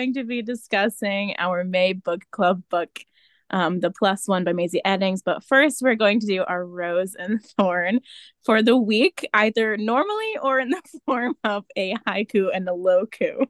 going 0.00 0.14
to 0.14 0.24
be 0.24 0.40
discussing 0.40 1.34
our 1.38 1.62
May 1.62 1.92
book 1.92 2.22
club 2.30 2.62
book, 2.70 3.00
um, 3.50 3.80
The 3.80 3.90
Plus 3.90 4.26
One 4.26 4.44
by 4.44 4.54
Mazey 4.54 4.80
Eddings. 4.86 5.20
But 5.22 5.44
first, 5.44 5.82
we're 5.82 5.94
going 5.94 6.20
to 6.20 6.26
do 6.26 6.42
our 6.42 6.64
Rose 6.64 7.14
and 7.14 7.42
Thorn 7.58 8.00
for 8.44 8.62
the 8.62 8.76
week, 8.76 9.28
either 9.34 9.76
normally 9.76 10.38
or 10.42 10.58
in 10.58 10.70
the 10.70 10.80
form 11.06 11.34
of 11.44 11.66
a 11.76 11.94
haiku 12.08 12.48
and 12.54 12.66
a 12.66 12.72
loku. 12.72 13.46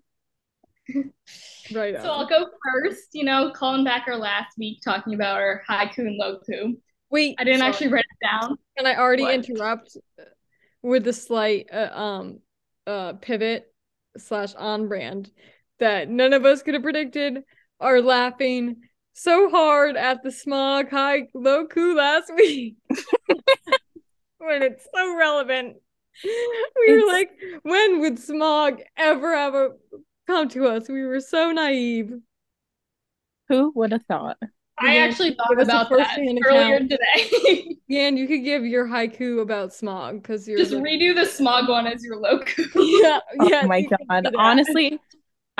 Right. 1.72 1.94
So. 2.02 2.10
I'll 2.10 2.27
go 2.27 2.46
first, 2.64 3.10
you 3.12 3.22
know, 3.22 3.52
calling 3.55 3.84
back 3.84 4.08
our 4.08 4.16
last 4.16 4.58
week 4.58 4.80
talking 4.84 5.14
about 5.14 5.36
our 5.36 5.62
haiku 5.70 5.98
and 5.98 6.20
loku. 6.20 6.77
Wait, 7.10 7.36
I 7.38 7.44
didn't 7.44 7.60
sorry. 7.60 7.70
actually 7.70 7.88
write 7.92 8.05
it 8.10 8.27
down. 8.27 8.58
Can 8.77 8.86
I 8.88 8.96
already 8.96 9.22
What? 9.22 9.34
interrupt 9.34 9.96
with 10.82 11.05
the 11.05 11.12
slight 11.12 11.69
uh, 11.72 11.91
um 11.94 12.41
uh 12.88 13.12
pivot 13.20 13.72
slash 14.16 14.55
on 14.55 14.88
brand 14.88 15.30
that 15.80 16.09
none 16.09 16.33
of 16.33 16.45
us 16.45 16.62
could 16.62 16.75
have 16.75 16.83
predicted 16.83 17.43
are 17.80 18.01
laughing 18.01 18.77
so 19.12 19.51
hard 19.51 19.97
at 19.97 20.23
the 20.23 20.30
smog 20.30 20.91
high 20.91 21.23
loku 21.34 21.95
last 21.97 22.33
week 22.37 22.77
when 24.39 24.62
it's 24.62 24.87
so 24.95 25.16
relevant. 25.16 25.77
We 26.25 26.95
were 26.95 27.06
like, 27.12 27.31
when 27.62 28.00
would 28.00 28.19
smog 28.19 28.81
ever 28.97 29.33
ever 29.34 29.77
come 30.27 30.48
to 30.50 30.67
us? 30.67 30.89
We 30.89 31.05
were 31.06 31.20
so 31.20 31.50
naive. 31.53 32.12
Who 33.48 33.72
would 33.75 33.92
have 33.92 34.05
thought? 34.05 34.37
I 34.78 34.97
Yeah, 34.97 35.03
actually 35.05 35.34
thought 35.34 35.48
give 35.50 35.59
us 35.59 35.67
a 35.69 35.70
about 35.70 35.91
that 35.91 36.15
first-hand 36.15 36.39
earlier 36.47 36.77
account. 36.77 36.91
today. 36.91 37.77
Dan, 37.91 38.17
you 38.17 38.27
could 38.27 38.44
give 38.44 38.65
your 38.65 38.87
haiku 38.87 39.41
about 39.42 39.75
smog 39.75 40.22
because 40.22 40.47
you're 40.48 40.56
Just 40.59 40.70
the- 40.70 40.77
redo 40.78 41.15
the 41.15 41.27
smog 41.27 41.69
one 41.69 41.87
as 41.87 42.03
your 42.05 42.17
loku. 42.17 42.67
yeah, 43.03 43.20
Oh 43.41 43.67
my 43.67 43.83
God. 43.83 44.28
Honestly, 44.37 44.98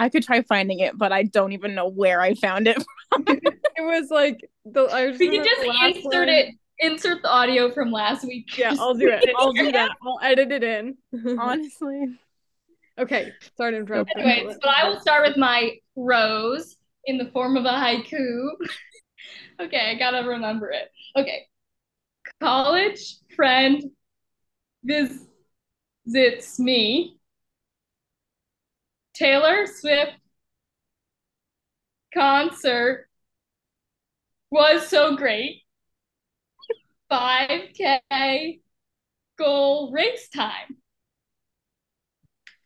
I 0.01 0.09
could 0.09 0.23
try 0.23 0.41
finding 0.41 0.81
it, 0.81 0.97
but 0.97 1.13
I 1.13 1.25
don't 1.25 1.53
even 1.53 1.75
know 1.75 1.87
where 1.87 2.23
I 2.23 2.33
found 2.33 2.67
it. 2.67 2.83
it 3.13 3.83
was 3.83 4.11
like 4.11 4.41
the. 4.65 4.85
I 4.85 5.09
just 5.09 5.21
we 5.21 5.29
can 5.29 5.45
just 5.45 5.63
insert 5.63 6.29
one. 6.29 6.29
it, 6.31 6.55
insert 6.79 7.21
the 7.21 7.31
audio 7.31 7.71
from 7.71 7.93
last 7.93 8.25
week. 8.25 8.57
Yeah, 8.57 8.75
I'll 8.81 8.95
do 8.95 9.11
it. 9.11 9.23
I'll 9.37 9.53
do 9.53 9.71
that. 9.71 9.91
I'll 10.03 10.19
edit 10.23 10.53
it 10.53 10.65
in. 10.65 10.97
Honestly. 11.39 12.17
okay, 12.99 13.35
sorry 13.59 13.73
to 13.73 13.77
interrupt. 13.77 14.11
Anyways, 14.17 14.57
but 14.63 14.71
I 14.71 14.89
will 14.89 14.99
start 15.01 15.29
with 15.29 15.37
my 15.37 15.77
rose 15.95 16.77
in 17.05 17.19
the 17.19 17.27
form 17.27 17.59
of 17.59 17.67
a 17.67 17.69
haiku. 17.69 18.53
okay, 19.61 19.91
I 19.91 19.99
gotta 19.99 20.27
remember 20.27 20.71
it. 20.71 20.89
Okay. 21.15 21.47
College 22.41 23.17
friend 23.37 23.83
visits 24.83 26.59
me. 26.59 27.20
Taylor 29.21 29.67
Swift 29.67 30.13
concert 32.15 33.07
was 34.51 34.89
so 34.89 35.15
great. 35.15 35.61
5K 37.13 38.61
goal 39.39 39.93
race 39.93 40.31
time. 40.31 40.79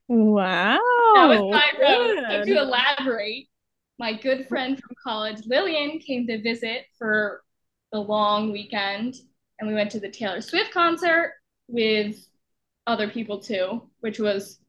Wow. 0.06 0.78
That 1.16 1.26
was 1.26 1.40
my 1.40 1.72
rose. 1.80 2.24
So 2.28 2.44
to 2.44 2.62
elaborate, 2.62 3.48
my 3.98 4.12
good 4.12 4.46
friend 4.46 4.78
from 4.78 4.94
college, 5.02 5.38
Lillian, 5.46 5.98
came 5.98 6.24
to 6.28 6.40
visit 6.40 6.84
for 6.96 7.42
the 7.90 7.98
long 7.98 8.52
weekend, 8.52 9.16
and 9.58 9.68
we 9.68 9.74
went 9.74 9.90
to 9.90 9.98
the 9.98 10.08
Taylor 10.08 10.40
Swift 10.40 10.72
concert 10.72 11.32
with 11.66 12.14
other 12.86 13.08
people 13.08 13.40
too, 13.40 13.90
which 13.98 14.20
was 14.20 14.60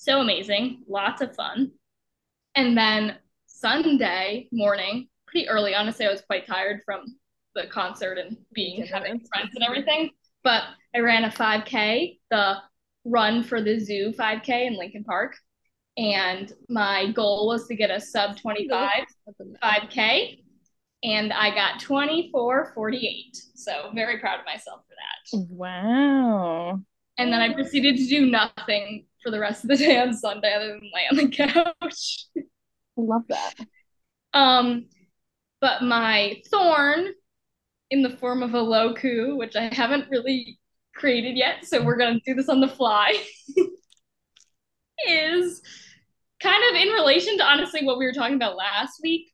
so 0.00 0.22
amazing, 0.22 0.82
lots 0.88 1.20
of 1.20 1.36
fun. 1.36 1.72
And 2.54 2.74
then 2.74 3.16
Sunday 3.44 4.48
morning, 4.50 5.08
pretty 5.26 5.46
early, 5.46 5.74
honestly, 5.74 6.06
I 6.06 6.10
was 6.10 6.22
quite 6.22 6.46
tired 6.46 6.80
from 6.86 7.04
the 7.54 7.66
concert 7.66 8.16
and 8.16 8.38
being 8.54 8.86
having 8.86 9.20
friends 9.20 9.50
and 9.54 9.62
everything. 9.62 10.08
But 10.42 10.62
I 10.94 11.00
ran 11.00 11.24
a 11.24 11.28
5K, 11.28 12.18
the 12.30 12.56
run 13.04 13.44
for 13.44 13.60
the 13.60 13.78
zoo 13.78 14.14
5K 14.18 14.68
in 14.68 14.78
Lincoln 14.78 15.04
Park. 15.04 15.36
And 15.98 16.50
my 16.70 17.12
goal 17.12 17.48
was 17.48 17.66
to 17.66 17.76
get 17.76 17.90
a 17.90 18.00
sub 18.00 18.38
25 18.38 18.90
5K. 19.62 20.38
And 21.02 21.30
I 21.30 21.54
got 21.54 21.78
24.48. 21.82 23.02
So 23.54 23.90
very 23.94 24.18
proud 24.18 24.40
of 24.40 24.46
myself 24.46 24.80
for 24.88 24.94
that. 24.94 25.46
Wow. 25.50 26.80
And 27.18 27.30
then 27.30 27.42
I 27.42 27.52
proceeded 27.52 27.98
to 27.98 28.06
do 28.06 28.30
nothing 28.30 29.04
for 29.22 29.30
the 29.30 29.40
rest 29.40 29.64
of 29.64 29.70
the 29.70 29.76
day 29.76 29.98
on 30.00 30.14
Sunday 30.14 30.54
other 30.54 30.68
than 30.68 30.90
lay 30.94 31.06
on 31.10 31.16
the 31.16 31.28
couch. 31.36 32.26
I 32.36 32.42
love 32.96 33.22
that. 33.28 33.54
Um, 34.32 34.86
but 35.60 35.82
my 35.82 36.40
thorn 36.50 37.08
in 37.90 38.02
the 38.02 38.16
form 38.16 38.42
of 38.42 38.54
a 38.54 38.58
loku, 38.58 39.36
which 39.36 39.56
I 39.56 39.72
haven't 39.74 40.08
really 40.10 40.58
created 40.94 41.36
yet, 41.36 41.64
so 41.64 41.82
we're 41.82 41.96
gonna 41.96 42.20
do 42.24 42.34
this 42.34 42.48
on 42.48 42.60
the 42.60 42.68
fly, 42.68 43.14
is 45.08 45.60
kind 46.42 46.62
of 46.70 46.80
in 46.80 46.88
relation 46.88 47.36
to 47.38 47.44
honestly 47.44 47.84
what 47.84 47.98
we 47.98 48.06
were 48.06 48.12
talking 48.12 48.36
about 48.36 48.56
last 48.56 49.00
week. 49.02 49.32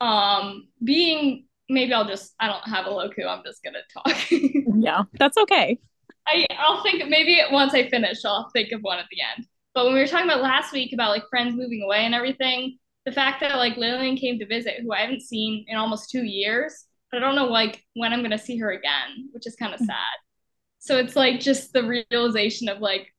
Um, 0.00 0.68
being 0.82 1.46
maybe 1.68 1.92
I'll 1.92 2.06
just 2.06 2.34
I 2.40 2.46
don't 2.46 2.66
have 2.68 2.86
a 2.86 2.90
loku, 2.90 3.26
I'm 3.26 3.42
just 3.44 3.62
gonna 3.62 3.78
talk. 3.92 4.30
Yeah, 4.80 5.04
that's 5.18 5.36
okay. 5.36 5.78
I 6.28 6.46
I'll 6.58 6.82
think 6.82 7.08
maybe 7.08 7.40
once 7.50 7.74
I 7.74 7.88
finish, 7.88 8.24
I'll 8.24 8.50
think 8.50 8.72
of 8.72 8.80
one 8.82 8.98
at 8.98 9.06
the 9.10 9.18
end. 9.22 9.46
But 9.74 9.84
when 9.84 9.94
we 9.94 10.00
were 10.00 10.06
talking 10.06 10.26
about 10.28 10.42
last 10.42 10.72
week 10.72 10.92
about 10.92 11.10
like 11.10 11.28
friends 11.30 11.54
moving 11.56 11.82
away 11.82 12.04
and 12.04 12.14
everything, 12.14 12.78
the 13.06 13.12
fact 13.12 13.40
that 13.40 13.56
like 13.56 13.76
Lillian 13.76 14.16
came 14.16 14.38
to 14.38 14.46
visit, 14.46 14.80
who 14.82 14.92
I 14.92 15.00
haven't 15.00 15.22
seen 15.22 15.64
in 15.68 15.76
almost 15.76 16.10
two 16.10 16.24
years, 16.24 16.84
but 17.10 17.18
I 17.18 17.24
don't 17.24 17.36
know 17.36 17.46
like 17.46 17.84
when 17.94 18.12
I'm 18.12 18.22
gonna 18.22 18.38
see 18.38 18.58
her 18.58 18.70
again, 18.72 19.28
which 19.32 19.46
is 19.46 19.56
kind 19.56 19.74
of 19.74 19.80
sad. 19.80 20.16
So 20.80 20.98
it's 20.98 21.16
like 21.16 21.40
just 21.40 21.72
the 21.72 22.04
realization 22.10 22.68
of 22.68 22.80
like, 22.80 23.14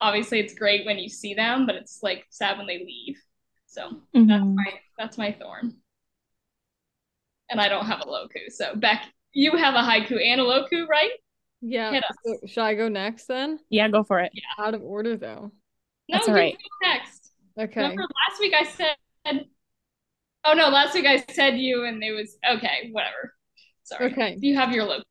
obviously 0.00 0.40
it's 0.40 0.54
great 0.54 0.86
when 0.86 0.98
you 0.98 1.08
see 1.08 1.34
them, 1.34 1.66
but 1.66 1.76
it's 1.76 2.00
like 2.02 2.26
sad 2.30 2.58
when 2.58 2.66
they 2.66 2.78
leave. 2.78 3.18
So 3.66 4.02
that's 4.28 4.42
Mhm. 4.42 4.54
my 4.54 4.80
that's 4.98 5.18
my 5.18 5.32
thorn. 5.32 5.76
And 7.50 7.60
I 7.60 7.68
don't 7.68 7.86
have 7.86 8.00
a 8.00 8.04
loku. 8.06 8.50
So 8.50 8.74
Beck, 8.74 9.04
you 9.32 9.56
have 9.56 9.74
a 9.74 9.78
haiku 9.78 10.22
and 10.24 10.40
a 10.40 10.44
loku, 10.44 10.86
right? 10.88 11.10
Yeah. 11.62 11.92
Hit. 11.92 12.04
So 12.24 12.36
should 12.46 12.62
I 12.62 12.74
go 12.74 12.88
next 12.88 13.26
then? 13.26 13.58
Yeah, 13.70 13.88
go 13.88 14.02
for 14.02 14.18
it. 14.20 14.32
Yeah. 14.34 14.64
Out 14.64 14.74
of 14.74 14.82
order 14.82 15.16
though. 15.16 15.52
No, 16.08 16.18
That's 16.18 16.26
you 16.26 16.32
all 16.32 16.38
right. 16.38 16.54
go 16.54 16.88
next. 16.88 17.30
Okay. 17.58 17.80
Remember 17.82 18.02
last 18.02 18.40
week 18.40 18.54
I 18.54 18.64
said, 18.64 19.46
oh 20.44 20.54
no, 20.54 20.68
last 20.68 20.94
week 20.94 21.06
I 21.06 21.24
said 21.32 21.58
you 21.58 21.84
and 21.84 22.02
it 22.02 22.12
was 22.12 22.36
okay, 22.56 22.90
whatever. 22.90 23.34
Sorry. 23.84 24.12
Okay. 24.12 24.36
You 24.40 24.56
have 24.56 24.72
your 24.72 24.84
logo. 24.84 25.04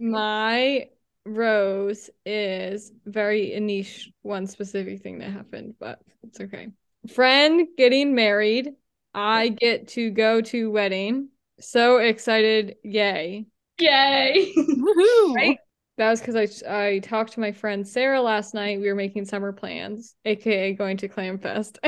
My 0.00 0.86
rose 1.26 2.10
is 2.24 2.92
very 3.04 3.54
a 3.54 3.60
niche 3.60 4.10
one 4.22 4.46
specific 4.46 5.02
thing 5.02 5.18
that 5.18 5.30
happened, 5.30 5.74
but 5.78 6.00
it's 6.22 6.40
okay. 6.40 6.68
Friend 7.12 7.66
getting 7.76 8.14
married. 8.14 8.72
I 9.12 9.48
get 9.48 9.88
to 9.88 10.10
go 10.10 10.40
to 10.40 10.70
wedding. 10.70 11.28
So 11.60 11.98
excited. 11.98 12.76
Yay. 12.84 13.46
Yay. 13.78 14.52
Woohoo. 14.56 15.34
Right? 15.34 15.58
That 16.00 16.08
was 16.08 16.20
because 16.22 16.64
I 16.64 16.86
I 16.86 16.98
talked 17.00 17.34
to 17.34 17.40
my 17.40 17.52
friend 17.52 17.86
Sarah 17.86 18.22
last 18.22 18.54
night. 18.54 18.80
We 18.80 18.88
were 18.88 18.94
making 18.94 19.26
summer 19.26 19.52
plans, 19.52 20.14
aka 20.24 20.72
going 20.72 20.96
to 20.96 21.08
Clam 21.08 21.38
Fest. 21.38 21.78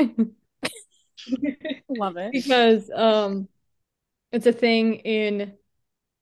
Love 1.89 2.17
it. 2.17 2.31
because 2.31 2.91
um 2.93 3.47
it's 4.31 4.45
a 4.45 4.53
thing 4.53 4.97
in 4.97 5.53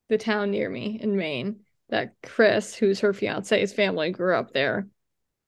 the 0.07 0.17
town 0.17 0.51
near 0.51 0.69
me 0.69 0.99
in 1.01 1.17
Maine 1.17 1.65
that 1.89 2.13
Chris, 2.23 2.73
who's 2.73 3.01
her 3.01 3.11
fiance's 3.11 3.73
family, 3.73 4.11
grew 4.11 4.37
up 4.37 4.53
there. 4.53 4.87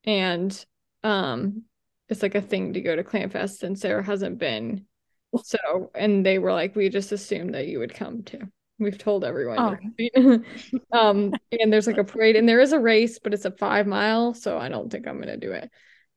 And 0.03 0.65
um 1.01 1.62
it's 2.09 2.21
like 2.21 2.35
a 2.35 2.41
thing 2.41 2.73
to 2.73 2.81
go 2.81 2.94
to 2.94 3.06
Clamfest 3.06 3.63
and 3.63 3.79
Sarah 3.79 4.03
hasn't 4.03 4.38
been. 4.38 4.85
So 5.44 5.91
and 5.95 6.25
they 6.25 6.39
were 6.39 6.51
like, 6.51 6.75
we 6.75 6.89
just 6.89 7.13
assumed 7.13 7.53
that 7.53 7.69
you 7.69 7.79
would 7.79 7.94
come 7.94 8.23
too. 8.23 8.50
We've 8.79 8.97
told 8.97 9.23
everyone 9.23 9.93
you're 9.97 10.39
um 10.91 11.33
and 11.51 11.71
there's 11.71 11.87
like 11.87 11.97
a 11.97 12.03
parade 12.03 12.35
and 12.35 12.47
there 12.47 12.59
is 12.59 12.73
a 12.73 12.79
race, 12.79 13.19
but 13.19 13.33
it's 13.33 13.45
a 13.45 13.51
five 13.51 13.87
mile, 13.87 14.33
so 14.33 14.57
I 14.57 14.69
don't 14.69 14.91
think 14.91 15.07
I'm 15.07 15.19
gonna 15.19 15.37
do 15.37 15.51
it. 15.51 15.69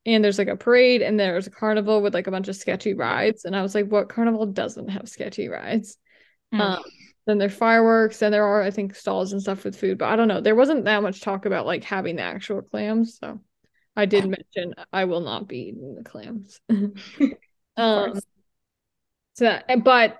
And 0.05 0.23
there's 0.23 0.39
like 0.39 0.47
a 0.47 0.55
parade 0.55 1.01
and 1.01 1.19
there's 1.19 1.47
a 1.47 1.51
carnival 1.51 2.01
with 2.01 2.13
like 2.13 2.27
a 2.27 2.31
bunch 2.31 2.47
of 2.47 2.55
sketchy 2.55 2.93
rides. 2.93 3.45
And 3.45 3.55
I 3.55 3.61
was 3.61 3.75
like, 3.75 3.87
what 3.87 4.09
carnival 4.09 4.45
doesn't 4.45 4.89
have 4.89 5.09
sketchy 5.09 5.49
rides? 5.49 5.97
Mm. 6.53 6.61
Um, 6.61 6.83
then 7.25 7.37
there's 7.37 7.53
fireworks 7.53 8.21
and 8.21 8.33
there 8.33 8.45
are, 8.45 8.61
I 8.61 8.71
think, 8.71 8.95
stalls 8.95 9.33
and 9.33 9.41
stuff 9.41 9.65
with 9.65 9.77
food, 9.77 9.97
but 9.97 10.07
I 10.07 10.15
don't 10.15 10.29
know. 10.29 10.39
There 10.39 10.55
wasn't 10.55 10.85
that 10.85 11.03
much 11.03 11.19
talk 11.19 11.45
about 11.45 11.65
like 11.65 11.83
having 11.83 12.15
the 12.15 12.21
actual 12.21 12.61
clams. 12.61 13.19
So 13.19 13.41
I 13.97 14.05
did 14.05 14.25
mention 14.25 14.73
I 14.93 15.05
will 15.05 15.21
not 15.21 15.47
be 15.47 15.59
eating 15.59 15.95
the 15.95 16.03
clams. 16.03 16.59
um 17.77 18.19
so 19.33 19.43
that, 19.43 19.83
but 19.83 20.19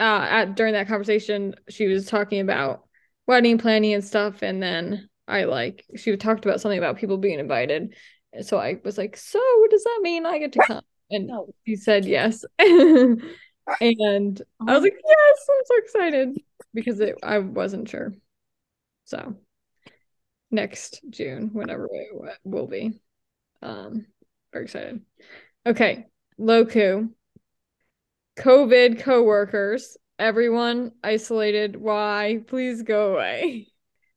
uh 0.00 0.26
at 0.28 0.56
during 0.56 0.74
that 0.74 0.88
conversation, 0.88 1.54
she 1.68 1.86
was 1.86 2.06
talking 2.06 2.40
about 2.40 2.84
wedding 3.26 3.58
planning 3.58 3.94
and 3.94 4.04
stuff. 4.04 4.42
And 4.42 4.62
then 4.62 5.08
I 5.26 5.44
like 5.44 5.84
she 5.96 6.16
talked 6.16 6.44
about 6.44 6.60
something 6.60 6.78
about 6.78 6.98
people 6.98 7.18
being 7.18 7.38
invited. 7.38 7.94
So 8.42 8.58
I 8.58 8.80
was 8.84 8.98
like, 8.98 9.16
so 9.16 9.38
what 9.60 9.70
does 9.70 9.84
that 9.84 10.00
mean 10.02 10.26
I 10.26 10.38
get 10.38 10.52
to 10.52 10.64
come? 10.66 10.82
And 11.10 11.30
he 11.64 11.76
said 11.76 12.04
yes. 12.04 12.44
and 12.58 13.22
I 13.80 14.74
was 14.74 14.82
like, 14.82 14.96
yes, 15.06 15.46
I'm 15.48 15.64
so 15.64 15.76
excited 15.76 16.38
because 16.72 17.00
it, 17.00 17.16
I 17.22 17.38
wasn't 17.38 17.88
sure. 17.88 18.12
So 19.04 19.36
next 20.50 21.00
June, 21.10 21.50
whenever 21.52 21.88
it 21.92 22.38
will 22.44 22.66
be. 22.66 23.00
Um, 23.62 24.06
very 24.52 24.64
excited. 24.64 25.00
Okay, 25.66 26.06
Loku. 26.38 27.10
COVID 28.36 29.00
coworkers, 29.00 29.96
everyone 30.18 30.92
isolated. 31.02 31.76
Why? 31.76 32.40
Please 32.46 32.82
go 32.82 33.14
away. 33.14 33.68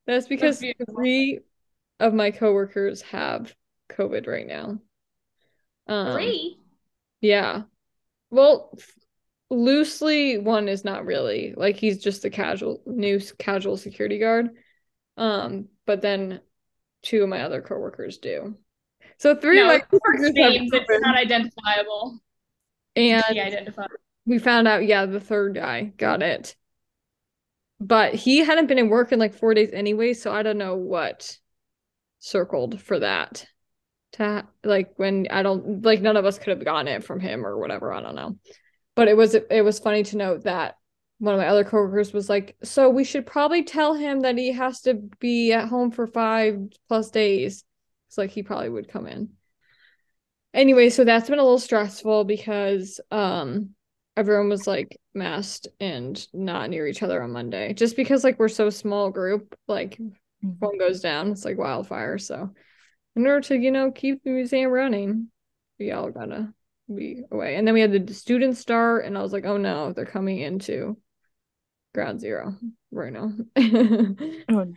That's 0.06 0.28
because 0.28 0.64
three 0.90 1.40
of 2.00 2.14
my 2.14 2.32
coworkers 2.32 3.02
have 3.04 3.54
COVID 3.90 4.28
right 4.28 4.48
now. 4.48 4.80
Um, 5.88 6.14
three? 6.14 6.58
Yeah. 7.22 7.64
Well, 8.30 8.78
loosely 9.50 10.38
one 10.38 10.68
is 10.68 10.84
not 10.84 11.06
really 11.06 11.54
like 11.56 11.78
he's 11.78 12.04
just 12.04 12.26
a 12.26 12.30
casual 12.30 12.82
new 12.86 13.20
casual 13.38 13.78
security 13.78 14.20
guard. 14.20 14.50
Um, 15.16 15.68
but 15.86 16.02
then 16.02 16.42
two 17.02 17.24
of 17.24 17.30
my 17.30 17.42
other 17.42 17.62
coworkers 17.62 18.18
do. 18.18 18.56
So 19.18 19.36
three 19.36 19.58
no, 19.58 19.64
of 19.64 19.68
my 19.68 19.80
coworkers 19.80 20.34
names, 20.34 20.70
it's 20.74 21.02
not 21.02 21.18
identifiable. 21.18 22.20
And 22.96 23.24
we 24.28 24.40
found 24.40 24.68
out, 24.68 24.86
yeah, 24.86 25.06
the 25.06 25.22
third 25.22 25.56
guy 25.56 25.84
got 25.98 26.22
it. 26.22 26.56
But 27.80 28.14
he 28.14 28.40
hadn't 28.40 28.68
been 28.68 28.78
in 28.78 28.90
work 28.90 29.12
in 29.12 29.20
like 29.20 29.34
four 29.34 29.54
days 29.54 29.70
anyway, 29.72 30.14
so 30.14 30.32
I 30.34 30.44
don't 30.44 30.58
know 30.58 30.76
what 30.76 31.38
circled 32.20 32.82
for 32.82 33.00
that. 33.00 33.46
To 34.14 34.46
like 34.64 34.94
when 34.98 35.28
I 35.32 35.44
don't 35.44 35.84
like 35.84 36.02
none 36.02 36.18
of 36.18 36.26
us 36.26 36.40
could 36.40 36.50
have 36.50 36.66
gotten 36.66 36.88
it 36.88 37.04
from 37.04 37.20
him 37.20 37.46
or 37.46 37.58
whatever. 37.58 37.94
I 37.94 38.02
don't 38.02 38.16
know. 38.16 38.38
But 38.96 39.08
it 39.08 39.16
was 39.16 39.36
it 39.36 39.64
was 39.64 39.80
funny 39.80 40.04
to 40.04 40.18
note 40.18 40.44
that 40.44 40.76
one 41.20 41.34
of 41.34 41.40
my 41.40 41.48
other 41.48 41.64
coworkers 41.64 42.14
was 42.14 42.30
like, 42.30 42.56
so 42.64 42.90
we 42.90 43.04
should 43.04 43.26
probably 43.26 43.64
tell 43.64 43.94
him 43.94 44.22
that 44.22 44.38
he 44.38 44.52
has 44.52 44.82
to 44.82 44.96
be 45.20 45.54
at 45.54 45.70
home 45.70 45.92
for 45.92 46.06
five 46.06 46.60
plus 46.88 47.12
days. 47.12 47.64
It's 48.08 48.18
like 48.18 48.32
he 48.32 48.44
probably 48.44 48.70
would 48.70 48.90
come 48.90 49.08
in. 49.08 49.30
Anyway, 50.54 50.90
so 50.90 51.04
that's 51.04 51.30
been 51.30 51.40
a 51.40 51.44
little 51.44 51.60
stressful 51.60 52.26
because 52.26 53.00
um 53.12 53.76
everyone 54.18 54.50
was 54.50 54.66
like 54.66 55.00
masked 55.14 55.68
and 55.80 56.28
not 56.34 56.70
near 56.70 56.88
each 56.88 57.04
other 57.04 57.22
on 57.22 57.32
Monday. 57.32 57.74
Just 57.74 57.96
because 57.96 58.24
like 58.24 58.40
we're 58.40 58.50
so 58.50 58.70
small 58.70 59.12
group, 59.12 59.56
like 59.68 59.98
one 60.42 60.78
goes 60.78 61.00
down, 61.02 61.32
it's 61.32 61.46
like 61.46 61.58
wildfire. 61.58 62.18
So 62.18 62.50
in 63.16 63.28
order 63.28 63.42
to, 63.48 63.56
you 63.56 63.72
know, 63.72 63.92
keep 63.92 64.24
the 64.24 64.32
museum 64.32 64.72
running, 64.72 65.28
we 65.80 65.92
all 65.92 66.10
gotta 66.10 66.52
be 66.94 67.22
away. 67.32 67.56
And 67.56 67.68
then 67.68 67.76
we 67.76 67.82
had 67.82 68.08
the 68.08 68.14
students 68.14 68.60
start, 68.60 69.06
and 69.06 69.18
I 69.18 69.22
was 69.22 69.34
like, 69.34 69.46
oh 69.46 69.58
no, 69.58 69.94
they're 69.94 70.06
coming 70.06 70.40
into 70.40 70.98
ground 71.94 72.20
zero 72.20 72.56
right 72.92 73.14
now. 73.14 73.32
oh 73.58 73.64
no. 74.50 74.74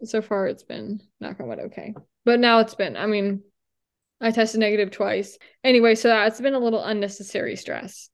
But 0.00 0.08
so 0.08 0.20
far 0.20 0.46
it's 0.46 0.64
been 0.64 1.00
knock 1.20 1.38
on 1.40 1.48
wood 1.48 1.60
okay. 1.60 1.94
But 2.24 2.40
now 2.40 2.58
it's 2.58 2.74
been, 2.74 2.96
I 2.96 3.06
mean, 3.06 3.42
I 4.20 4.32
tested 4.32 4.60
negative 4.60 4.90
twice. 4.90 5.38
Anyway, 5.64 5.94
so 5.94 6.08
that's 6.08 6.40
been 6.40 6.54
a 6.54 6.58
little 6.58 6.82
unnecessary 6.82 7.56
stress. 7.56 8.10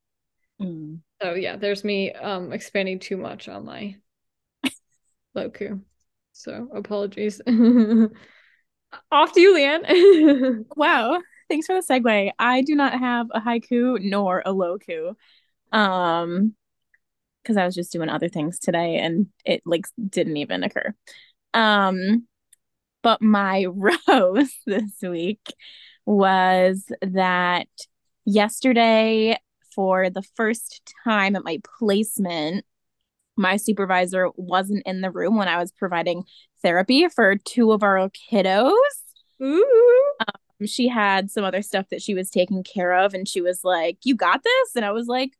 Mm. 0.60 1.00
So 1.22 1.34
yeah, 1.34 1.56
there's 1.56 1.84
me 1.84 2.12
um 2.12 2.52
expanding 2.52 2.98
too 2.98 3.16
much 3.16 3.48
on 3.48 3.64
my 3.64 3.96
Loku. 5.36 5.82
So 6.32 6.68
apologies. 6.74 7.40
Off 9.10 9.32
to 9.32 9.40
you, 9.40 9.54
Leeanne. 9.54 10.64
wow. 10.76 11.20
Thanks 11.48 11.66
for 11.66 11.74
the 11.74 11.86
segue. 11.86 12.30
I 12.38 12.62
do 12.62 12.74
not 12.74 12.98
have 12.98 13.26
a 13.32 13.40
haiku 13.40 14.00
nor 14.02 14.42
a 14.44 14.52
loku. 14.52 15.14
Um 15.72 16.54
because 17.42 17.56
I 17.56 17.64
was 17.64 17.76
just 17.76 17.92
doing 17.92 18.08
other 18.08 18.28
things 18.28 18.58
today 18.58 18.96
and 18.96 19.28
it 19.44 19.62
like 19.64 19.86
didn't 20.08 20.36
even 20.36 20.64
occur. 20.64 20.92
Um, 21.54 22.26
but 23.02 23.22
my 23.22 23.66
rose 23.68 24.52
this 24.66 24.92
week 25.00 25.54
was 26.04 26.90
that 27.02 27.68
yesterday, 28.24 29.38
for 29.76 30.10
the 30.10 30.22
first 30.22 30.92
time 31.04 31.36
at 31.36 31.44
my 31.44 31.60
placement, 31.78 32.64
my 33.36 33.56
supervisor 33.56 34.30
wasn't 34.34 34.82
in 34.84 35.02
the 35.02 35.10
room 35.12 35.36
when 35.36 35.46
I 35.46 35.58
was 35.58 35.70
providing 35.70 36.24
therapy 36.62 37.08
for 37.08 37.36
two 37.36 37.70
of 37.70 37.84
our 37.84 38.10
kiddos. 38.10 38.72
Ooh. 39.40 40.12
Um, 40.20 40.66
she 40.66 40.88
had 40.88 41.30
some 41.30 41.44
other 41.44 41.62
stuff 41.62 41.86
that 41.90 42.02
she 42.02 42.14
was 42.14 42.30
taking 42.30 42.64
care 42.64 42.94
of, 42.94 43.14
and 43.14 43.28
she 43.28 43.40
was 43.40 43.60
like, 43.62 43.98
You 44.02 44.16
got 44.16 44.42
this? 44.42 44.74
And 44.74 44.84
I 44.84 44.90
was 44.90 45.06
like, 45.06 45.32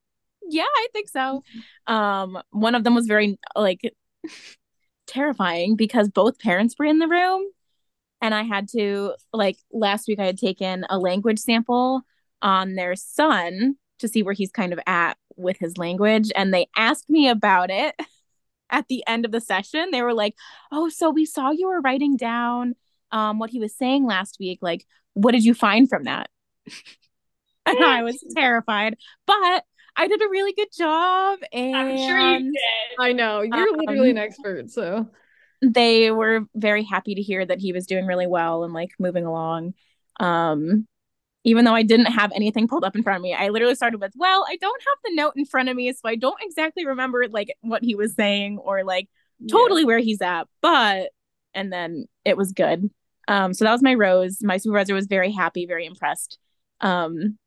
yeah, 0.49 0.65
I 0.65 0.89
think 0.93 1.09
so. 1.09 1.43
Um, 1.87 2.39
one 2.51 2.75
of 2.75 2.85
them 2.85 2.95
was 2.95 3.07
very 3.07 3.39
like 3.55 3.81
terrifying 5.07 5.77
because 5.77 6.09
both 6.09 6.39
parents 6.39 6.75
were 6.79 6.85
in 6.85 6.99
the 6.99 7.09
room 7.09 7.43
and 8.21 8.35
I 8.35 8.43
had 8.43 8.69
to 8.71 9.15
like 9.33 9.57
last 9.73 10.09
week 10.09 10.19
I 10.19 10.27
had 10.27 10.39
taken 10.39 10.85
a 10.89 10.99
language 10.99 11.39
sample 11.39 12.03
on 12.43 12.75
their 12.75 12.97
son 12.97 13.77
to 13.99 14.09
see 14.09 14.23
where 14.23 14.35
he's 14.35 14.51
kind 14.51 14.73
of 14.73 14.81
at 14.87 15.17
with 15.37 15.59
his 15.59 15.77
language 15.79 16.31
and 16.35 16.53
they 16.53 16.67
asked 16.77 17.11
me 17.11 17.29
about 17.29 17.71
it 17.71 17.95
at 18.71 18.89
the 18.89 19.05
end 19.07 19.25
of 19.25 19.33
the 19.33 19.41
session. 19.41 19.91
They 19.91 20.03
were 20.03 20.15
like, 20.15 20.35
"Oh, 20.73 20.89
so 20.89 21.11
we 21.11 21.25
saw 21.25 21.51
you 21.51 21.69
were 21.69 21.81
writing 21.81 22.17
down 22.17 22.75
um 23.13 23.39
what 23.39 23.51
he 23.51 23.61
was 23.61 23.75
saying 23.77 24.05
last 24.07 24.37
week. 24.41 24.59
Like, 24.63 24.87
what 25.15 25.33
did 25.33 25.45
you 25.45 25.55
find 25.55 25.89
from 25.89 26.05
that?" 26.05 26.29
and 27.67 27.85
I 27.85 28.03
was 28.03 28.23
terrified, 28.35 28.97
but 29.27 29.65
I 29.97 30.09
did 30.09 30.21
a 30.21 30.29
really 30.29 30.53
good 30.53 30.69
job. 30.77 31.39
And 31.53 31.77
I'm 31.77 31.97
sure 31.97 32.19
you 32.19 32.53
did. 32.53 33.01
I 33.01 33.13
know. 33.13 33.41
You're 33.41 33.69
um, 33.69 33.77
literally 33.79 34.11
an 34.11 34.19
expert. 34.19 34.71
So 34.71 35.09
they 35.63 36.11
were 36.11 36.43
very 36.55 36.85
happy 36.85 37.15
to 37.15 37.23
hear 37.23 37.45
that 37.45 37.59
he 37.59 37.73
was 37.73 37.87
doing 37.87 38.07
really 38.07 38.27
well 38.27 38.65
and 38.65 38.75
like 38.75 38.91
moving 38.99 39.25
along. 39.25 39.75
Um, 40.21 40.87
even 41.47 41.65
though 41.65 41.75
I 41.75 41.85
didn't 41.85 42.07
have 42.07 42.33
anything 42.35 42.67
pulled 42.67 42.85
up 42.85 42.97
in 42.97 43.05
front 43.05 43.19
of 43.19 43.23
me, 43.23 43.33
I 43.33 43.51
literally 43.51 43.77
started 43.77 44.01
with, 44.01 44.13
well, 44.17 44.45
I 44.49 44.57
don't 44.57 44.83
have 44.83 44.99
the 45.05 45.15
note 45.15 45.35
in 45.37 45.45
front 45.45 45.69
of 45.69 45.77
me, 45.77 45.93
so 45.93 46.01
I 46.05 46.17
don't 46.17 46.37
exactly 46.43 46.85
remember 46.85 47.29
like 47.29 47.55
what 47.61 47.85
he 47.85 47.95
was 47.95 48.15
saying 48.15 48.59
or 48.59 48.83
like 48.83 49.09
totally 49.49 49.83
yeah. 49.83 49.87
where 49.87 49.99
he's 50.01 50.21
at, 50.21 50.49
but 50.61 51.11
and 51.55 51.73
then 51.73 52.07
it 52.25 52.37
was 52.37 52.51
good. 52.51 52.91
Um, 53.29 53.55
so 53.55 53.65
that 53.65 53.71
was 53.71 53.83
my 53.83 53.95
rose. 53.95 54.39
My 54.43 54.57
supervisor 54.57 54.93
was 54.93 55.07
very 55.07 55.31
happy, 55.31 55.67
very 55.67 55.87
impressed. 55.87 56.37
Um, 56.81 57.39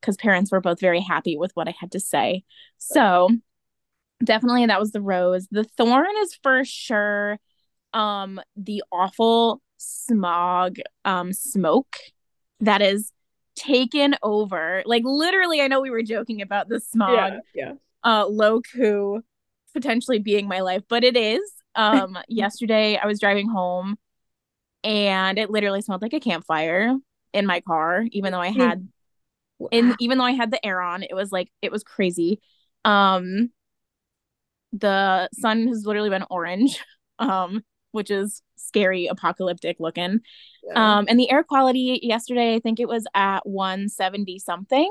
because 0.00 0.16
parents 0.16 0.52
were 0.52 0.60
both 0.60 0.78
very 0.78 1.00
happy 1.00 1.36
with 1.36 1.52
what 1.54 1.68
I 1.68 1.74
had 1.80 1.92
to 1.92 2.00
say. 2.00 2.44
So 2.78 3.28
definitely 4.22 4.66
that 4.66 4.80
was 4.80 4.92
the 4.92 5.00
rose. 5.00 5.48
The 5.50 5.64
thorn 5.64 6.06
is 6.18 6.36
for 6.42 6.64
sure 6.64 7.38
um 7.92 8.40
the 8.56 8.82
awful 8.92 9.62
smog 9.78 10.76
um 11.04 11.32
smoke 11.32 11.96
that 12.60 12.82
is 12.82 13.12
taken 13.56 14.14
over. 14.22 14.82
Like 14.86 15.02
literally, 15.04 15.60
I 15.60 15.68
know 15.68 15.80
we 15.80 15.90
were 15.90 16.02
joking 16.02 16.42
about 16.42 16.68
the 16.68 16.80
smog. 16.80 17.10
Yeah. 17.12 17.40
yeah. 17.54 17.72
Uh 18.04 18.26
Loku 18.26 19.22
potentially 19.72 20.18
being 20.18 20.48
my 20.48 20.60
life, 20.60 20.82
but 20.88 21.04
it 21.04 21.16
is. 21.16 21.40
Um 21.74 22.18
yesterday 22.28 22.96
I 22.96 23.06
was 23.06 23.20
driving 23.20 23.48
home 23.48 23.96
and 24.84 25.38
it 25.38 25.50
literally 25.50 25.82
smelled 25.82 26.02
like 26.02 26.12
a 26.12 26.20
campfire 26.20 26.94
in 27.32 27.46
my 27.46 27.60
car, 27.60 28.06
even 28.12 28.32
though 28.32 28.40
I 28.40 28.48
had 28.50 28.88
and 29.72 29.96
even 30.00 30.18
though 30.18 30.24
I 30.24 30.32
had 30.32 30.50
the 30.50 30.64
air 30.64 30.80
on, 30.80 31.02
it 31.02 31.14
was 31.14 31.32
like 31.32 31.50
it 31.62 31.72
was 31.72 31.82
crazy. 31.82 32.40
Um 32.84 33.50
the 34.72 35.28
sun 35.32 35.68
has 35.68 35.84
literally 35.86 36.10
been 36.10 36.24
orange, 36.30 36.82
um, 37.18 37.64
which 37.96 38.10
is 38.10 38.42
scary, 38.56 39.06
apocalyptic 39.06 39.78
looking. 39.80 40.20
Yeah. 40.62 40.98
Um, 40.98 41.06
and 41.08 41.18
the 41.18 41.30
air 41.30 41.42
quality 41.42 41.98
yesterday, 42.02 42.54
I 42.54 42.60
think 42.60 42.78
it 42.78 42.88
was 42.88 43.06
at 43.14 43.40
170 43.44 44.38
something, 44.38 44.90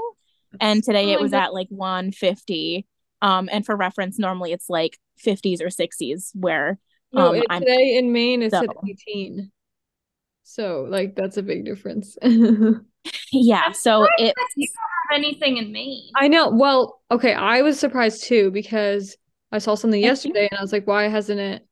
and 0.60 0.84
today 0.84 1.12
oh 1.12 1.14
it 1.14 1.22
was 1.22 1.32
God. 1.32 1.44
at 1.44 1.54
like 1.54 1.68
150. 1.70 2.86
Um, 3.22 3.50
and 3.52 3.66
for 3.66 3.76
reference, 3.76 4.20
normally 4.20 4.52
it's 4.52 4.70
like 4.70 5.00
50s 5.26 5.62
or 5.62 5.68
60s 5.68 6.32
where 6.34 6.78
no, 7.14 7.42
um, 7.50 7.62
today 7.62 7.98
in 7.98 8.12
Maine 8.12 8.42
it's 8.42 8.54
so. 8.54 8.64
at 8.64 8.70
18. 8.86 9.52
So 10.44 10.86
like 10.90 11.16
that's 11.16 11.38
a 11.38 11.44
big 11.44 11.66
difference. 11.66 12.18
yeah. 13.32 13.72
So 13.72 14.08
it 14.18 14.34
you 14.56 14.68
don't 14.68 15.18
have 15.18 15.24
anything 15.24 15.58
in 15.58 15.72
Maine. 15.72 16.12
I 16.16 16.28
know. 16.28 16.50
Well, 16.50 17.02
okay, 17.10 17.34
I 17.34 17.62
was 17.62 17.80
surprised 17.80 18.26
too 18.26 18.52
because 18.52 19.18
I 19.52 19.58
saw 19.60 19.76
something 19.76 20.02
yesterday 20.02 20.48
and 20.52 20.60
I 20.60 20.62
was 20.62 20.74
like, 20.74 20.86
why 20.86 21.08
hasn't 21.08 21.40
it? 21.40 21.65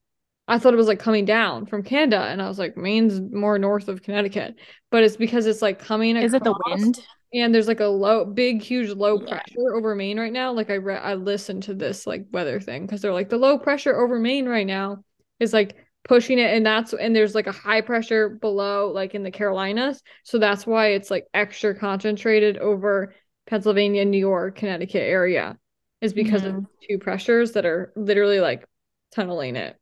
I 0.48 0.60
thought 0.60 0.74
it 0.74 0.78
was 0.78 0.88
like 0.88 1.00
coming 1.00 1.26
down 1.26 1.66
from 1.66 1.84
Canada, 1.84 2.22
and 2.22 2.42
I 2.42 2.48
was 2.48 2.60
like, 2.60 2.76
Maine's 2.76 3.22
more 3.22 3.58
north 3.58 3.88
of 3.88 4.04
Connecticut, 4.04 4.56
but 4.92 5.04
it's 5.04 5.16
because 5.16 5.46
it's 5.46 5.62
like 5.62 5.80
coming. 5.80 6.18
Is 6.18 6.34
it 6.34 6.44
the 6.44 6.58
wind? 6.66 7.00
And 7.34 7.54
there's 7.54 7.68
like 7.68 7.80
a 7.80 7.86
low, 7.86 8.26
big, 8.26 8.62
huge 8.62 8.90
low 8.90 9.20
yeah. 9.20 9.28
pressure 9.30 9.74
over 9.74 9.96
Maine 9.96 10.20
right 10.20 10.32
now. 10.32 10.52
Like 10.52 10.70
I 10.70 10.78
read, 10.78 11.02
I 11.02 11.16
listened 11.16 11.64
to 11.64 11.74
this 11.74 12.06
like 12.06 12.28
weather 12.32 12.60
thing 12.60 12.86
because 12.86 13.02
they're 13.02 13.14
like 13.14 13.30
the 13.30 13.38
low 13.38 13.58
pressure 13.58 14.00
over 14.00 14.20
Maine 14.20 14.48
right 14.48 14.68
now 14.68 15.04
is 15.40 15.52
like 15.52 15.76
pushing 16.08 16.38
it 16.38 16.54
and 16.54 16.66
that's 16.66 16.94
and 16.94 17.16
there's 17.16 17.34
like 17.34 17.48
a 17.48 17.52
high 17.52 17.82
pressure 17.82 18.30
below 18.30 18.92
like 18.94 19.16
in 19.16 19.24
the 19.24 19.32
Carolinas 19.32 20.04
so 20.24 20.38
that's 20.38 20.68
why 20.68 20.88
it's 20.88 21.10
like 21.10 21.26
extra 21.34 21.74
concentrated 21.74 22.58
over 22.58 23.16
Pennsylvania, 23.46 24.06
New 24.06 24.18
York, 24.18 24.58
Connecticut 24.58 25.02
area 25.02 25.58
is 26.02 26.14
because 26.14 26.42
mm-hmm. 26.42 26.60
of 26.60 26.66
two 26.88 26.98
pressures 27.00 27.54
that 27.54 27.66
are 27.66 27.94
literally 27.96 28.40
like 28.40 28.66
tunneling 29.12 29.56
it. 29.56 29.78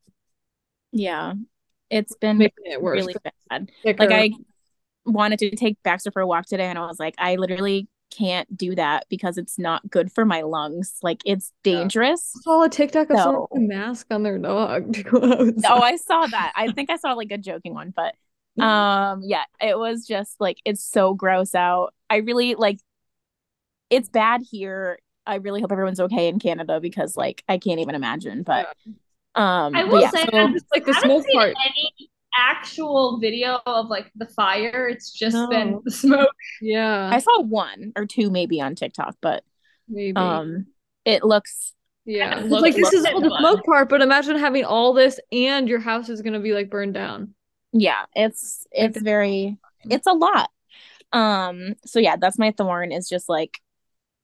Yeah. 0.92 1.34
It's 1.90 2.16
been 2.16 2.38
Making 2.38 2.72
it 2.72 2.82
worse, 2.82 3.02
really 3.02 3.16
bad. 3.50 3.70
Thicker. 3.84 4.08
Like 4.08 4.12
I 4.12 4.32
wanted 5.06 5.40
to 5.40 5.56
take 5.56 5.82
Baxter 5.84 6.12
for 6.12 6.22
a 6.22 6.28
walk 6.28 6.46
today 6.46 6.66
and 6.66 6.78
I 6.78 6.86
was 6.86 7.00
like 7.00 7.16
I 7.18 7.36
literally 7.36 7.88
can't 8.12 8.56
do 8.56 8.76
that 8.76 9.06
because 9.10 9.38
it's 9.38 9.58
not 9.58 9.90
good 9.90 10.12
for 10.12 10.26
my 10.26 10.42
lungs. 10.42 10.98
Like 11.02 11.22
it's 11.26 11.52
dangerous. 11.64 12.34
Yeah. 12.36 12.40
I 12.40 12.44
saw 12.44 12.64
a 12.64 12.70
TikTok 12.70 13.10
of 13.10 13.18
so, 13.18 13.24
someone 13.24 13.48
with 13.52 13.62
a 13.62 13.66
mask 13.66 14.08
on 14.12 14.24
their 14.24 14.38
dog 14.38 14.96
Oh, 15.14 15.82
I 15.82 15.96
saw 15.96 16.28
that. 16.28 16.54
I 16.56 16.72
think 16.72 16.90
I 16.90 16.98
saw 16.98 17.14
like 17.14 17.32
a 17.32 17.38
joking 17.38 17.74
one, 17.74 17.94
but 17.96 18.16
um 18.64 19.22
yeah, 19.24 19.44
it 19.62 19.78
was 19.78 20.06
just 20.06 20.40
like 20.40 20.58
it's 20.66 20.84
so 20.84 21.14
gross 21.14 21.56
out. 21.56 21.94
I 22.10 22.18
really 22.18 22.56
like 22.56 22.80
it's 23.90 24.10
bad 24.10 24.42
here. 24.50 25.00
I 25.26 25.36
really 25.36 25.62
hope 25.62 25.72
everyone's 25.72 26.00
okay 26.00 26.28
in 26.28 26.40
Canada 26.40 26.80
because 26.80 27.16
like 27.16 27.44
I 27.48 27.58
can't 27.58 27.80
even 27.80 27.96
imagine. 27.96 28.44
But 28.44 28.68
yeah. 28.86 28.94
Um 29.36 29.76
I 29.76 29.84
will 29.84 30.02
yeah, 30.02 30.10
say 30.10 30.26
so, 30.32 30.48
just 30.50 30.66
like 30.74 30.86
the 30.86 30.94
smoke 30.94 31.26
part. 31.34 31.56
Any 31.66 32.10
actual 32.38 33.20
video 33.20 33.60
of 33.66 33.88
like 33.88 34.12
the 34.16 34.28
fire. 34.28 34.88
It's 34.88 35.12
just 35.12 35.36
no. 35.36 35.48
been 35.48 35.82
the 35.86 35.92
smoke. 35.92 36.30
Yeah. 36.62 37.10
I 37.12 37.20
saw 37.20 37.42
one 37.42 37.94
or 37.96 38.06
two 38.06 38.30
maybe 38.30 38.62
on 38.62 38.76
TikTok, 38.76 39.16
but 39.22 39.44
maybe 39.88 40.16
um 40.16 40.68
it 41.06 41.24
looks 41.24 41.74
yeah. 42.06 42.40
Kind 42.40 42.46
of 42.46 42.62
like 42.62 42.76
this 42.76 42.94
is 42.94 43.06
all 43.06 43.22
the 43.22 43.36
smoke 43.40 43.64
part, 43.64 43.90
but 43.90 44.02
imagine 44.02 44.38
having 44.38 44.66
all 44.66 44.94
this 44.94 45.20
and 45.32 45.70
your 45.70 45.80
house 45.80 46.10
is 46.10 46.22
gonna 46.22 46.40
be 46.40 46.54
like 46.54 46.70
burned 46.70 46.94
down. 46.94 47.36
Yeah, 47.74 48.06
it's 48.16 48.66
it's 48.72 49.00
very 49.00 49.58
it's 49.84 50.08
a 50.08 50.14
lot. 50.14 50.50
Um 51.14 51.76
so 51.86 52.00
yeah, 52.00 52.16
that's 52.16 52.40
my 52.40 52.52
thorn 52.52 52.92
is 52.92 53.08
just 53.08 53.30
like 53.30 53.60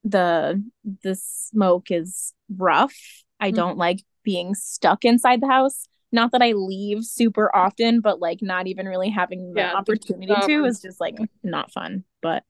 the 0.03 0.63
the 1.03 1.15
smoke 1.15 1.91
is 1.91 2.33
rough. 2.49 2.95
I 3.39 3.49
mm-hmm. 3.49 3.55
don't 3.55 3.77
like 3.77 4.03
being 4.27 4.53
stuck 4.53 5.05
inside 5.05 5.39
the 5.41 5.47
house 5.47 5.87
not 6.11 6.31
that 6.31 6.41
I 6.41 6.53
leave 6.53 7.03
super 7.03 7.53
often, 7.55 8.01
but 8.01 8.19
like 8.19 8.39
not 8.41 8.67
even 8.67 8.87
really 8.87 9.09
having 9.09 9.53
the 9.53 9.61
yeah, 9.61 9.73
opportunity 9.73 10.33
to 10.45 10.65
is 10.65 10.81
just 10.81 10.99
like 10.99 11.17
not 11.43 11.71
fun. 11.71 12.03
But 12.21 12.43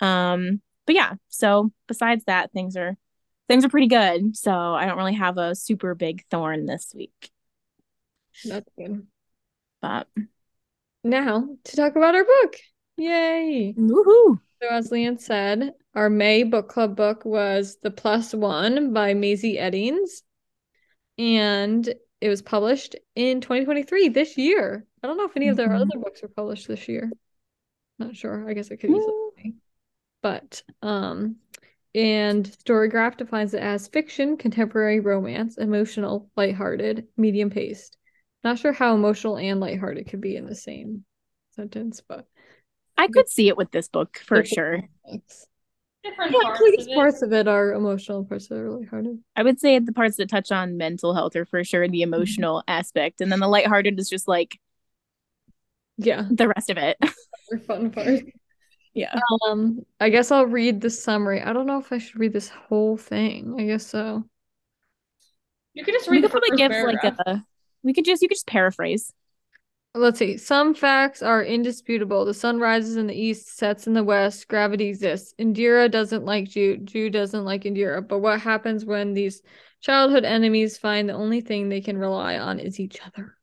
um 0.00 0.60
but 0.86 0.94
yeah, 0.94 1.14
so 1.28 1.72
besides 1.88 2.24
that 2.26 2.52
things 2.52 2.76
are 2.76 2.96
things 3.48 3.64
are 3.64 3.68
pretty 3.68 3.86
good. 3.86 4.36
So 4.36 4.52
I 4.52 4.86
don't 4.86 4.98
really 4.98 5.14
have 5.14 5.38
a 5.38 5.54
super 5.54 5.94
big 5.94 6.24
thorn 6.30 6.66
this 6.66 6.92
week. 6.94 7.30
That's 8.44 8.68
good. 8.76 9.06
But 9.80 10.08
now 11.04 11.48
to 11.64 11.76
talk 11.76 11.94
about 11.96 12.14
our 12.14 12.24
book. 12.24 12.56
Yay. 12.96 13.74
Woohoo. 13.78 14.40
So 14.60 14.68
as 14.68 14.90
Leeanne 14.90 15.20
said, 15.20 15.74
our 15.94 16.08
May 16.10 16.42
book 16.42 16.68
club 16.68 16.96
book 16.96 17.24
was 17.24 17.76
The 17.82 17.90
Plus 17.90 18.34
One 18.34 18.92
by 18.92 19.14
Mazey 19.14 19.58
Eddings. 19.58 20.22
And 21.18 21.88
it 22.20 22.28
was 22.28 22.42
published 22.42 22.96
in 23.14 23.40
2023 23.40 24.08
this 24.08 24.36
year. 24.36 24.86
I 25.02 25.06
don't 25.06 25.16
know 25.16 25.26
if 25.26 25.36
any 25.36 25.48
of 25.48 25.56
their 25.56 25.68
mm-hmm. 25.68 25.82
other 25.82 25.98
books 25.98 26.22
were 26.22 26.28
published 26.28 26.68
this 26.68 26.88
year. 26.88 27.10
Not 27.98 28.16
sure. 28.16 28.48
I 28.48 28.54
guess 28.54 28.68
it 28.68 28.78
could 28.78 28.90
be. 28.90 29.54
But 30.22 30.62
um 30.82 31.36
and 31.94 32.44
Storygraph 32.44 33.16
defines 33.16 33.54
it 33.54 33.62
as 33.62 33.88
fiction, 33.88 34.36
contemporary 34.36 35.00
romance, 35.00 35.56
emotional, 35.56 36.28
lighthearted, 36.36 37.06
medium 37.16 37.48
paced. 37.48 37.96
Not 38.44 38.58
sure 38.58 38.72
how 38.72 38.94
emotional 38.94 39.38
and 39.38 39.60
lighthearted 39.60 40.06
could 40.08 40.20
be 40.20 40.36
in 40.36 40.44
the 40.44 40.54
same 40.54 41.04
sentence, 41.52 42.02
but 42.06 42.26
I 42.98 43.08
could 43.08 43.30
see 43.30 43.48
it 43.48 43.56
with 43.56 43.70
this 43.70 43.88
book 43.88 44.18
for 44.18 44.44
sure. 44.44 44.82
Books 45.10 45.46
different 46.08 46.32
yeah, 46.32 46.40
parts, 46.42 46.86
of 46.86 46.94
parts 46.94 47.22
of 47.22 47.32
it 47.32 47.48
are 47.48 47.72
emotional, 47.72 48.24
parts 48.24 48.50
are 48.50 48.64
really 48.64 48.84
hard. 48.84 49.06
I 49.34 49.42
would 49.42 49.60
say 49.60 49.78
the 49.78 49.92
parts 49.92 50.16
that 50.16 50.28
touch 50.28 50.52
on 50.52 50.76
mental 50.76 51.14
health 51.14 51.36
are 51.36 51.44
for 51.44 51.62
sure 51.64 51.86
the 51.88 52.02
mm-hmm. 52.02 52.14
emotional 52.14 52.60
mm-hmm. 52.60 52.70
aspect, 52.70 53.20
and 53.20 53.30
then 53.30 53.40
the 53.40 53.48
lighthearted 53.48 53.98
is 53.98 54.08
just 54.08 54.28
like, 54.28 54.58
yeah, 55.98 56.26
the 56.30 56.48
rest 56.48 56.70
of 56.70 56.78
it. 56.78 56.96
The 57.48 57.60
fun 57.60 57.92
part. 57.92 58.24
yeah. 58.92 59.14
Um, 59.46 59.86
I 60.00 60.10
guess 60.10 60.32
I'll 60.32 60.46
read 60.46 60.80
the 60.80 60.90
summary. 60.90 61.40
I 61.40 61.52
don't 61.52 61.66
know 61.66 61.78
if 61.78 61.92
I 61.92 61.98
should 61.98 62.18
read 62.18 62.32
this 62.32 62.48
whole 62.48 62.96
thing. 62.96 63.54
I 63.56 63.66
guess 63.66 63.86
so. 63.86 64.24
You 65.72 65.84
could 65.84 65.94
just 65.94 66.08
read. 66.08 66.16
We 66.16 66.22
could 66.22 66.32
probably 66.32 66.56
give 66.56 66.72
paragraph. 66.72 67.04
like 67.04 67.36
a. 67.36 67.44
We 67.84 67.94
could 67.94 68.04
just 68.04 68.20
you 68.20 68.26
could 68.26 68.34
just 68.34 68.48
paraphrase. 68.48 69.12
Let's 69.96 70.18
see. 70.18 70.36
Some 70.36 70.74
facts 70.74 71.22
are 71.22 71.42
indisputable. 71.42 72.26
The 72.26 72.34
sun 72.34 72.58
rises 72.58 72.96
in 72.96 73.06
the 73.06 73.18
east, 73.18 73.56
sets 73.56 73.86
in 73.86 73.94
the 73.94 74.04
west. 74.04 74.46
Gravity 74.46 74.88
exists. 74.88 75.34
Indira 75.38 75.90
doesn't 75.90 76.26
like 76.26 76.48
Jude. 76.48 76.84
Jude 76.84 77.14
doesn't 77.14 77.46
like 77.46 77.64
Indira. 77.64 78.06
But 78.06 78.18
what 78.18 78.38
happens 78.40 78.84
when 78.84 79.14
these 79.14 79.40
childhood 79.80 80.24
enemies 80.24 80.76
find 80.76 81.08
the 81.08 81.14
only 81.14 81.40
thing 81.40 81.70
they 81.70 81.80
can 81.80 81.96
rely 81.96 82.36
on 82.38 82.58
is 82.58 82.78
each 82.78 82.98
other? 83.06 83.38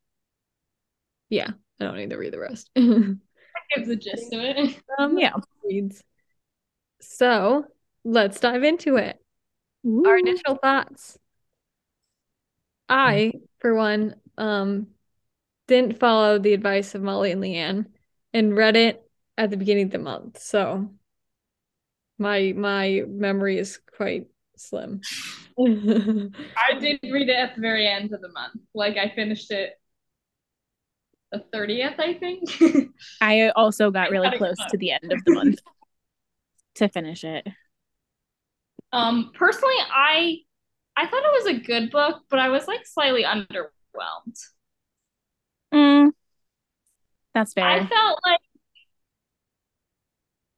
Yeah, 1.30 1.50
I 1.80 1.86
don't 1.86 1.98
need 1.98 2.12
to 2.12 2.18
read 2.18 2.34
the 2.34 2.40
rest. 2.40 2.70
that 2.76 3.18
gives 3.76 3.88
the 3.88 3.96
gist 3.96 4.32
of 4.32 4.42
it. 4.42 4.80
Um, 5.00 5.18
yeah. 5.18 5.34
Reads. 5.64 6.04
So 7.02 7.66
let's 8.04 8.40
dive 8.40 8.64
into 8.64 8.98
it. 8.98 9.18
Ooh. 9.88 10.06
Our 10.06 10.20
initial 10.20 10.56
thoughts. 10.62 11.18
I, 12.88 13.34
for 13.58 13.74
one, 13.74 14.16
um, 14.38 14.93
didn't 15.68 16.00
follow 16.00 16.40
the 16.40 16.54
advice 16.54 16.96
of 16.96 17.02
Molly 17.02 17.32
and 17.32 17.42
Leeanne 17.42 17.86
and 18.34 18.56
read 18.56 18.76
it 18.76 19.10
at 19.38 19.50
the 19.50 19.58
beginning 19.58 19.86
of 19.86 19.92
the 19.92 20.00
month. 20.00 20.40
So 20.40 20.90
my 22.18 22.54
my 22.56 23.04
memory 23.08 23.58
is 23.58 23.80
quite 23.96 24.28
slim. 24.58 25.02
I 25.60 26.80
did 26.80 27.00
read 27.04 27.30
it 27.30 27.36
at 27.36 27.56
the 27.56 27.62
very 27.62 27.88
end 27.88 28.14
of 28.14 28.22
the 28.22 28.30
month. 28.30 28.62
Like 28.74 28.98
I 28.98 29.14
finished 29.16 29.52
it 29.52 29.74
the 31.32 31.44
30th, 31.54 32.00
I 32.00 32.14
think. 32.14 32.92
I 33.22 33.50
also 33.50 33.92
got 33.92 34.12
really 34.12 34.38
close 34.38 34.58
to 34.70 34.78
the 34.78 34.92
end 34.92 35.12
of 35.12 35.24
the 35.26 35.34
month 35.34 35.60
to 36.76 36.88
finish 36.88 37.24
it. 37.24 37.48
Um 38.92 39.32
personally 39.34 39.76
I 39.92 40.38
I 40.96 41.08
thought 41.08 41.24
it 41.24 41.44
was 41.44 41.56
a 41.56 41.60
good 41.60 41.90
book, 41.92 42.22
but 42.30 42.40
I 42.40 42.50
was 42.50 42.68
like 42.68 42.86
slightly 42.86 43.24
underwhelmed. 43.24 44.38
Mm, 45.74 46.12
that's 47.34 47.54
fair. 47.54 47.66
I 47.66 47.86
felt 47.86 48.20
like 48.26 48.40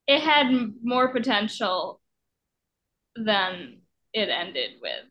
it 0.08 0.22
had 0.22 0.74
more 0.84 1.12
potential 1.12 2.02
than 3.16 3.80
it 4.14 4.30
ended 4.30 4.72
with. 4.82 5.06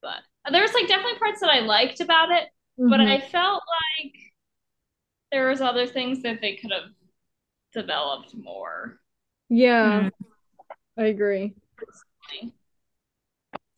But 0.00 0.52
there 0.52 0.62
was 0.62 0.72
like 0.72 0.88
definitely 0.88 1.18
parts 1.18 1.40
that 1.40 1.50
I 1.50 1.60
liked 1.60 2.00
about 2.00 2.30
it, 2.30 2.44
mm-hmm. 2.78 2.90
but 2.90 3.00
I 3.00 3.20
felt 3.20 3.62
like 4.02 4.14
there 5.30 5.48
was 5.48 5.60
other 5.60 5.86
things 5.86 6.22
that 6.22 6.40
they 6.40 6.56
could 6.56 6.72
have 6.72 6.90
developed 7.74 8.34
more. 8.34 8.98
Yeah. 9.48 10.02
Mm. 10.02 10.10
I 10.96 11.04
agree. 11.04 11.54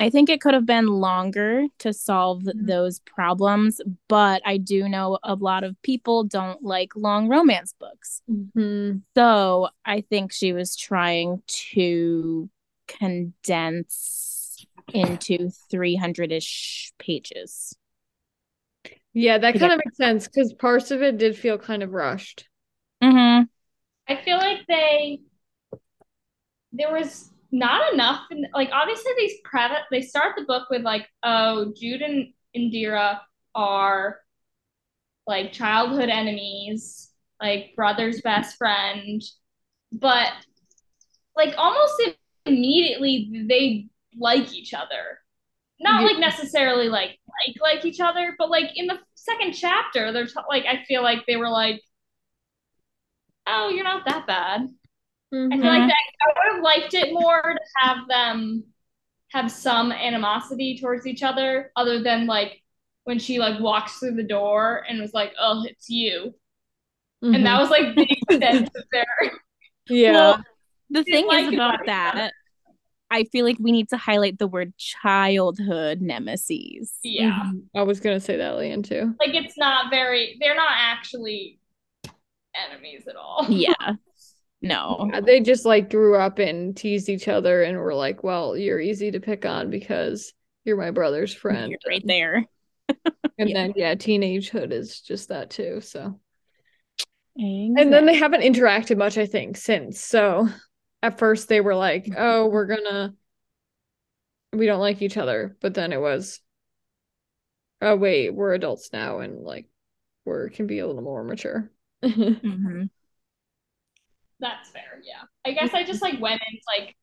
I 0.00 0.08
think 0.08 0.30
it 0.30 0.40
could 0.40 0.54
have 0.54 0.64
been 0.64 0.86
longer 0.86 1.66
to 1.80 1.92
solve 1.92 2.42
mm-hmm. 2.44 2.64
those 2.64 3.00
problems, 3.00 3.82
but 4.08 4.40
I 4.46 4.56
do 4.56 4.88
know 4.88 5.18
a 5.22 5.34
lot 5.34 5.62
of 5.62 5.80
people 5.82 6.24
don't 6.24 6.62
like 6.62 6.96
long 6.96 7.28
romance 7.28 7.74
books. 7.78 8.22
Mm-hmm. 8.28 8.98
So 9.14 9.68
I 9.84 10.00
think 10.00 10.32
she 10.32 10.54
was 10.54 10.74
trying 10.74 11.42
to 11.72 12.48
condense 12.88 14.66
into 14.94 15.50
300 15.70 16.32
ish 16.32 16.92
pages. 16.98 17.76
Yeah, 19.12 19.36
that 19.36 19.58
kind 19.58 19.72
of 19.72 19.80
makes 19.84 19.98
sense 19.98 20.26
because 20.26 20.54
parts 20.54 20.90
of 20.90 21.02
it 21.02 21.18
did 21.18 21.36
feel 21.36 21.58
kind 21.58 21.82
of 21.82 21.92
rushed. 21.92 22.48
Mm-hmm. 23.02 23.44
I 24.08 24.16
feel 24.22 24.38
like 24.38 24.66
they, 24.66 25.20
there 26.72 26.90
was 26.90 27.30
not 27.52 27.92
enough. 27.92 28.22
In, 28.30 28.46
like 28.54 28.70
obviously 28.72 29.12
these 29.16 29.34
pre- 29.44 29.60
they 29.90 30.02
start 30.02 30.34
the 30.36 30.44
book 30.44 30.68
with 30.70 30.82
like, 30.82 31.06
oh, 31.22 31.72
Jude 31.76 32.02
and 32.02 32.32
Indira 32.56 33.20
are 33.54 34.20
like 35.26 35.52
childhood 35.52 36.08
enemies, 36.08 37.10
like 37.40 37.74
brother's 37.76 38.20
best 38.20 38.56
friend, 38.56 39.22
but 39.92 40.32
like 41.36 41.54
almost 41.56 42.02
immediately 42.46 43.46
they 43.48 43.86
like 44.18 44.52
each 44.52 44.74
other. 44.74 45.18
Not 45.82 46.04
like 46.04 46.18
necessarily 46.18 46.90
like 46.90 47.18
like 47.46 47.56
like 47.62 47.84
each 47.86 48.00
other, 48.00 48.34
but 48.38 48.50
like 48.50 48.70
in 48.76 48.86
the 48.86 48.98
second 49.14 49.52
chapter, 49.54 50.12
they're 50.12 50.26
t- 50.26 50.34
like 50.48 50.66
I 50.66 50.84
feel 50.84 51.02
like 51.02 51.24
they 51.26 51.36
were 51.36 51.48
like, 51.48 51.80
oh, 53.46 53.70
you're 53.70 53.84
not 53.84 54.04
that 54.06 54.26
bad. 54.26 54.68
Mm-hmm. 55.32 55.52
I 55.52 55.56
feel 55.56 55.66
like 55.66 55.88
that, 55.88 55.96
I 56.22 56.26
would 56.48 56.54
have 56.56 56.62
liked 56.64 56.94
it 56.94 57.12
more 57.12 57.40
to 57.42 57.60
have 57.78 58.08
them 58.08 58.64
have 59.32 59.50
some 59.50 59.92
animosity 59.92 60.76
towards 60.78 61.06
each 61.06 61.22
other, 61.22 61.70
other 61.76 62.02
than 62.02 62.26
like 62.26 62.60
when 63.04 63.18
she 63.18 63.38
like 63.38 63.60
walks 63.60 63.98
through 63.98 64.16
the 64.16 64.24
door 64.24 64.84
and 64.88 65.00
was 65.00 65.14
like, 65.14 65.32
"Oh, 65.38 65.64
it's 65.68 65.88
you," 65.88 66.34
Mhm. 67.22 67.36
and 67.36 67.46
that 67.46 67.60
was 67.60 67.70
like 67.70 67.94
the 67.94 68.02
extent 68.28 68.68
of 68.74 68.84
their. 68.92 69.06
yeah. 69.88 70.12
Well, 70.12 70.44
the 70.90 71.04
thing 71.04 71.26
like 71.28 71.46
is 71.46 71.54
about 71.54 71.74
about 71.76 71.80
each 71.82 71.86
that, 71.86 72.32
I 73.12 73.22
feel 73.24 73.44
like 73.44 73.56
we 73.60 73.70
need 73.70 73.88
to 73.90 73.96
highlight 73.96 74.38
the 74.38 74.48
word 74.48 74.76
childhood 74.78 76.00
nemesis. 76.00 76.98
Yeah, 77.04 77.40
Mhm. 77.44 77.62
I 77.76 77.82
was 77.84 78.00
gonna 78.00 78.18
say 78.20 78.36
that, 78.36 78.54
Leeanne, 78.54 78.84
too. 78.84 79.14
like 79.20 79.34
it's 79.36 79.56
not 79.56 79.90
very. 79.90 80.36
They're 80.40 80.56
not 80.56 80.72
actually 80.76 81.60
enemies 82.54 83.06
at 83.08 83.14
all. 83.14 83.46
Yeah. 83.48 83.74
No. 84.62 85.10
Yeah, 85.12 85.20
They 85.20 85.40
just 85.40 85.64
like 85.64 85.90
grew 85.90 86.16
up 86.16 86.38
and 86.38 86.76
teased 86.76 87.08
each 87.08 87.28
other 87.28 87.62
and 87.62 87.78
were 87.78 87.94
like, 87.94 88.22
well, 88.22 88.56
you're 88.56 88.80
easy 88.80 89.10
to 89.12 89.20
pick 89.20 89.44
on 89.46 89.70
because 89.70 90.32
you're 90.64 90.76
my 90.76 90.90
brother's 90.90 91.34
friend. 91.34 91.70
You're 91.70 91.78
right 91.86 92.02
there. 92.06 92.46
And 93.38 93.48
Yeah. 93.48 93.56
then, 93.56 93.72
yeah, 93.76 93.94
teenagehood 93.96 94.72
is 94.72 95.00
just 95.00 95.28
that 95.30 95.50
too. 95.50 95.80
So, 95.80 96.20
And 97.76 97.76
and 97.76 97.92
then 97.92 98.06
they 98.06 98.14
haven't 98.16 98.42
interacted 98.42 98.96
much, 98.96 99.16
I 99.18 99.26
think, 99.26 99.56
since. 99.56 100.00
So, 100.00 100.48
at 101.02 101.18
first 101.18 101.48
they 101.48 101.60
were 101.60 101.74
like, 101.74 102.08
Mm-hmm. 102.08 102.14
oh, 102.16 102.46
we're 102.46 102.66
gonna, 102.66 103.14
we 104.52 104.66
don't 104.66 104.80
like 104.80 105.02
each 105.02 105.16
other. 105.16 105.56
But 105.60 105.74
then 105.74 105.92
it 105.92 106.00
was, 106.00 106.40
oh, 107.82 107.96
wait, 107.96 108.30
we're 108.34 108.54
adults 108.54 108.92
now 108.92 109.20
and 109.20 109.42
like, 109.42 109.66
we're 110.24 110.50
can 110.50 110.66
be 110.66 110.78
a 110.80 110.86
little 110.86 111.02
more 111.02 111.24
mature. 111.24 111.70
hmm 112.42 112.90
That's 114.40 114.70
fair. 114.70 115.00
Yeah. 115.02 115.22
I 115.44 115.52
guess 115.52 115.74
I 115.74 115.84
just 115.84 116.02
like 116.02 116.20
went 116.20 116.40
in 116.50 116.58
like 116.66 116.96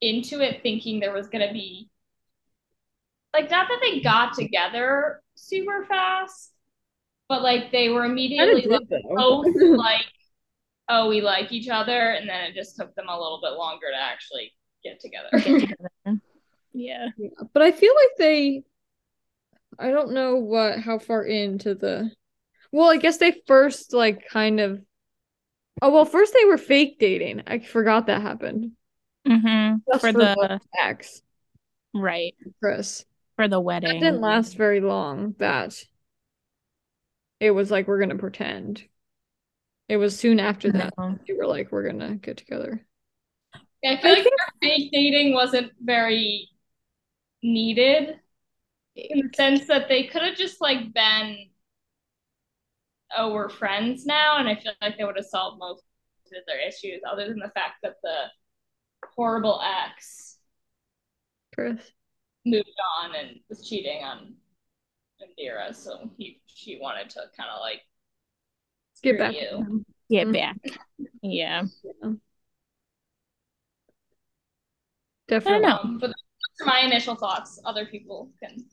into 0.00 0.40
it 0.40 0.62
thinking 0.62 1.00
there 1.00 1.12
was 1.12 1.28
gonna 1.28 1.52
be 1.52 1.88
like 3.32 3.50
not 3.50 3.68
that 3.68 3.78
they 3.82 4.00
got 4.00 4.34
together 4.34 5.22
super 5.34 5.84
fast, 5.84 6.52
but 7.28 7.42
like 7.42 7.70
they 7.70 7.88
were 7.88 8.04
immediately 8.04 8.66
like, 8.66 8.82
both 9.14 9.46
like, 9.76 10.06
oh, 10.88 11.08
we 11.08 11.20
like 11.20 11.52
each 11.52 11.68
other, 11.68 12.10
and 12.10 12.28
then 12.28 12.44
it 12.44 12.54
just 12.54 12.76
took 12.76 12.94
them 12.94 13.08
a 13.08 13.18
little 13.18 13.40
bit 13.42 13.58
longer 13.58 13.86
to 13.92 14.00
actually 14.00 14.52
get 14.82 15.00
together. 15.00 15.28
Get 15.32 15.60
together. 15.60 16.20
Yeah. 16.78 17.06
But 17.54 17.62
I 17.62 17.72
feel 17.72 17.94
like 17.94 18.18
they 18.18 18.62
I 19.78 19.90
don't 19.90 20.12
know 20.12 20.36
what 20.36 20.78
how 20.78 20.98
far 20.98 21.24
into 21.24 21.74
the 21.74 22.10
Well, 22.70 22.90
I 22.90 22.98
guess 22.98 23.16
they 23.16 23.40
first 23.46 23.94
like 23.94 24.28
kind 24.28 24.60
of 24.60 24.82
Oh, 25.82 25.90
well, 25.90 26.04
first 26.04 26.32
they 26.34 26.44
were 26.44 26.58
fake 26.58 26.98
dating. 26.98 27.42
I 27.46 27.58
forgot 27.60 28.06
that 28.06 28.22
happened. 28.22 28.72
hmm 29.26 29.74
Just 29.92 30.00
For 30.00 30.12
for 30.12 30.18
the 30.18 30.60
ex, 30.78 31.22
right. 31.94 32.34
Chris. 32.62 33.04
For 33.36 33.48
the 33.48 33.60
That 33.60 33.64
wedding. 33.64 34.00
didn't 34.00 34.20
last 34.20 34.56
very 34.56 34.80
long. 34.80 35.34
That 35.38 35.74
it 37.40 37.50
was 37.50 37.70
like 37.70 37.86
we're 37.88 38.00
gonna 38.00 38.16
pretend. 38.16 38.84
It 39.88 39.96
was 39.96 40.18
soon 40.18 40.38
after 40.40 40.70
that 40.72 40.94
No. 40.98 41.18
you 41.26 41.36
were 41.36 41.46
like 41.46 41.72
we're 41.72 41.88
gonna 41.90 42.16
get 42.16 42.36
together. 42.36 42.86
Yeah, 43.82 43.92
I 43.92 44.00
feel 44.00 44.12
like 44.12 44.24
their 44.24 44.70
fake 44.70 44.90
dating 44.92 45.34
wasn't 45.34 45.72
very 45.80 46.48
needed 47.42 48.20
in 48.96 49.20
the 49.28 49.34
sense 49.34 49.66
that 49.68 49.88
they 49.88 50.04
could 50.04 50.22
have 50.22 50.36
just 50.36 50.60
like 50.60 50.92
been, 50.94 51.50
oh, 53.16 53.32
we're 53.32 53.48
friends 53.48 54.06
now, 54.06 54.38
and 54.38 54.48
I 54.48 54.54
feel 54.56 54.72
like 54.80 54.96
they 54.98 55.04
would 55.04 55.16
have 55.16 55.26
solved 55.26 55.58
most 55.58 55.84
of 56.32 56.42
their 56.46 56.66
issues, 56.66 57.00
other 57.10 57.28
than 57.28 57.38
the 57.38 57.50
fact 57.50 57.76
that 57.82 57.96
the 58.02 58.24
horrible 59.16 59.60
ex 59.62 60.38
Chris. 61.54 61.92
moved 62.44 62.68
on 63.02 63.14
and 63.14 63.40
was 63.48 63.68
cheating 63.68 64.02
on 64.04 64.34
Indira, 65.22 65.74
so 65.74 66.10
he 66.18 66.40
she 66.46 66.78
wanted 66.80 67.10
to 67.10 67.22
kind 67.36 67.50
of 67.50 67.60
like 67.60 67.82
Get 69.02 69.12
screw 69.12 69.18
back 69.18 69.34
you. 69.34 69.48
to 69.50 69.56
him. 69.56 69.86
Get 70.10 70.28
Mhm. 70.28 70.32
back. 70.32 70.56
Yeah. 71.22 71.64
Definitely. 75.28 75.66
know. 75.68 75.78
Um, 75.82 75.98
but 75.98 76.08
those 76.08 76.14
are 76.62 76.66
my 76.66 76.80
initial 76.80 77.14
thoughts. 77.14 77.60
Other 77.64 77.86
people 77.86 78.30
can. 78.42 78.64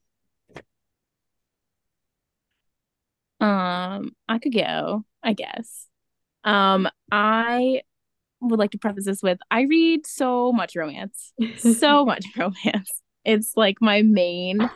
Um, 3.44 4.16
I 4.30 4.40
could 4.40 4.54
go, 4.54 5.04
I 5.22 5.34
guess. 5.34 5.88
Um, 6.46 6.88
I 7.12 7.82
would 8.40 8.60
like 8.60 8.72
to 8.72 8.78
preface 8.78 9.06
this 9.06 9.22
with 9.22 9.40
I 9.52 9.62
read 9.64 10.06
so 10.06 10.52
much 10.54 10.76
romance. 10.76 11.34
So 11.58 12.06
much 12.06 12.26
romance. 12.38 13.02
It's 13.26 13.56
like 13.56 13.78
my 13.82 14.02
main 14.02 14.70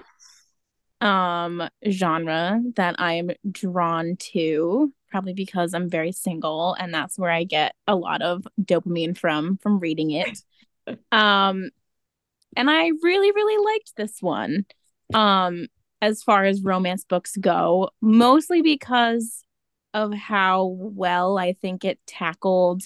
um 0.99 1.69
genre 1.89 2.61
that 2.75 2.95
I'm 2.99 3.31
drawn 3.49 4.17
to, 4.33 4.91
probably 5.09 5.33
because 5.33 5.73
I'm 5.73 5.89
very 5.89 6.11
single 6.11 6.73
and 6.73 6.93
that's 6.93 7.17
where 7.17 7.31
I 7.31 7.45
get 7.45 7.73
a 7.87 7.95
lot 7.95 8.21
of 8.21 8.45
dopamine 8.61 9.17
from 9.17 9.57
from 9.57 9.79
reading 9.79 10.11
it. 10.11 10.39
Um 11.11 11.69
and 12.55 12.69
I 12.69 12.87
really 13.03 13.31
really 13.31 13.73
liked 13.73 13.97
this 13.97 14.21
one. 14.21 14.65
Um 15.13 15.67
as 16.01 16.23
far 16.23 16.45
as 16.45 16.61
romance 16.61 17.03
books 17.03 17.35
go, 17.37 17.89
mostly 18.01 18.61
because 18.61 19.43
of 19.93 20.13
how 20.13 20.65
well 20.65 21.37
I 21.37 21.53
think 21.53 21.83
it 21.85 21.99
tackled 22.05 22.83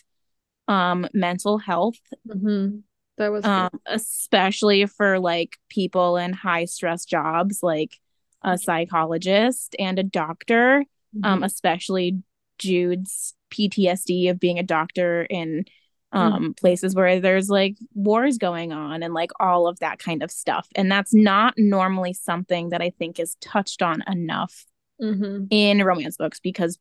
um 0.68 1.08
mental 1.14 1.58
health. 1.58 2.00
Hmm 2.32 2.78
That 3.18 3.32
was 3.32 3.46
um 3.46 3.70
especially 3.86 4.86
for 4.86 5.20
like 5.20 5.58
people 5.70 6.18
in 6.18 6.34
high 6.34 6.66
stress 6.66 7.06
jobs 7.06 7.62
like 7.62 8.00
a 8.44 8.58
psychologist 8.58 9.76
and 9.78 10.00
a 10.00 10.04
doctor 10.04 10.86
good. 11.14 11.26
um 11.26 11.44
especially 11.44 12.22
Jude's 12.58 13.36
PTSD 13.52 14.30
of 14.30 14.40
being 14.40 14.60
a 14.60 14.64
doctor 14.64 15.24
in 15.24 15.66
um 16.14 16.54
places 16.54 16.94
where 16.96 17.20
there's 17.20 17.50
like 17.50 17.78
wars 17.94 18.38
going 18.38 18.72
on 18.74 19.02
and 19.04 19.14
like 19.14 19.32
all 19.40 19.68
of 19.68 19.80
that 19.80 19.98
kind 20.00 20.22
of 20.24 20.30
stuff. 20.32 20.68
And 20.76 20.92
that's 20.92 21.14
not 21.14 21.54
normally 21.58 22.14
something 22.14 22.70
that 22.70 22.82
I 22.82 22.90
think 22.90 23.20
is 23.20 23.36
touched 23.40 23.82
on 23.82 24.04
enough 24.08 24.66
Mhm. 25.02 25.48
in 25.50 25.84
romance 25.84 26.18
books 26.18 26.40
because 26.40 26.78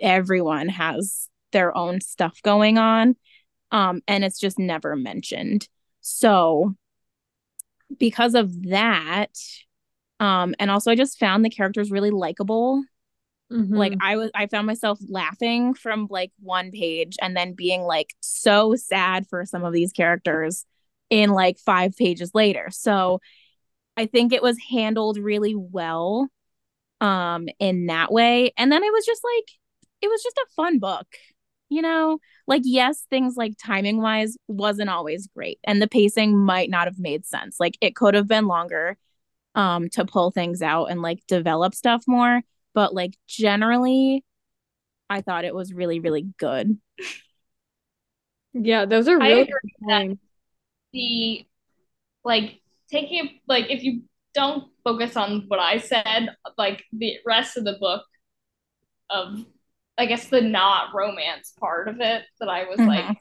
everyone 0.00 0.68
has 0.68 1.28
their 1.52 1.76
own 1.76 2.00
stuff 2.00 2.40
going 2.42 2.78
on 2.78 3.16
um 3.72 4.00
and 4.06 4.24
it's 4.24 4.38
just 4.38 4.58
never 4.58 4.94
mentioned. 4.96 5.68
So 6.00 6.74
because 7.98 8.34
of 8.34 8.68
that 8.68 9.30
um 10.20 10.54
and 10.58 10.70
also 10.70 10.90
i 10.90 10.94
just 10.94 11.18
found 11.18 11.44
the 11.44 11.50
characters 11.50 11.90
really 11.90 12.10
likable 12.10 12.82
Mhm. 13.50 13.76
like 13.76 13.94
i 14.00 14.16
was 14.16 14.30
i 14.34 14.46
found 14.46 14.66
myself 14.66 14.98
laughing 15.08 15.72
from 15.72 16.06
like 16.10 16.32
one 16.40 16.70
page 16.70 17.16
and 17.22 17.36
then 17.36 17.54
being 17.54 17.82
like 17.82 18.14
so 18.20 18.74
sad 18.74 19.26
for 19.26 19.44
some 19.46 19.64
of 19.64 19.72
these 19.72 19.92
characters 19.92 20.66
in 21.10 21.30
like 21.30 21.58
five 21.58 21.96
pages 21.96 22.32
later. 22.34 22.68
So 22.70 23.20
i 23.96 24.06
think 24.06 24.32
it 24.32 24.42
was 24.42 24.58
handled 24.70 25.18
really 25.18 25.54
well 25.54 26.28
um 27.00 27.48
in 27.58 27.86
that 27.86 28.12
way. 28.12 28.52
And 28.58 28.70
then 28.72 28.82
it 28.82 28.92
was 28.92 29.06
just 29.06 29.22
like 29.24 29.48
it 30.02 30.08
was 30.08 30.22
just 30.22 30.38
a 30.38 30.52
fun 30.56 30.78
book 30.78 31.06
you 31.70 31.82
know? 31.82 32.18
Like 32.46 32.62
yes 32.64 33.04
things 33.10 33.36
like 33.36 33.54
timing 33.62 34.00
wise 34.00 34.36
wasn't 34.48 34.90
always 34.90 35.28
great 35.36 35.58
and 35.64 35.82
the 35.82 35.88
pacing 35.88 36.36
might 36.38 36.70
not 36.70 36.86
have 36.86 36.98
made 36.98 37.26
sense. 37.26 37.58
Like 37.60 37.76
it 37.80 37.94
could 37.96 38.14
have 38.14 38.28
been 38.28 38.46
longer 38.46 38.96
um 39.54 39.88
to 39.90 40.04
pull 40.04 40.30
things 40.30 40.62
out 40.62 40.86
and 40.86 41.02
like 41.02 41.20
develop 41.28 41.74
stuff 41.74 42.04
more 42.06 42.42
but 42.78 42.94
like 42.94 43.12
generally 43.26 44.24
i 45.10 45.20
thought 45.20 45.44
it 45.44 45.52
was 45.52 45.72
really 45.72 45.98
really 45.98 46.22
good 46.38 46.78
yeah, 48.54 48.86
those 48.86 49.08
are 49.08 49.18
really 49.18 49.44
good 49.44 50.18
the 50.92 51.46
like 52.24 52.60
taking 52.90 53.40
like 53.46 53.66
if 53.68 53.82
you 53.82 54.02
don't 54.34 54.68
focus 54.84 55.16
on 55.16 55.44
what 55.48 55.58
I 55.58 55.78
said, 55.78 56.30
like 56.56 56.84
the 56.92 57.16
rest 57.26 57.56
of 57.56 57.64
the 57.64 57.76
book 57.80 58.04
of 59.10 59.44
I 59.96 60.06
guess 60.06 60.28
the 60.28 60.40
not 60.40 60.94
romance 60.94 61.52
part 61.58 61.88
of 61.88 62.00
it 62.00 62.22
that 62.38 62.48
I 62.48 62.64
was 62.64 62.78
Mhm. 62.78 62.86
like 62.86 63.18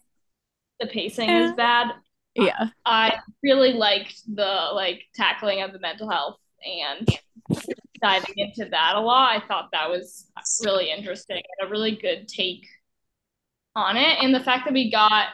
the 0.79 0.87
pacing 0.87 1.29
is 1.29 1.51
bad. 1.53 1.93
yeah 2.35 2.69
I 2.85 3.19
really 3.43 3.73
liked 3.73 4.21
the 4.33 4.69
like 4.73 5.03
tackling 5.15 5.61
of 5.61 5.73
the 5.73 5.79
mental 5.79 6.09
health 6.09 6.37
and 6.63 7.09
diving 8.01 8.35
into 8.37 8.69
that 8.69 8.95
a 8.95 8.99
lot. 8.99 9.35
I 9.35 9.47
thought 9.47 9.69
that 9.71 9.89
was 9.89 10.31
really 10.63 10.91
interesting 10.91 11.37
and 11.59 11.67
a 11.67 11.71
really 11.71 11.95
good 11.95 12.27
take 12.27 12.65
on 13.75 13.97
it. 13.97 14.17
And 14.21 14.33
the 14.33 14.39
fact 14.39 14.65
that 14.65 14.73
we 14.73 14.91
got 14.91 15.27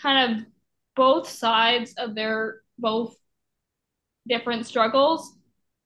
kind 0.00 0.38
of 0.38 0.46
both 0.94 1.28
sides 1.28 1.94
of 1.98 2.14
their 2.14 2.60
both 2.78 3.16
different 4.28 4.66
struggles. 4.66 5.34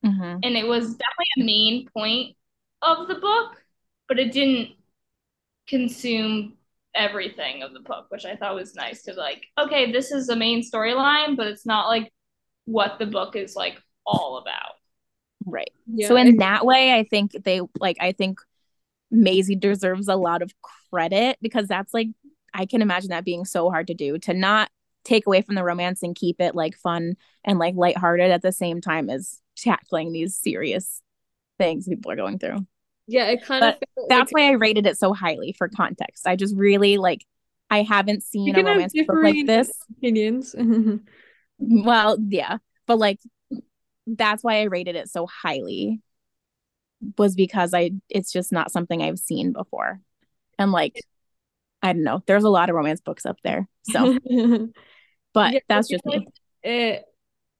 hmm 0.02 0.40
And 0.42 0.56
it 0.56 0.66
was 0.66 0.96
definitely 0.96 1.26
a 1.38 1.44
main 1.44 1.88
point 1.90 2.36
of 2.82 3.08
the 3.08 3.16
book, 3.16 3.62
but 4.08 4.18
it 4.18 4.32
didn't 4.32 4.70
consume 5.68 6.54
everything 6.94 7.62
of 7.62 7.72
the 7.72 7.80
book, 7.80 8.06
which 8.10 8.24
I 8.24 8.36
thought 8.36 8.54
was 8.54 8.74
nice 8.74 9.02
to 9.04 9.14
like, 9.14 9.44
okay, 9.58 9.92
this 9.92 10.10
is 10.12 10.26
the 10.26 10.36
main 10.36 10.62
storyline, 10.62 11.36
but 11.36 11.46
it's 11.46 11.66
not 11.66 11.88
like 11.88 12.12
what 12.66 12.98
the 12.98 13.06
book 13.06 13.36
is 13.36 13.56
like 13.56 13.78
all 14.06 14.38
about. 14.38 14.72
Right. 15.50 15.70
Yeah, 15.86 16.08
so 16.08 16.16
in 16.16 16.36
that 16.38 16.64
way, 16.64 16.94
I 16.94 17.04
think 17.04 17.32
they 17.44 17.60
like 17.78 17.96
I 18.00 18.12
think 18.12 18.40
Mazey 19.10 19.56
deserves 19.56 20.08
a 20.08 20.16
lot 20.16 20.42
of 20.42 20.52
credit 20.90 21.38
because 21.42 21.68
that's 21.68 21.92
like 21.94 22.08
I 22.54 22.66
can 22.66 22.82
imagine 22.82 23.10
that 23.10 23.24
being 23.24 23.44
so 23.44 23.70
hard 23.70 23.88
to 23.88 23.94
do 23.94 24.18
to 24.20 24.34
not 24.34 24.70
take 25.04 25.26
away 25.26 25.42
from 25.42 25.54
the 25.54 25.64
romance 25.64 26.02
and 26.02 26.14
keep 26.14 26.40
it 26.40 26.54
like 26.54 26.76
fun 26.76 27.16
and 27.44 27.58
like 27.58 27.74
lighthearted 27.74 28.30
at 28.30 28.42
the 28.42 28.52
same 28.52 28.80
time 28.80 29.08
as 29.10 29.40
tackling 29.56 30.12
these 30.12 30.36
serious 30.36 31.02
things 31.58 31.88
people 31.88 32.10
are 32.10 32.16
going 32.16 32.38
through. 32.38 32.66
yeah, 33.06 33.26
it 33.26 33.42
kind 33.42 33.64
But 33.64 33.78
of 33.82 34.04
That's 34.08 34.32
like, 34.32 34.42
why 34.42 34.48
I 34.50 34.52
rated 34.52 34.86
it 34.86 34.98
so 34.98 35.12
highly 35.12 35.54
for 35.58 35.68
context. 35.68 36.26
I 36.26 36.36
just 36.36 36.56
really 36.56 36.96
like 36.98 37.24
I 37.70 37.82
haven't 37.82 38.22
seen 38.24 38.54
a 38.54 38.62
romance 38.62 38.92
book 38.94 39.22
like 39.22 39.46
this. 39.46 39.70
opinions. 39.98 40.54
Well, 41.58 42.16
yeah, 42.20 42.58
but 42.86 42.98
like 42.98 43.18
that's 44.16 44.42
why 44.44 44.60
I 44.60 44.64
rated 44.64 44.96
it 44.96 45.08
so 45.10 45.26
highly 45.26 46.00
was 47.18 47.34
because 47.34 47.74
I 47.74 47.92
it's 48.08 48.32
just 48.32 48.52
not 48.52 48.72
something 48.72 49.02
I've 49.02 49.18
seen 49.18 49.52
before. 49.52 50.00
And 50.58 50.72
like 50.72 51.04
I 51.82 51.92
don't 51.94 52.04
know, 52.04 52.22
there's 52.26 52.44
a 52.44 52.50
lot 52.50 52.70
of 52.70 52.76
romance 52.76 53.00
books 53.02 53.26
up 53.26 53.38
there. 53.44 53.68
So, 53.82 54.10
but 55.34 55.54
Yeah, 55.54 55.60
that's 55.68 55.88
just 55.88 56.04
me. 56.06 56.20
like 56.22 56.28
it 56.62 57.04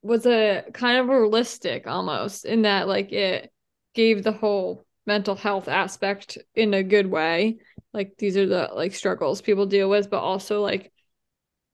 was 0.03 0.27
a 0.27 0.65
kind 0.75 0.99
of 0.99 1.09
realistic 1.09 1.87
almost 1.87 2.45
in 2.45 2.63
that 2.63 2.89
like 2.89 3.13
it 3.13 3.53
gave 3.95 4.23
the 4.25 4.33
whole 4.33 4.87
mental 5.07 5.37
health 5.37 5.69
aspect 5.69 6.39
in 6.55 6.75
a 6.75 6.83
good 6.83 7.07
way. 7.07 7.59
Like 7.93 8.17
these 8.19 8.37
are 8.37 8.47
the 8.47 8.71
like 8.75 8.95
struggles 8.95 9.43
people 9.43 9.67
deal 9.67 9.91
with, 9.91 10.11
but 10.11 10.21
also 10.21 10.63
like 10.63 10.93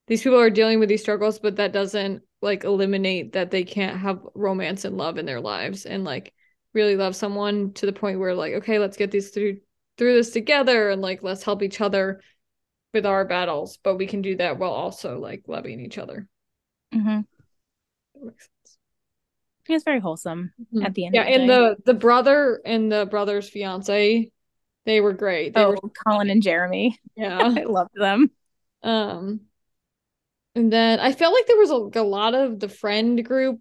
these 0.08 0.22
people 0.22 0.40
are 0.40 0.50
dealing 0.50 0.80
with 0.80 0.88
these 0.88 1.02
struggles, 1.02 1.38
but 1.38 1.56
that 1.56 1.72
doesn't 1.72 2.22
like 2.42 2.64
eliminate 2.64 3.32
that 3.32 3.50
they 3.50 3.64
can't 3.64 3.98
have 3.98 4.20
romance 4.34 4.84
and 4.84 4.96
love 4.96 5.18
in 5.18 5.26
their 5.26 5.40
lives 5.40 5.86
and 5.86 6.04
like 6.04 6.32
really 6.74 6.96
love 6.96 7.16
someone 7.16 7.72
to 7.74 7.86
the 7.86 7.92
point 7.92 8.18
where 8.20 8.34
like 8.34 8.54
okay, 8.54 8.78
let's 8.78 8.96
get 8.96 9.10
these 9.10 9.30
through 9.30 9.58
through 9.98 10.14
this 10.14 10.30
together 10.30 10.90
and 10.90 11.00
like 11.02 11.22
let's 11.22 11.42
help 11.42 11.62
each 11.62 11.80
other 11.80 12.20
with 12.92 13.06
our 13.06 13.24
battles, 13.24 13.78
but 13.82 13.96
we 13.96 14.06
can 14.06 14.22
do 14.22 14.36
that 14.36 14.58
while 14.58 14.70
also 14.72 15.18
like 15.18 15.42
loving 15.46 15.80
each 15.80 15.98
other. 15.98 16.28
mm-hmm. 16.94 17.20
Makes 18.24 18.44
sense. 18.44 18.78
It's 19.68 19.84
very 19.84 20.00
wholesome 20.00 20.52
at 20.82 20.94
the 20.94 21.06
end 21.06 21.14
Yeah, 21.14 21.24
the 21.24 21.30
and 21.30 21.40
day. 21.42 21.46
the 21.48 21.76
the 21.86 21.94
brother 21.94 22.60
and 22.64 22.90
the 22.90 23.06
brother's 23.06 23.48
fiance, 23.48 24.30
they 24.84 25.00
were 25.00 25.12
great. 25.12 25.54
They 25.54 25.64
oh, 25.64 25.70
were 25.70 25.78
Colin 26.06 26.30
and 26.30 26.42
Jeremy. 26.42 26.98
yeah. 27.16 27.38
I 27.56 27.64
loved 27.64 27.94
them. 27.94 28.30
Um 28.82 29.40
and 30.56 30.72
then 30.72 30.98
I 30.98 31.12
felt 31.12 31.32
like 31.34 31.46
there 31.46 31.56
was 31.56 31.70
a, 31.70 31.76
like, 31.76 31.96
a 31.96 32.02
lot 32.02 32.34
of 32.34 32.58
the 32.58 32.68
friend 32.68 33.24
group. 33.24 33.60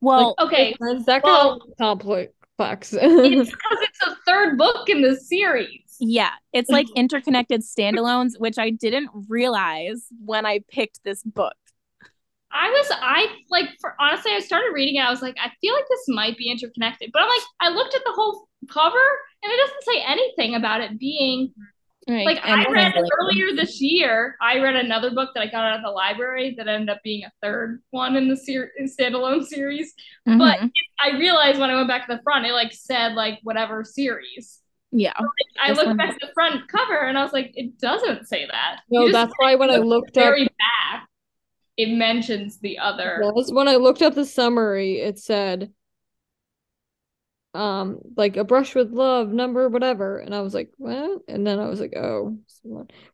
Well, 0.00 0.34
Okay, 0.38 0.74
Friends 0.78 1.06
that 1.06 1.22
got 1.22 1.58
well- 1.58 1.60
complex. 1.80 2.92
it's 2.92 3.50
because 3.50 3.78
it's 3.80 3.98
the 3.98 4.16
third 4.26 4.58
book 4.58 4.88
in 4.88 5.00
the 5.02 5.16
series. 5.16 5.96
yeah, 5.98 6.30
it's 6.52 6.70
like 6.70 6.86
interconnected 6.96 7.62
standalones, 7.62 8.32
which 8.38 8.58
I 8.58 8.70
didn't 8.70 9.10
realize 9.28 10.06
when 10.24 10.44
I 10.46 10.60
picked 10.70 11.02
this 11.04 11.22
book. 11.22 11.54
I 12.54 12.68
was 12.68 12.90
I 13.00 13.26
like 13.48 13.70
for 13.80 13.94
honestly 13.98 14.30
I 14.32 14.40
started 14.40 14.72
reading 14.74 14.96
it 14.96 15.00
I 15.00 15.08
was 15.08 15.22
like 15.22 15.36
I 15.42 15.50
feel 15.62 15.72
like 15.72 15.86
this 15.88 16.04
might 16.08 16.36
be 16.36 16.50
interconnected 16.50 17.08
but 17.10 17.22
I'm 17.22 17.28
like 17.30 17.40
I 17.60 17.70
looked 17.70 17.94
at 17.94 18.02
the 18.04 18.12
whole 18.12 18.46
cover 18.68 19.06
and 19.42 19.50
it 19.50 19.56
doesn't 19.56 19.84
say 19.84 20.02
anything 20.06 20.54
about 20.54 20.82
it 20.82 20.98
being 20.98 21.54
like 22.08 22.38
I 22.42 22.66
read 22.70 22.94
earlier 23.20 23.54
this 23.54 23.80
year 23.80 24.36
I 24.40 24.58
read 24.58 24.74
another 24.74 25.10
book 25.12 25.30
that 25.34 25.40
I 25.42 25.46
got 25.46 25.64
out 25.64 25.76
of 25.76 25.82
the 25.84 25.90
library 25.90 26.54
that 26.58 26.66
ended 26.66 26.90
up 26.90 27.00
being 27.04 27.24
a 27.24 27.30
third 27.42 27.80
one 27.90 28.16
in 28.16 28.28
the 28.28 28.36
ser- 28.36 28.72
standalone 28.82 29.44
series. 29.54 29.94
Mhm. 30.28 30.38
but 30.38 30.58
I 31.00 31.16
realized 31.16 31.58
when 31.60 31.70
I 31.70 31.76
went 31.76 31.88
back 31.88 32.06
to 32.08 32.16
the 32.16 32.22
front 32.22 32.44
it 32.46 32.52
like 32.52 32.72
said 32.72 33.14
like 33.14 33.38
whatever 33.42 33.84
series. 33.84 34.60
Yeah, 34.90 35.14
I 35.62 35.72
looked 35.72 35.86
one. 35.86 35.96
back 35.96 36.10
at 36.14 36.20
the 36.20 36.32
front 36.34 36.68
cover 36.68 36.98
and 37.06 37.16
I 37.16 37.22
was 37.22 37.32
like 37.32 37.52
it 37.54 37.78
doesn't 37.78 38.26
say 38.28 38.46
that. 38.50 38.80
No, 38.90 39.06
You 39.06 39.12
that's 39.12 39.32
why 39.38 39.54
when 39.54 39.70
I 39.70 39.76
look 39.76 39.86
looked 40.04 40.18
up 40.18 40.24
very 40.24 40.44
back 40.44 41.08
it 41.78 41.88
mentions 41.88 42.58
the 42.58 42.78
other. 42.78 43.22
That's 43.34 43.50
when 43.52 43.68
I 43.68 43.76
looked 43.76 44.02
up 44.02 44.14
the 44.14 44.26
summary, 44.26 44.98
it 45.00 45.18
said 45.18 45.72
um 47.54 47.98
like 48.16 48.36
a 48.36 48.44
brush 48.44 48.74
with 48.74 48.90
love 48.92 49.28
number 49.28 49.68
whatever 49.68 50.18
and 50.18 50.34
I 50.34 50.40
was 50.40 50.54
like 50.54 50.70
what 50.78 51.20
and 51.28 51.46
then 51.46 51.58
I 51.58 51.68
was 51.68 51.80
like 51.80 51.94
oh 51.96 52.38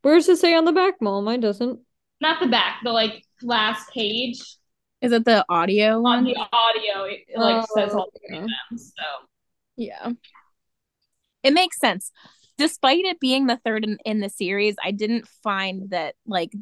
where 0.03 0.15
does 0.15 0.29
it 0.29 0.39
say 0.39 0.55
on 0.55 0.65
the 0.65 0.73
back 0.73 0.95
mom 1.01 1.25
mine 1.25 1.41
doesn't 1.41 1.81
not 2.21 2.41
the 2.41 2.49
back, 2.49 2.81
the 2.83 2.91
like 2.91 3.23
last 3.43 3.91
page 3.93 4.41
is 5.01 5.13
it 5.13 5.25
the 5.25 5.45
audio 5.49 5.97
on 5.97 6.03
one? 6.03 6.25
the 6.25 6.37
audio. 6.37 7.05
It, 7.05 7.21
it, 7.29 7.39
like 7.39 7.65
says 7.75 7.95
all 7.95 8.11
three 8.27 8.37
yeah. 8.37 8.43
of 8.43 8.49
them. 8.49 8.79
So 8.79 9.05
Yeah. 9.77 10.11
It 11.45 11.53
makes 11.53 11.79
sense. 11.79 12.11
Despite 12.57 13.05
it 13.05 13.21
being 13.21 13.47
the 13.47 13.61
third 13.65 13.85
in, 13.85 13.99
in 14.05 14.21
the 14.21 14.29
series, 14.29 14.75
I 14.85 14.91
didn't 14.91 15.29
find 15.45 15.91
that 15.91 16.17
like 16.27 16.53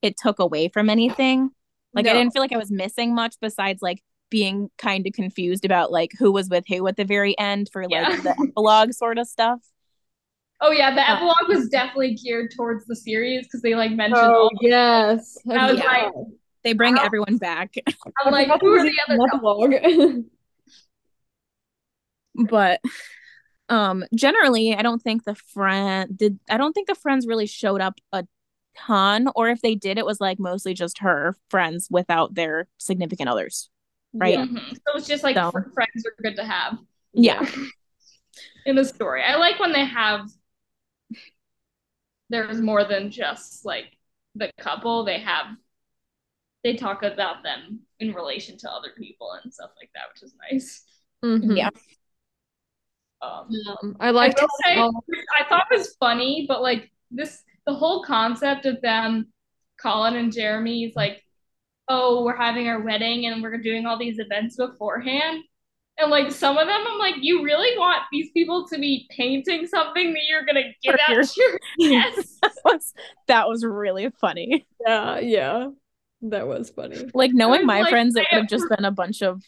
it 0.00 0.16
took 0.16 0.38
away 0.38 0.68
from 0.68 0.88
anything. 0.88 1.50
Like 1.92 2.06
I 2.06 2.12
didn't 2.12 2.32
feel 2.32 2.42
like 2.42 2.52
I 2.52 2.58
was 2.58 2.70
missing 2.70 3.14
much 3.14 3.36
besides 3.40 3.82
like 3.82 4.02
being 4.32 4.70
kind 4.78 5.06
of 5.06 5.12
confused 5.12 5.64
about 5.64 5.92
like 5.92 6.10
who 6.18 6.32
was 6.32 6.48
with 6.48 6.64
who 6.66 6.86
at 6.88 6.96
the 6.96 7.04
very 7.04 7.38
end 7.38 7.68
for 7.72 7.84
like 7.84 7.92
Yeah. 7.92 8.16
the 8.22 8.34
epilogue 8.50 8.92
sort 8.94 9.18
of 9.18 9.28
stuff. 9.28 9.60
oh 10.60 10.70
yeah, 10.72 10.94
the 10.94 11.02
Uh, 11.08 11.14
epilogue 11.16 11.48
was 11.48 11.68
definitely 11.68 12.14
geared 12.14 12.50
towards 12.56 12.86
the 12.86 12.96
series 12.96 13.46
because 13.46 13.62
they 13.62 13.74
like 13.74 13.92
mentioned 13.92 14.16
oh 14.26 14.44
all. 14.44 14.50
yes 14.62 15.38
I 15.50 15.70
was 15.70 15.78
Yeah. 15.78 15.86
like, 15.86 16.12
They 16.64 16.72
bring 16.72 16.94
Wow. 16.96 17.04
everyone 17.04 17.36
back. 17.38 17.74
I'm 18.24 18.32
like, 18.32 18.48
who 18.60 18.72
are 18.74 18.82
the 18.82 18.92
other? 19.08 19.18
epilogue 19.34 20.24
but 22.48 22.80
um 23.68 24.04
generally 24.14 24.74
I 24.74 24.82
don't 24.82 25.02
think 25.02 25.24
the 25.24 25.34
friend 25.34 26.16
did 26.16 26.38
I 26.50 26.56
don't 26.56 26.72
think 26.72 26.88
the 26.88 26.94
friends 26.94 27.26
really 27.26 27.46
showed 27.46 27.80
up 27.80 27.94
a 28.12 28.24
ton 28.76 29.28
or 29.36 29.50
if 29.50 29.60
they 29.60 29.74
did 29.74 29.98
it 29.98 30.06
was 30.06 30.20
like 30.20 30.38
mostly 30.38 30.74
just 30.74 30.98
her 31.00 31.36
friends 31.50 31.88
without 31.90 32.34
their 32.34 32.68
significant 32.78 33.28
others. 33.28 33.68
Right. 34.14 34.34
Yeah. 34.34 34.44
Mhm. 34.46 34.74
So 34.74 34.96
it's 34.96 35.06
just 35.08 35.22
like 35.24 35.36
So- 35.36 35.50
friends 35.50 36.04
are 36.06 36.14
good 36.22 36.36
to 36.36 36.44
have 36.44 36.78
Yeah. 37.12 37.40
in 38.66 38.76
the 38.76 38.84
story. 38.84 39.22
I 39.22 39.36
like 39.36 39.58
when 39.58 39.72
they 39.72 39.84
have. 39.84 40.28
There's 42.30 42.60
more 42.60 42.84
than 42.84 43.10
just 43.10 43.64
like 43.64 43.96
the 44.34 44.50
couple. 44.58 45.04
They 45.04 45.18
have. 45.20 45.46
They 46.64 46.76
talk 46.76 47.02
about 47.02 47.42
them 47.42 47.80
in 47.98 48.14
relation 48.14 48.56
to 48.58 48.70
other 48.70 48.90
people 48.96 49.32
and 49.42 49.52
stuff 49.52 49.70
like 49.76 49.90
that, 49.94 50.04
which 50.14 50.22
is 50.22 50.34
nice. 50.50 50.84
Mhm. 51.24 51.56
Yeah. 51.56 51.70
Um, 53.20 53.48
Um, 53.82 53.96
I 54.00 54.10
liked 54.10 54.40
will 54.40 54.48
say- 54.64 54.78
I 55.38 55.44
thought 55.48 55.66
it 55.70 55.78
was 55.78 55.94
funny, 55.96 56.46
but 56.48 56.62
like 56.62 56.90
this, 57.10 57.42
the 57.66 57.74
whole 57.74 58.02
concept 58.04 58.66
of 58.66 58.80
them, 58.80 59.32
Colin 59.80 60.16
and 60.16 60.32
Jeremy's 60.32 60.94
like, 60.96 61.24
oh, 61.88 62.24
we're 62.24 62.36
having 62.36 62.68
our 62.68 62.80
wedding 62.80 63.26
and 63.26 63.42
we're 63.42 63.58
doing 63.58 63.86
all 63.86 63.98
these 63.98 64.18
events 64.18 64.56
beforehand. 64.56 65.42
And 65.98 66.10
like 66.10 66.32
some 66.32 66.56
of 66.56 66.66
them, 66.66 66.80
I'm 66.88 66.98
like, 66.98 67.16
you 67.20 67.44
really 67.44 67.76
want 67.78 68.02
these 68.10 68.30
people 68.32 68.66
to 68.68 68.78
be 68.78 69.06
painting 69.10 69.66
something 69.66 70.12
that 70.14 70.22
you're 70.28 70.44
gonna 70.46 70.62
get 70.82 70.94
For 70.94 71.00
out 71.00 71.08
your- 71.10 71.22
to 71.24 71.58
your 71.78 72.00
guests? 72.00 72.38
that 72.40 72.52
was 72.64 72.94
that 73.28 73.48
was 73.48 73.64
really 73.64 74.10
funny. 74.20 74.66
yeah 74.86 75.18
yeah 75.18 75.68
that 76.22 76.46
was 76.46 76.70
funny 76.70 77.04
Like 77.14 77.32
knowing 77.34 77.66
my 77.66 77.80
like, 77.82 77.90
friends, 77.90 78.14
it 78.16 78.26
would 78.32 78.40
have 78.42 78.48
just 78.48 78.68
been 78.68 78.84
a 78.84 78.90
bunch 78.90 79.22
of 79.22 79.42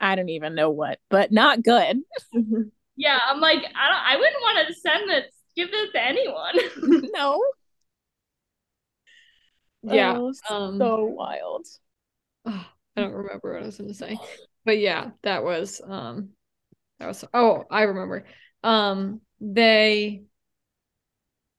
I 0.00 0.14
don't 0.16 0.28
even 0.30 0.54
know 0.54 0.70
what, 0.70 0.98
but 1.10 1.32
not 1.32 1.62
good. 1.62 1.98
Mm-hmm. 2.34 2.62
yeah, 2.96 3.18
I'm 3.28 3.40
like, 3.40 3.58
I 3.58 3.88
don't, 3.88 4.02
I 4.06 4.16
wouldn't 4.16 4.42
want 4.42 4.68
to 4.68 4.74
send 4.74 5.08
this, 5.08 5.24
give 5.56 5.70
this 5.70 5.90
to 5.92 6.02
anyone. 6.02 6.54
no. 7.14 7.42
Yeah 9.92 10.18
Oh, 10.18 10.32
um 10.48 10.78
so 10.78 11.04
wild. 11.04 11.66
oh, 12.46 12.66
I 12.96 13.00
don't 13.00 13.12
remember 13.12 13.52
what 13.54 13.62
I 13.62 13.66
was 13.66 13.78
gonna 13.78 13.94
say 13.94 14.18
but 14.64 14.78
yeah 14.78 15.10
that 15.22 15.44
was 15.44 15.80
um 15.86 16.30
that 16.98 17.06
was 17.08 17.24
oh 17.34 17.64
I 17.70 17.82
remember 17.82 18.24
um 18.62 19.20
they 19.40 20.24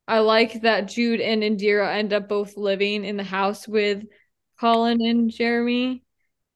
I 0.07 0.19
like 0.19 0.61
that 0.61 0.87
Jude 0.87 1.19
and 1.19 1.41
Indira 1.41 1.93
end 1.95 2.13
up 2.13 2.29
both 2.29 2.57
living 2.57 3.03
in 3.05 3.17
the 3.17 3.23
house 3.23 3.67
with 3.67 4.03
Colin 4.59 5.01
and 5.01 5.31
Jeremy 5.31 6.03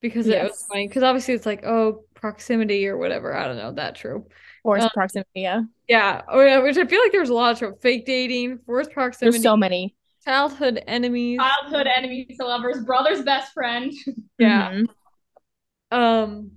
because 0.00 0.28
it 0.28 0.40
was 0.42 0.52
Yes. 0.52 0.66
funny 0.68 0.86
because 0.88 1.02
obviously 1.02 1.34
it's 1.34 1.46
like 1.46 1.64
oh 1.64 2.04
proximity 2.14 2.86
or 2.86 2.96
whatever 2.96 3.34
I 3.34 3.46
don't 3.48 3.56
know 3.58 3.72
that 3.72 3.96
true 3.96 4.26
Forced 4.62 4.86
Uh, 4.86 4.90
proximity. 4.90 5.28
Yeah. 5.40 5.62
yeah 5.88 6.22
oh 6.28 6.40
yeah 6.40 6.58
which 6.58 6.76
I 6.78 6.86
feel 6.86 7.00
like 7.02 7.12
there's 7.12 7.28
a 7.30 7.34
lot 7.34 7.52
of 7.52 7.58
trouble. 7.58 7.78
fake 7.82 8.06
dating 8.06 8.58
forced 8.66 8.92
proximity 8.92 9.32
There's 9.32 9.42
so 9.42 9.56
many. 9.56 9.94
Childhood 10.30 10.82
enemies 10.86 11.38
Childhood 11.40 11.88
enemies 11.94 12.36
to 12.38 12.46
lovers, 12.46 12.84
brother's 12.84 13.22
best 13.22 13.52
friend. 13.52 13.92
yeah 14.38 14.70
Mhm. 14.70 14.86
um 15.90 16.52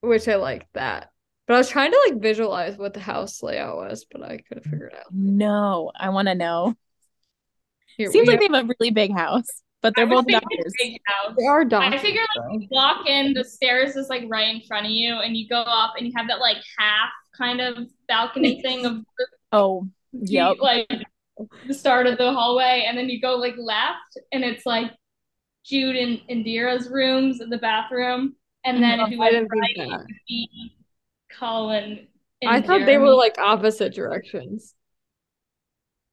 which 0.00 0.26
I 0.26 0.34
liked 0.36 0.66
that 0.74 1.10
but 1.46 1.54
I 1.54 1.58
was 1.58 1.68
trying 1.68 1.92
to 1.92 2.00
like 2.08 2.20
visualize 2.20 2.76
what 2.76 2.92
the 2.94 3.00
house 3.00 3.42
layout 3.42 3.76
was 3.76 4.04
but 4.10 4.22
I 4.22 4.38
couldn't 4.38 4.64
figure 4.64 4.86
it 4.86 4.94
out 4.98 5.06
No, 5.12 5.92
I 5.98 6.08
want 6.10 6.28
to 6.28 6.34
know. 6.34 6.74
Here, 7.96 8.10
Seems 8.10 8.26
we 8.26 8.32
like 8.32 8.40
they 8.40 8.48
have 8.56 8.64
a 8.64 8.74
really 8.80 8.90
big 8.90 9.12
house. 9.12 9.46
but 9.82 9.94
they're 9.94 10.06
I 10.06 10.08
both 10.08 10.24
would 10.24 10.32
think 10.32 10.42
doctors. 10.42 10.72
big 10.78 10.98
house. 11.04 11.34
They 11.38 11.44
are 11.46 11.64
doctors. 11.64 12.00
I 12.00 12.02
figure 12.02 12.22
like 12.36 12.62
you 12.62 12.68
walk 12.70 13.06
in, 13.08 13.34
the 13.34 13.44
stairs 13.44 13.96
is 13.96 14.08
like 14.08 14.24
right 14.28 14.48
in 14.54 14.62
front 14.62 14.86
of 14.86 14.92
you, 14.92 15.16
and 15.16 15.36
you 15.36 15.46
go 15.48 15.60
up 15.60 15.92
and 15.98 16.06
you 16.06 16.12
have 16.16 16.26
that 16.28 16.40
like 16.40 16.56
half 16.78 17.10
kind 17.36 17.60
of 17.60 17.86
balcony 18.08 18.62
thing 18.62 18.86
of 18.86 19.04
Oh, 19.52 19.86
yep. 20.12 20.56
like 20.58 20.88
the 21.66 21.74
start 21.74 22.06
of 22.06 22.18
the 22.18 22.32
hallway, 22.32 22.84
and 22.86 22.96
then 22.96 23.08
you 23.08 23.20
go 23.20 23.36
like 23.36 23.54
left, 23.58 24.18
and 24.32 24.44
it's 24.44 24.66
like 24.66 24.90
Jude 25.64 25.96
and 25.96 26.20
Indira's 26.30 26.88
rooms 26.88 27.40
in 27.40 27.50
the 27.50 27.58
bathroom, 27.58 28.34
and 28.64 28.82
then 28.82 29.00
if 29.00 29.10
you 29.10 29.16
I 29.16 29.30
went 29.30 29.32
didn't 29.32 29.48
right, 29.58 29.76
it 29.76 29.88
would 29.88 30.06
be 30.28 30.74
Colin. 31.38 32.06
And 32.40 32.50
I 32.50 32.60
thought 32.60 32.84
they 32.86 32.98
were 32.98 33.14
like 33.14 33.38
opposite 33.38 33.94
directions. 33.94 34.74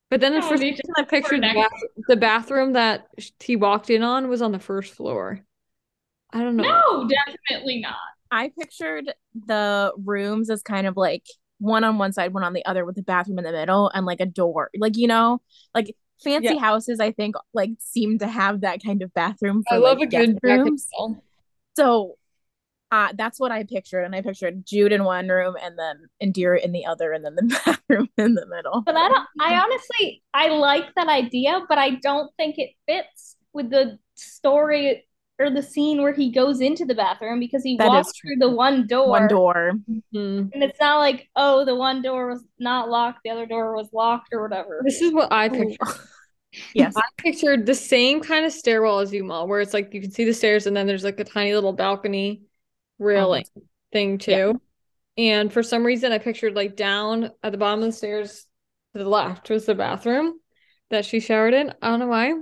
But 0.10 0.22
then 0.22 0.34
No, 0.34 0.42
for 0.42 0.50
some 0.50 0.58
they 0.58 0.70
reason 0.72 0.86
just 0.88 1.00
I 1.00 1.04
pictured 1.04 1.44
the, 1.44 1.54
bath- 1.54 2.06
the 2.08 2.16
bathroom 2.16 2.74
that 2.74 3.08
sh- 3.20 3.30
he 3.40 3.56
walked 3.56 3.90
in 3.90 4.02
on 4.02 4.28
was 4.28 4.42
on 4.42 4.52
the 4.52 4.60
first 4.60 4.94
floor. 4.94 5.42
I 6.32 6.40
don't 6.40 6.56
know. 6.56 6.64
No, 6.64 7.08
definitely 7.08 7.80
not. 7.80 7.96
I 8.32 8.52
pictured 8.58 9.12
the 9.48 9.92
rooms 10.04 10.50
as 10.50 10.62
kind 10.62 10.88
of 10.88 10.98
like 10.98 11.24
one 11.60 11.84
on 11.84 11.98
one 11.98 12.14
side, 12.14 12.34
one 12.34 12.44
on 12.44 12.54
the 12.54 12.66
other, 12.66 12.86
with 12.86 12.96
the 12.96 13.04
bathroom 13.04 13.38
in 13.40 13.46
the 13.46 13.52
middle 13.52 13.90
and 13.94 14.06
like 14.06 14.20
a 14.20 14.26
door. 14.26 14.70
Like, 14.78 14.98
you 14.98 15.08
know, 15.08 15.42
like 15.76 15.96
fancy 16.24 16.56
Yeah. 16.56 16.60
houses, 16.60 17.00
I 17.00 17.12
think, 17.12 17.36
like 17.54 17.72
seem 17.80 18.20
to 18.20 18.28
have 18.28 18.62
that 18.62 18.84
kind 18.84 19.02
of 19.02 19.14
bathroom 19.14 19.64
for 19.68 19.76
I 19.76 19.78
love 19.78 20.00
like, 20.00 20.08
a 20.08 20.12
good 20.12 20.40
guest 20.42 20.44
rooms. 20.44 20.88
forth. 20.98 21.18
So 21.76 22.16
uh, 22.92 23.10
that's 23.16 23.40
what 23.40 23.52
I 23.52 23.64
pictured. 23.64 24.04
And 24.04 24.16
I 24.16 24.22
pictured 24.22 24.66
Jude 24.66 24.92
in 24.92 25.04
one 25.04 25.28
room 25.28 25.56
and 25.62 25.78
then 25.78 26.08
Indira 26.22 26.60
in 26.60 26.72
the 26.72 26.86
other, 26.86 27.14
and 27.14 27.24
then 27.24 27.36
the 27.36 27.62
bathroom 27.66 28.10
in 28.18 28.34
the 28.34 28.48
middle. 28.48 28.82
But 28.82 28.96
I 28.96 29.08
don't. 29.08 29.28
I 29.40 29.56
honestly, 29.56 30.24
I 30.34 30.48
like 30.50 30.86
that 30.96 31.08
idea, 31.08 31.62
but 31.70 31.78
I 31.78 31.92
don't 31.92 32.32
think 32.38 32.56
it 32.58 32.72
fits 32.88 33.38
with 33.54 33.70
the 33.70 34.00
story 34.16 35.06
or 35.40 35.50
the 35.50 35.64
scene 35.64 36.02
where 36.02 36.12
he 36.14 36.32
goes 36.32 36.60
into 36.60 36.86
the 36.86 36.94
bathroom 36.94 37.40
because 37.40 37.64
he 37.64 37.78
That 37.78 37.88
walks 37.88 38.12
through 38.20 38.36
the 38.38 38.50
one 38.50 38.86
door, 38.88 39.10
One 39.10 39.28
door. 39.28 39.74
Mhm. 39.90 40.52
and 40.54 40.64
it's 40.64 40.80
not 40.80 41.00
like 41.00 41.30
oh, 41.36 41.64
the 41.66 41.76
one 41.76 42.02
door 42.02 42.28
was 42.28 42.44
not 42.60 42.90
locked, 42.90 43.20
the 43.24 43.30
other 43.30 43.46
door 43.46 43.76
was 43.76 43.88
locked 43.94 44.30
or 44.34 44.42
whatever. 44.42 44.82
This 44.84 45.02
is 45.02 45.14
what 45.14 45.32
I 45.32 45.50
pictured. 45.50 45.78
yes. 46.76 46.94
I 46.98 47.04
pictured 47.18 47.66
the 47.66 47.76
same 47.76 48.22
kind 48.22 48.46
of 48.46 48.52
stairwell 48.52 49.00
as 49.00 49.14
you, 49.14 49.24
Mal, 49.24 49.48
where 49.48 49.62
it's 49.62 49.74
like 49.74 49.94
you 49.94 50.02
can 50.02 50.12
see 50.12 50.26
the 50.26 50.34
stairs 50.34 50.68
and 50.68 50.76
then 50.76 50.88
there's 50.88 51.04
like 51.04 51.20
a 51.20 51.24
tiny 51.24 51.54
little 51.54 51.74
balcony 51.74 52.44
railing 53.00 53.46
thing 53.94 54.18
too. 54.18 54.62
And 55.18 55.52
for 55.52 55.64
some 55.64 55.86
reason, 55.86 56.12
I 56.12 56.18
pictured 56.18 56.56
like 56.56 56.76
down 56.76 57.32
at 57.44 57.52
the 57.52 57.58
bottom 57.58 57.80
of 57.80 57.86
the 57.88 57.92
stairs 57.92 58.46
to 58.94 59.04
the 59.04 59.10
left 59.10 59.50
was 59.50 59.66
the 59.66 59.76
bathroom 59.76 60.40
that 60.90 61.06
she 61.06 61.20
showered 61.20 61.54
in. 61.54 61.74
I 61.82 61.90
don't 61.90 62.00
know 62.00 62.08
why. 62.08 62.34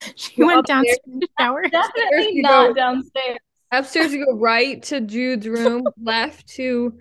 She 0.16 0.36
Go 0.40 0.46
went 0.46 0.66
downstairs 0.66 0.98
to 1.06 1.28
shower. 1.38 1.62
Definitely 1.70 2.34
you 2.36 2.42
not 2.42 2.68
go- 2.68 2.74
downstairs. 2.74 3.38
Upstairs, 3.70 4.12
you 4.14 4.24
go 4.24 4.36
right 4.38 4.82
to 4.84 5.00
Jude's 5.00 5.46
room, 5.46 5.84
left 6.02 6.46
to 6.54 6.98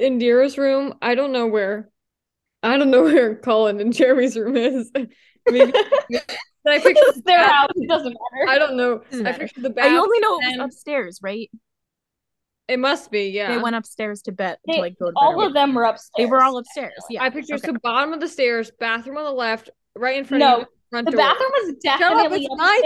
Indira's 0.00 0.58
room. 0.58 0.94
I 1.02 1.14
don't 1.14 1.32
know 1.32 1.46
where. 1.46 1.88
I 2.62 2.76
don't 2.76 2.90
know 2.90 3.04
where 3.04 3.36
Colin 3.36 3.80
and 3.80 3.92
Jeremy's 3.92 4.36
room 4.36 4.56
is. 4.56 4.90
Maybe 5.48 5.72
I 6.66 6.78
pictured 6.80 6.96
It's 6.96 7.22
their 7.22 7.46
house. 7.48 7.70
It 7.76 7.88
doesn't 7.88 8.16
matter. 8.32 8.48
I 8.50 8.58
don't 8.58 8.76
know. 8.76 9.02
I 9.12 9.16
matter. 9.16 9.38
pictured 9.38 9.62
the 9.62 9.80
I 9.82 9.88
only 9.96 10.18
know 10.18 10.40
it 10.40 10.58
was 10.58 10.74
upstairs, 10.74 11.20
right? 11.22 11.48
It 12.66 12.78
must 12.78 13.10
be, 13.10 13.28
yeah. 13.30 13.54
They 13.54 13.62
went 13.62 13.76
upstairs 13.76 14.22
to 14.22 14.32
bed 14.32 14.58
They- 14.66 14.74
to 14.74 14.80
like 14.80 14.98
go 14.98 15.06
to 15.06 15.12
bed. 15.12 15.16
all 15.16 15.46
of 15.46 15.54
them 15.54 15.74
were 15.74 15.84
upstairs. 15.84 16.10
They 16.16 16.26
were 16.26 16.42
all 16.42 16.58
upstairs. 16.58 16.92
Yeah. 17.08 17.22
I 17.22 17.30
pictured 17.30 17.60
Okay. 17.62 17.72
the 17.72 17.78
bottom 17.78 18.12
of 18.12 18.20
the 18.20 18.28
stairs, 18.28 18.70
bathroom 18.80 19.16
on 19.16 19.24
the 19.24 19.30
left, 19.32 19.70
right 19.96 20.16
in 20.18 20.24
front 20.24 20.40
No, 20.40 20.54
of 20.54 20.60
you, 20.62 20.66
front 20.90 21.06
The 21.06 21.12
door. 21.12 21.18
bathroom 21.18 21.50
was 21.52 21.74
Shut 21.84 21.94
up, 21.94 22.00
definitely 22.00 22.44
it's 22.46 22.56
my 22.56 22.82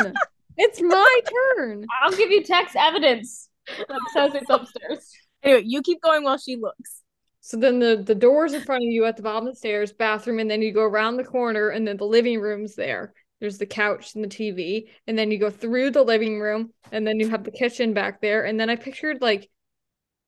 turn. 0.00 0.14
It's 0.56 0.80
my 0.82 1.20
turn. 1.56 1.86
I'll 2.02 2.12
give 2.16 2.30
you 2.30 2.42
text 2.42 2.76
evidence 2.76 3.48
that 3.66 4.00
says 4.12 4.34
it's 4.34 4.50
upstairs. 4.50 5.10
Anyway, 5.42 5.62
you 5.66 5.82
keep 5.82 6.00
going 6.02 6.24
while 6.24 6.38
she 6.38 6.56
looks. 6.56 7.02
So 7.40 7.56
then 7.56 7.78
the 7.78 8.02
the 8.04 8.14
doors 8.14 8.52
in 8.52 8.60
front 8.62 8.84
of 8.84 8.90
you 8.90 9.04
at 9.06 9.16
the 9.16 9.22
bottom 9.22 9.46
of 9.46 9.54
the 9.54 9.58
stairs, 9.58 9.92
bathroom, 9.92 10.38
and 10.38 10.50
then 10.50 10.60
you 10.60 10.72
go 10.72 10.82
around 10.82 11.16
the 11.16 11.24
corner, 11.24 11.70
and 11.70 11.86
then 11.86 11.96
the 11.96 12.04
living 12.04 12.40
room's 12.40 12.74
there. 12.74 13.14
There's 13.40 13.56
the 13.56 13.66
couch 13.66 14.14
and 14.14 14.24
the 14.24 14.28
TV, 14.28 14.88
and 15.06 15.16
then 15.16 15.30
you 15.30 15.38
go 15.38 15.48
through 15.48 15.92
the 15.92 16.02
living 16.02 16.40
room, 16.40 16.74
and 16.92 17.06
then 17.06 17.20
you 17.20 17.28
have 17.30 17.44
the 17.44 17.50
kitchen 17.52 17.94
back 17.94 18.20
there, 18.20 18.44
and 18.44 18.58
then 18.58 18.68
I 18.68 18.76
pictured 18.76 19.22
like 19.22 19.48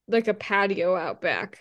like 0.08 0.28
a 0.28 0.34
patio 0.34 0.96
out 0.96 1.20
back. 1.20 1.58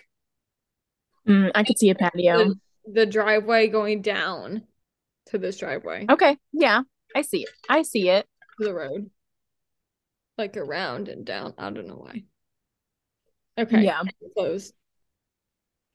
Mm, 1.28 1.50
I 1.54 1.64
could 1.64 1.78
see 1.78 1.90
a 1.90 1.94
patio. 1.94 2.38
The, 2.38 2.54
the 2.92 3.06
driveway 3.06 3.68
going 3.68 4.00
down 4.00 4.62
to 5.30 5.38
this 5.38 5.58
driveway 5.58 6.06
Okay. 6.10 6.36
Yeah. 6.52 6.82
I 7.14 7.22
see 7.22 7.42
it. 7.42 7.48
I 7.68 7.82
see 7.82 8.08
it. 8.08 8.26
the 8.58 8.72
road. 8.74 9.10
Like 10.38 10.56
around 10.56 11.08
and 11.08 11.24
down. 11.24 11.54
I 11.58 11.70
don't 11.70 11.86
know 11.88 11.96
why. 11.96 12.24
Okay. 13.58 13.82
Yeah. 13.84 14.02
Closed. 14.36 14.74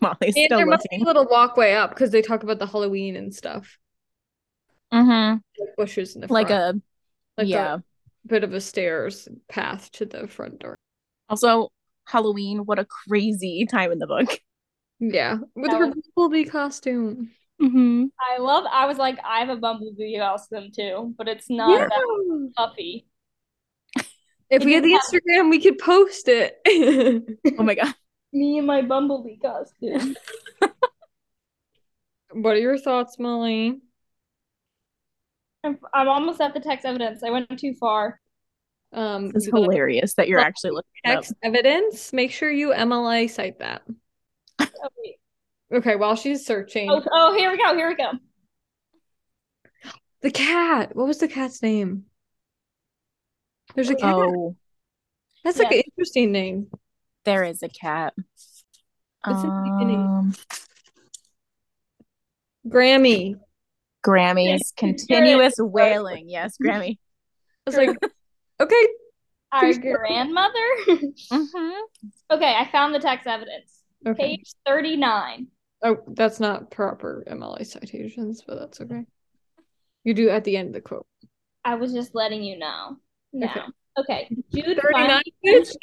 Molly's 0.00 0.34
And 0.36 0.44
still 0.46 0.58
there 0.58 0.66
must 0.66 0.86
be 0.90 0.96
a 1.02 1.04
little 1.04 1.26
walkway 1.26 1.72
up 1.74 1.90
because 1.90 2.10
they 2.10 2.22
talk 2.22 2.42
about 2.42 2.58
the 2.58 2.66
Halloween 2.66 3.16
and 3.16 3.34
stuff. 3.34 3.78
Mm-hmm. 4.92 5.38
Like 5.58 5.76
bushes 5.76 6.14
in 6.14 6.20
the 6.22 6.32
Like 6.32 6.48
front. 6.48 6.82
a 7.36 7.40
like 7.40 7.48
yeah. 7.48 7.74
a 7.76 7.80
bit 8.28 8.44
of 8.44 8.52
a 8.52 8.60
stairs 8.60 9.28
path 9.48 9.90
to 9.92 10.06
the 10.06 10.28
front 10.28 10.60
door. 10.60 10.76
Also, 11.28 11.68
Halloween. 12.06 12.58
What 12.64 12.78
a 12.78 12.84
crazy 12.84 13.66
time 13.70 13.90
in 13.92 13.98
the 13.98 14.06
book. 14.06 14.38
Yeah, 15.00 15.38
with 15.56 15.70
That 15.72 15.80
her 15.80 15.92
bumblebee 16.16 16.44
costume. 16.44 17.32
Mm-hmm. 17.62 18.06
I 18.20 18.38
love. 18.40 18.64
I 18.70 18.86
was 18.86 18.98
like, 18.98 19.18
I 19.24 19.40
have 19.40 19.48
a 19.48 19.56
bumblebee 19.56 20.18
costume 20.18 20.70
too, 20.74 21.14
but 21.16 21.28
it's 21.28 21.48
not 21.48 21.70
Yeah. 21.78 21.86
that 21.88 22.52
puffy. 22.56 23.06
If 24.50 24.64
we 24.64 24.72
had 24.74 24.84
the 24.84 24.90
Yeah. 24.90 24.98
Instagram, 24.98 25.48
we 25.50 25.60
could 25.60 25.78
post 25.78 26.28
it. 26.28 26.58
Oh 27.58 27.62
my 27.62 27.74
god. 27.74 27.94
Me 28.32 28.58
and 28.58 28.66
my 28.66 28.82
bumblebee 28.82 29.36
costume. 29.36 30.16
what 32.32 32.56
are 32.56 32.60
your 32.60 32.78
thoughts, 32.78 33.18
Molly? 33.18 33.78
I'm, 35.64 35.78
I'm 35.94 36.08
almost 36.08 36.40
at 36.40 36.54
the 36.54 36.60
text 36.60 36.84
evidence. 36.84 37.22
I 37.22 37.30
went 37.30 37.56
too 37.58 37.74
far. 37.74 38.18
Um, 38.92 39.30
It's 39.34 39.46
hilarious 39.46 40.14
that 40.14 40.28
you're 40.28 40.40
actually 40.40 40.72
looking 40.72 40.90
it 41.04 41.10
up. 41.10 41.14
text 41.16 41.34
evidence. 41.42 42.12
Make 42.12 42.32
sure 42.32 42.50
you 42.50 42.70
MLA 42.72 43.30
cite 43.30 43.58
that. 43.60 43.82
Oh, 44.58 44.66
wait. 44.98 45.16
Okay, 45.72 45.96
while 45.96 46.16
she's 46.16 46.44
searching, 46.44 46.90
oh, 46.90 47.02
oh, 47.12 47.34
here 47.36 47.50
we 47.50 47.56
go. 47.56 47.74
Here 47.74 47.88
we 47.88 47.94
go. 47.94 48.12
the 50.20 50.30
cat. 50.30 50.94
What 50.94 51.06
was 51.06 51.18
the 51.18 51.28
cat's 51.28 51.62
name? 51.62 52.04
There's 53.74 53.88
a 53.90 53.94
cat. 53.94 54.14
Oh, 54.14 54.56
That's 55.44 55.58
like 55.58 55.70
Yeah. 55.70 55.78
an 55.78 55.82
interesting 55.90 56.30
name. 56.32 56.70
there 57.24 57.44
is 57.44 57.62
a 57.62 57.68
cat. 57.68 58.12
It's 59.26 59.42
in 59.44 59.48
the. 59.48 59.94
Um, 59.94 60.34
Grammy. 62.68 63.36
Grammy's 64.04 64.72
continuous 64.76 65.54
wailing. 65.58 66.28
Yes, 66.28 66.56
Grammy. 66.62 66.98
I 67.66 67.70
was 67.70 67.76
like, 67.76 67.90
okay, 68.60 68.88
Our 69.52 69.72
grandmother. 69.74 70.52
Mm-hmm. 71.32 71.70
okay, 72.32 72.54
I 72.58 72.68
found 72.72 72.94
the 72.94 72.98
text 72.98 73.26
evidence. 73.28 73.80
okay. 74.06 74.36
Page 74.38 74.52
39. 74.66 75.46
Oh, 75.82 75.98
that's 76.08 76.38
not 76.40 76.70
proper 76.70 77.24
MLA 77.28 77.66
citations, 77.66 78.42
but 78.46 78.58
that's 78.58 78.80
okay. 78.80 79.04
You 80.04 80.14
do 80.14 80.28
at 80.30 80.44
the 80.44 80.56
end 80.56 80.68
of 80.68 80.74
the 80.74 80.80
quote. 80.80 81.06
I 81.64 81.74
was 81.74 81.92
just 81.92 82.14
letting 82.14 82.42
you 82.42 82.58
know. 82.58 82.96
No. 83.32 83.46
Okay. 83.46 83.62
Okay. 83.98 84.36
Jude 84.54 84.80
39 84.80 85.22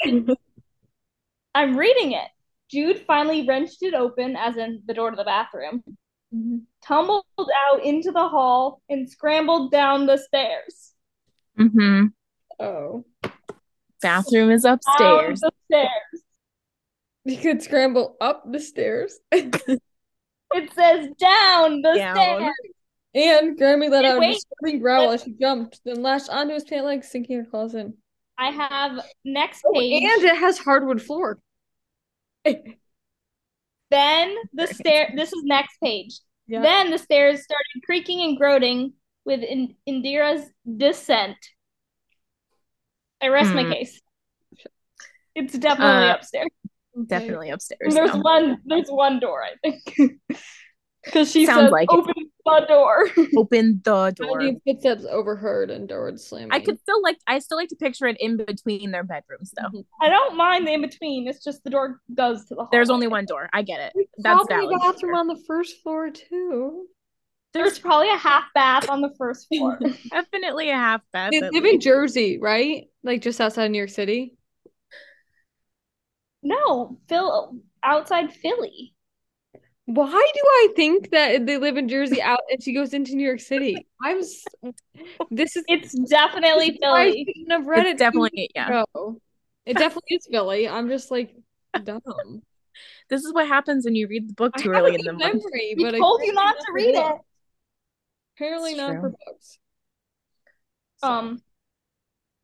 finally, 0.04 0.36
I'm 1.54 1.78
reading 1.78 2.14
it. 2.14 2.28
Jude 2.70 3.04
finally 3.06 3.46
wrenched 3.48 3.82
it 3.82 3.94
open, 3.94 4.36
as 4.36 4.58
in 4.58 4.82
the 4.86 4.94
door 4.94 5.10
to 5.10 5.16
the 5.16 5.24
bathroom, 5.24 5.84
tumbled 6.86 7.26
out 7.40 7.84
into 7.84 8.12
the 8.12 8.28
hall, 8.28 8.82
and 8.90 9.10
scrambled 9.10 9.72
down 9.72 10.06
the 10.06 10.18
stairs. 10.18 10.94
Mm-hmm. 11.60 12.08
Oh. 12.60 13.06
Bathroom 14.02 14.52
is 14.52 14.64
Down 14.64 14.74
upstairs. 14.76 15.40
the 15.42 15.52
stairs. 15.66 16.24
You 17.26 17.38
could 17.38 17.62
scramble 17.62 18.16
up 18.22 18.50
the 18.50 18.60
stairs. 18.60 19.20
It 20.54 20.74
says 20.74 21.08
down 21.20 21.82
the 21.82 21.94
Down. 21.96 22.16
stairs. 22.16 22.54
and 23.14 23.58
Grammy 23.60 23.90
let 23.90 24.04
Wait, 24.04 24.10
out 24.10 24.18
a 24.18 24.20
wait. 24.20 24.34
disturbing 24.36 24.80
growl 24.82 25.12
as 25.12 25.24
she 25.24 25.34
jumped, 25.34 25.80
then 25.86 26.02
lashed 26.02 26.30
onto 26.30 26.54
his 26.54 26.64
pant 26.64 26.86
leg, 26.86 27.04
sinking 27.04 27.38
her 27.38 27.46
claws 27.46 27.76
in. 27.76 27.96
I 28.38 28.52
have 28.52 29.00
next 29.26 29.64
Oh, 29.66 29.74
page. 29.74 30.04
and 30.04 30.24
it 30.24 30.36
has 30.38 30.58
hardwood 30.58 31.02
floor. 31.02 31.40
Then 33.92 34.36
the 34.54 34.68
stair. 34.68 35.12
This 35.16 35.34
is 35.34 35.44
next 35.44 35.78
page. 35.82 36.20
Yeah. 36.48 36.62
Then 36.62 36.92
the 36.92 36.98
stairs 37.00 37.44
started 37.44 37.84
creaking 37.86 38.22
and 38.22 38.38
groaning 38.38 38.94
with 39.26 39.42
in- 39.42 39.76
Indira's 39.88 40.48
descent. 40.78 41.38
I 43.22 43.28
rest 43.30 43.54
my 43.54 43.64
Hmm. 43.64 43.72
case. 43.72 44.00
It's 45.36 45.58
definitely 45.58 46.10
Uh, 46.10 46.16
upstairs. 46.16 46.50
Definitely 47.08 47.50
upstairs. 47.50 47.94
There's 47.94 48.12
though. 48.12 48.20
one. 48.20 48.58
There's 48.66 48.90
one 48.90 49.20
door, 49.20 49.44
I 49.44 49.56
think, 49.62 50.20
because 51.06 51.32
she 51.32 51.46
Sounds 51.46 51.66
says 51.66 51.72
like 51.72 51.88
it. 51.92 51.98
open 51.98 52.14
the 52.46 52.66
door. 52.68 53.08
Open 53.38 53.82
the 53.84 54.12
door. 54.12 54.40
Tiny 54.40 54.60
footsteps 54.66 55.06
overheard 55.06 55.70
and 55.70 55.88
door 55.88 56.12
slamming. 56.18 56.52
I 56.52 56.60
could 56.60 56.80
still 56.80 57.02
like 57.04 57.18
I 57.28 57.38
still 57.40 57.58
like 57.58 57.70
to 57.70 57.76
picture 57.76 58.08
it 58.08 58.18
in 58.20 58.38
between 58.38 58.90
their 58.92 59.04
bedrooms 59.04 59.54
though. 59.56 59.68
Mm-hmm. 59.68 59.82
I 60.02 60.10
don't 60.10 60.36
mind 60.36 60.66
the 60.66 60.74
in 60.74 60.82
between. 60.82 61.28
It's 61.28 61.44
just 61.44 61.64
the 61.64 61.70
door 61.70 62.02
goes 62.16 62.46
to 62.46 62.56
the 62.56 62.62
hall. 62.62 62.70
There's 62.72 62.90
only 62.90 63.08
one 63.08 63.26
door. 63.26 63.50
I 63.54 63.62
get 63.62 63.80
it. 63.80 64.08
That's 64.18 64.46
Probably 64.48 64.74
valid. 64.76 64.78
a 64.78 64.92
bathroom 64.92 65.16
on 65.16 65.28
the 65.28 65.40
first 65.48 65.82
floor 65.84 66.10
too. 66.10 66.88
There's 67.54 67.80
probably 67.80 68.10
a 68.12 68.18
half 68.18 68.46
bath 68.54 68.90
on 68.90 69.02
the 69.02 69.14
first 69.18 69.48
floor. 69.48 69.80
Definitely 70.10 70.70
a 70.70 70.76
half 70.76 71.02
bath. 71.14 71.32
They 71.32 71.42
live 71.42 71.66
in. 71.66 71.80
Jersey, 71.80 72.40
right? 72.40 72.86
Like 73.04 73.22
just 73.22 73.40
outside 73.42 73.66
of 73.66 73.72
New 73.72 73.78
York 73.78 73.90
City. 73.90 74.38
No, 76.42 76.98
Phil 77.08 77.56
outside 77.84 78.34
Philly. 78.34 78.94
Why 79.86 80.06
do 80.34 80.40
I 80.46 80.68
think 80.76 81.10
that 81.12 81.46
they 81.48 81.58
live 81.58 81.78
in 81.78 81.88
Jersey 81.90 82.22
out 82.22 82.40
and 82.52 82.62
she 82.62 82.74
goes 82.74 82.94
into 82.94 83.16
New 83.16 83.26
York 83.26 83.40
City? 83.40 83.88
I'm 84.04 84.20
s- 84.20 84.46
this 85.32 85.56
is 85.56 85.66
It's 85.68 85.94
definitely 85.94 86.68
this 86.68 86.76
is 86.76 86.82
why 86.88 87.02
I 87.02 87.10
Philly. 87.10 87.26
shouldn't 87.26 87.52
have 87.52 87.66
read 87.68 87.86
It's 87.86 87.96
it 87.96 87.98
definitely 87.98 88.32
weeks 88.34 88.54
yeah. 88.56 88.68
ago. 88.68 89.22
It 89.66 89.78
definitely 89.78 90.16
is 90.18 90.28
Philly. 90.32 90.68
I'm 90.70 90.90
just 90.90 91.12
like 91.12 91.34
dumb. 91.84 92.44
This 93.10 93.24
is 93.24 93.34
what 93.34 93.48
happens 93.48 93.86
when 93.86 93.96
you 93.96 94.08
read 94.08 94.30
the 94.30 94.34
book 94.34 94.56
too 94.56 94.70
early 94.70 94.96
in 94.96 95.02
the 95.04 95.14
good 95.14 95.18
month. 95.24 95.44
memory, 95.44 95.76
We 95.76 95.84
but 95.84 95.96
I 95.96 95.98
told 95.98 96.22
you 96.24 96.34
can't 96.34 96.60
to 96.60 96.72
read 96.74 96.96
it. 96.96 96.96
books. 96.96 97.26
Apparently 98.36 98.72
It's 98.72 98.78
not 98.78 98.96
for 98.96 99.10
true. 99.10 99.16
books. 99.26 99.58
Um, 101.02 101.42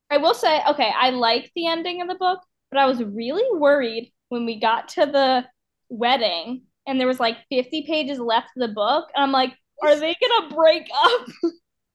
I 0.10 0.18
will 0.18 0.34
say, 0.34 0.62
okay, 0.70 0.92
I 0.96 1.10
like 1.12 1.52
the 1.56 1.68
ending 1.68 2.02
of 2.02 2.08
the 2.08 2.16
book, 2.16 2.40
but 2.76 2.82
I 2.82 2.88
was 2.88 3.02
really 3.02 3.58
worried 3.58 4.12
when 4.28 4.46
we 4.46 4.60
got 4.60 4.90
to 4.90 5.06
the 5.06 5.46
wedding 5.88 6.64
and 6.86 7.00
there 7.00 7.08
was 7.08 7.22
like 7.22 7.38
50 7.50 7.84
pages 7.84 8.20
left 8.20 8.50
of 8.58 8.68
the 8.68 8.74
book. 8.74 9.08
And 9.16 9.24
I'm 9.24 9.32
like, 9.32 9.54
are 9.82 9.96
they 9.98 10.14
gonna 10.22 10.54
break 10.54 10.88
up? 10.94 11.22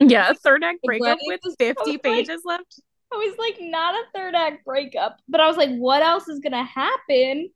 Yeah, 0.00 0.30
a 0.30 0.34
third 0.34 0.64
act 0.64 0.78
The 0.82 0.86
breakup 0.86 1.18
with 1.22 1.40
was 1.44 1.54
50 1.58 1.90
like- 1.90 2.02
pages 2.02 2.40
left. 2.46 2.80
I 3.12 3.16
was 3.16 3.36
like, 3.38 3.56
not 3.60 3.94
a 3.94 4.04
third 4.14 4.34
act 4.34 4.64
breakup. 4.64 5.18
But 5.28 5.40
I 5.42 5.48
was 5.48 5.56
like, 5.58 5.70
what 5.76 6.00
else 6.02 6.28
is 6.28 6.38
gonna 6.40 6.64
happen? 6.64 7.50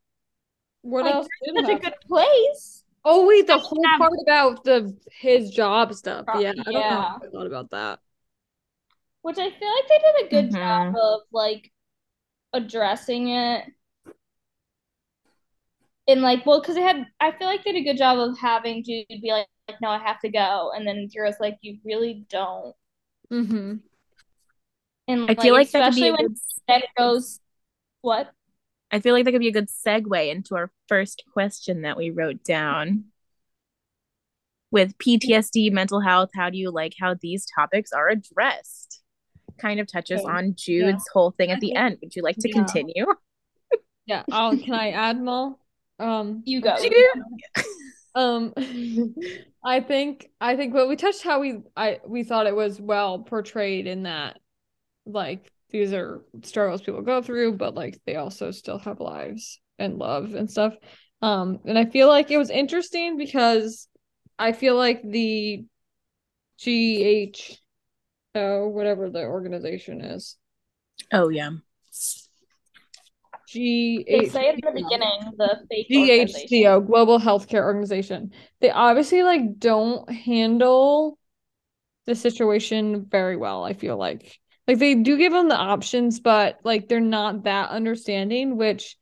What 0.82 1.06
Like, 1.06 1.14
else 1.14 1.28
did 1.46 1.54
Such 1.64 1.74
a 1.76 1.78
good 1.78 1.94
place. 2.06 2.84
Oh 3.06 3.26
wait, 3.26 3.46
the 3.46 3.54
Just 3.54 3.66
whole 3.68 3.82
have- 3.86 3.98
part 4.00 4.12
about 4.26 4.64
the 4.64 4.94
his 5.18 5.50
job 5.50 5.94
stuff. 5.94 6.26
Pro- 6.26 6.40
Yeah, 6.40 6.50
I 6.50 6.54
don't 6.62 6.74
know 6.74 6.78
yeah. 6.80 7.00
how 7.02 7.20
I 7.24 7.28
thought 7.30 7.46
about 7.46 7.70
that. 7.70 8.00
Which 9.22 9.38
I 9.38 9.48
feel 9.50 9.68
like 9.70 9.88
they 9.88 9.98
did 9.98 10.26
a 10.26 10.28
good 10.30 10.50
Mhm. 10.52 10.56
job 10.58 10.94
of 11.00 11.20
like 11.32 11.70
addressing 12.54 13.28
it. 13.28 13.64
And 16.08 16.22
like, 16.22 16.46
well, 16.46 16.60
because 16.60 16.76
they 16.76 16.82
had, 16.82 17.06
I 17.20 17.32
feel 17.32 17.46
like 17.46 17.64
they 17.64 17.72
did 17.72 17.82
a 17.82 17.84
good 17.84 17.98
job 17.98 18.18
of 18.18 18.38
having 18.38 18.82
Jude 18.84 19.06
be 19.08 19.30
like, 19.30 19.46
like, 19.68 19.80
no, 19.80 19.88
I 19.88 19.98
have 19.98 20.20
to 20.20 20.28
go. 20.28 20.72
And 20.74 20.86
then 20.86 21.08
Kira's 21.08 21.36
like, 21.40 21.58
you 21.62 21.78
really 21.84 22.26
don't. 22.28 22.74
Mm-hmm. 23.32 23.76
And 25.08 25.30
I 25.30 25.34
feel 25.34 25.54
like 25.54 25.70
that 25.70 25.92
could 25.92 25.96
be 25.96 26.02
especially 26.02 26.08
a 26.08 26.12
when 26.12 26.26
good 26.28 26.38
Ben 26.66 26.82
goes, 26.96 27.40
what? 28.02 28.32
I 28.90 29.00
feel 29.00 29.14
like 29.14 29.24
that 29.24 29.32
could 29.32 29.40
be 29.40 29.48
a 29.48 29.52
good 29.52 29.68
segue 29.68 30.30
into 30.30 30.56
our 30.56 30.70
first 30.88 31.24
question 31.32 31.82
that 31.82 31.96
we 31.96 32.10
wrote 32.10 32.44
down. 32.44 33.04
With 34.70 34.98
PTSD, 34.98 35.72
mental 35.72 36.00
health, 36.00 36.30
how 36.34 36.50
do 36.50 36.58
you 36.58 36.70
like 36.70 36.94
how 36.98 37.14
these 37.20 37.46
topics 37.46 37.92
are 37.92 38.08
addressed? 38.08 39.02
Kind 39.58 39.80
of 39.80 39.90
touches 39.90 40.20
Okay. 40.20 40.30
on 40.30 40.54
Jude's 40.56 41.04
whole 41.12 41.30
thing 41.32 41.50
at 41.50 41.60
the 41.60 41.68
think- 41.68 41.78
end. 41.78 41.98
Would 42.02 42.16
you 42.16 42.22
like 42.22 42.36
to 42.36 42.48
yeah. 42.48 42.54
continue? 42.54 43.06
Yeah. 44.06 44.22
Oh, 44.30 44.54
can 44.62 44.74
I 44.74 44.90
add 44.90 45.18
more? 45.18 45.56
Um, 45.98 46.42
You 46.44 46.60
go. 46.60 46.76
um, 48.14 48.52
I 49.64 49.80
think 49.80 50.28
I 50.38 50.56
think 50.56 50.74
well, 50.74 50.88
we 50.88 50.96
touched 50.96 51.22
how 51.22 51.40
we 51.40 51.60
I 51.74 52.00
we 52.06 52.22
thought 52.22 52.46
it 52.46 52.54
was 52.54 52.78
well 52.78 53.20
portrayed 53.20 53.86
in 53.86 54.02
that, 54.02 54.38
like 55.06 55.50
these 55.70 55.94
are 55.94 56.22
struggles 56.42 56.82
people 56.82 57.00
go 57.00 57.22
through, 57.22 57.54
but 57.54 57.74
like 57.74 57.98
they 58.04 58.16
also 58.16 58.50
still 58.50 58.78
have 58.78 59.00
lives 59.00 59.58
and 59.78 59.96
love 59.96 60.34
and 60.34 60.50
stuff. 60.50 60.74
Um, 61.22 61.60
and 61.64 61.78
I 61.78 61.86
feel 61.86 62.08
like 62.08 62.30
it 62.30 62.36
was 62.36 62.50
interesting 62.50 63.16
because 63.16 63.88
I 64.38 64.52
feel 64.52 64.76
like 64.76 65.00
the 65.02 65.64
GH, 66.60 67.58
oh 68.34 68.68
whatever 68.68 69.10
the 69.10 69.24
organization 69.24 70.00
is, 70.00 70.36
Oh 71.12 71.28
yeah. 71.30 71.50
They 74.08 74.24
say 74.24 74.48
it 74.48 74.54
in 74.56 74.60
the 74.64 74.72
beginning, 74.72 75.34
the 75.36 75.64
fake 75.68 75.92
organization. 75.96 76.48
GHCO, 76.48 76.80
Global 76.80 77.18
Healthcare 77.18 77.62
Organization. 77.62 78.32
They 78.60 78.70
obviously 78.70 79.22
like 79.22 79.58
don't 79.58 80.08
handle 80.10 81.18
the 82.06 82.14
situation 82.14 83.06
very 83.06 83.36
well, 83.36 83.64
I 83.64 83.74
feel 83.74 83.96
like. 83.98 84.40
Like 84.68 84.78
they 84.78 84.94
do 84.96 85.18
give 85.18 85.32
them 85.32 85.48
the 85.48 85.56
options, 85.56 86.20
but 86.20 86.60
like 86.64 86.88
they're 86.88 87.00
not 87.00 87.44
that 87.44 87.70
understanding, 87.70 88.56
which 88.56 88.96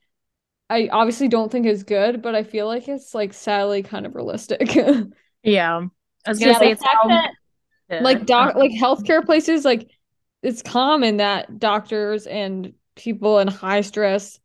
I 0.71 0.89
obviously 0.93 1.29
don't 1.29 1.53
think 1.53 1.67
is 1.67 1.85
good, 1.85 2.23
but 2.23 2.35
I 2.35 2.45
feel 2.45 2.67
like 2.67 2.89
it's 2.89 3.15
like 3.15 3.35
sadly 3.35 3.83
kind 3.83 4.07
of 4.07 4.15
realistic. 4.17 4.77
Yeah. 5.43 5.87
I 6.27 6.31
was 6.31 6.39
gonna 6.39 6.55
Yeah, 6.55 6.59
say 6.59 6.71
it's 6.71 6.83
fact 6.83 6.95
how 7.03 7.09
that 7.09 7.33
like 7.99 8.25
doc 8.27 8.55
like 8.55 8.71
healthcare 8.73 9.25
places 9.25 9.65
like 9.65 9.91
it's 10.43 10.63
common 10.63 11.19
that 11.19 11.59
doctors 11.59 12.27
and 12.27 12.73
people 12.97 13.39
in 13.39 13.49
high 13.49 13.81
stress 13.81 14.39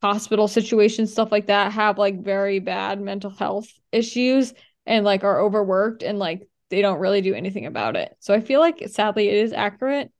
hospital 0.00 0.48
situations 0.48 1.12
stuff 1.12 1.30
like 1.30 1.46
that 1.46 1.72
have 1.72 1.98
like 1.98 2.22
very 2.22 2.58
bad 2.58 3.00
mental 3.00 3.30
health 3.30 3.68
issues 3.92 4.52
and 4.86 5.04
like 5.04 5.24
are 5.24 5.40
overworked 5.40 6.02
and 6.02 6.18
like 6.18 6.48
they 6.70 6.82
don't 6.82 6.98
really 6.98 7.20
do 7.20 7.34
anything 7.34 7.66
about 7.66 7.96
it. 7.96 8.16
So 8.20 8.34
i 8.34 8.40
feel 8.40 8.60
like 8.60 8.82
sadly 8.88 9.28
it 9.28 9.36
is 9.44 9.52
accurate 9.52 10.10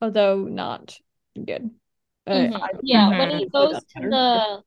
although 0.00 0.44
not 0.44 0.98
good. 1.34 1.70
Uh, 2.26 2.48
Mhm. 2.50 2.62
I- 2.62 2.70
Yeah, 2.82 3.08
when 3.18 3.38
he 3.38 3.48
goes 3.48 3.84
to 3.84 4.00
the 4.00 4.62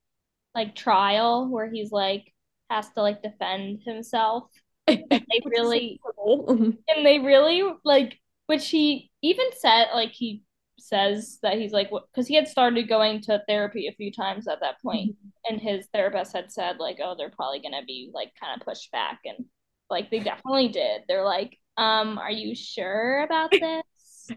like 0.55 0.75
trial 0.75 1.47
where 1.49 1.69
he's 1.69 1.91
like 1.91 2.33
has 2.69 2.89
to 2.93 3.01
like 3.01 3.21
defend 3.21 3.83
himself, 3.83 4.51
they 4.87 5.01
really 5.45 5.99
and 6.27 7.05
they 7.05 7.19
really 7.19 7.63
like 7.83 8.19
which 8.47 8.69
he 8.69 9.11
even 9.21 9.45
said 9.57 9.87
like 9.93 10.11
he 10.11 10.43
says 10.79 11.39
that 11.41 11.57
he's 11.57 11.71
like 11.71 11.89
because 11.89 12.27
he 12.27 12.35
had 12.35 12.47
started 12.47 12.87
going 12.87 13.19
to 13.21 13.41
therapy 13.47 13.87
a 13.87 13.95
few 13.95 14.11
times 14.11 14.47
at 14.47 14.59
that 14.61 14.79
point, 14.81 15.15
and 15.49 15.59
his 15.59 15.87
therapist 15.93 16.33
had 16.33 16.51
said 16.51 16.77
like 16.77 16.97
oh 17.03 17.15
they're 17.17 17.31
probably 17.31 17.59
gonna 17.59 17.83
be 17.85 18.11
like 18.13 18.31
kind 18.39 18.59
of 18.59 18.65
pushed 18.65 18.91
back 18.91 19.19
and 19.25 19.45
like 19.89 20.09
they 20.11 20.19
definitely 20.19 20.67
did 20.67 21.01
they're 21.07 21.23
like 21.25 21.57
um 21.77 22.17
are 22.17 22.31
you 22.31 22.55
sure 22.55 23.23
about 23.23 23.51
this 23.51 24.31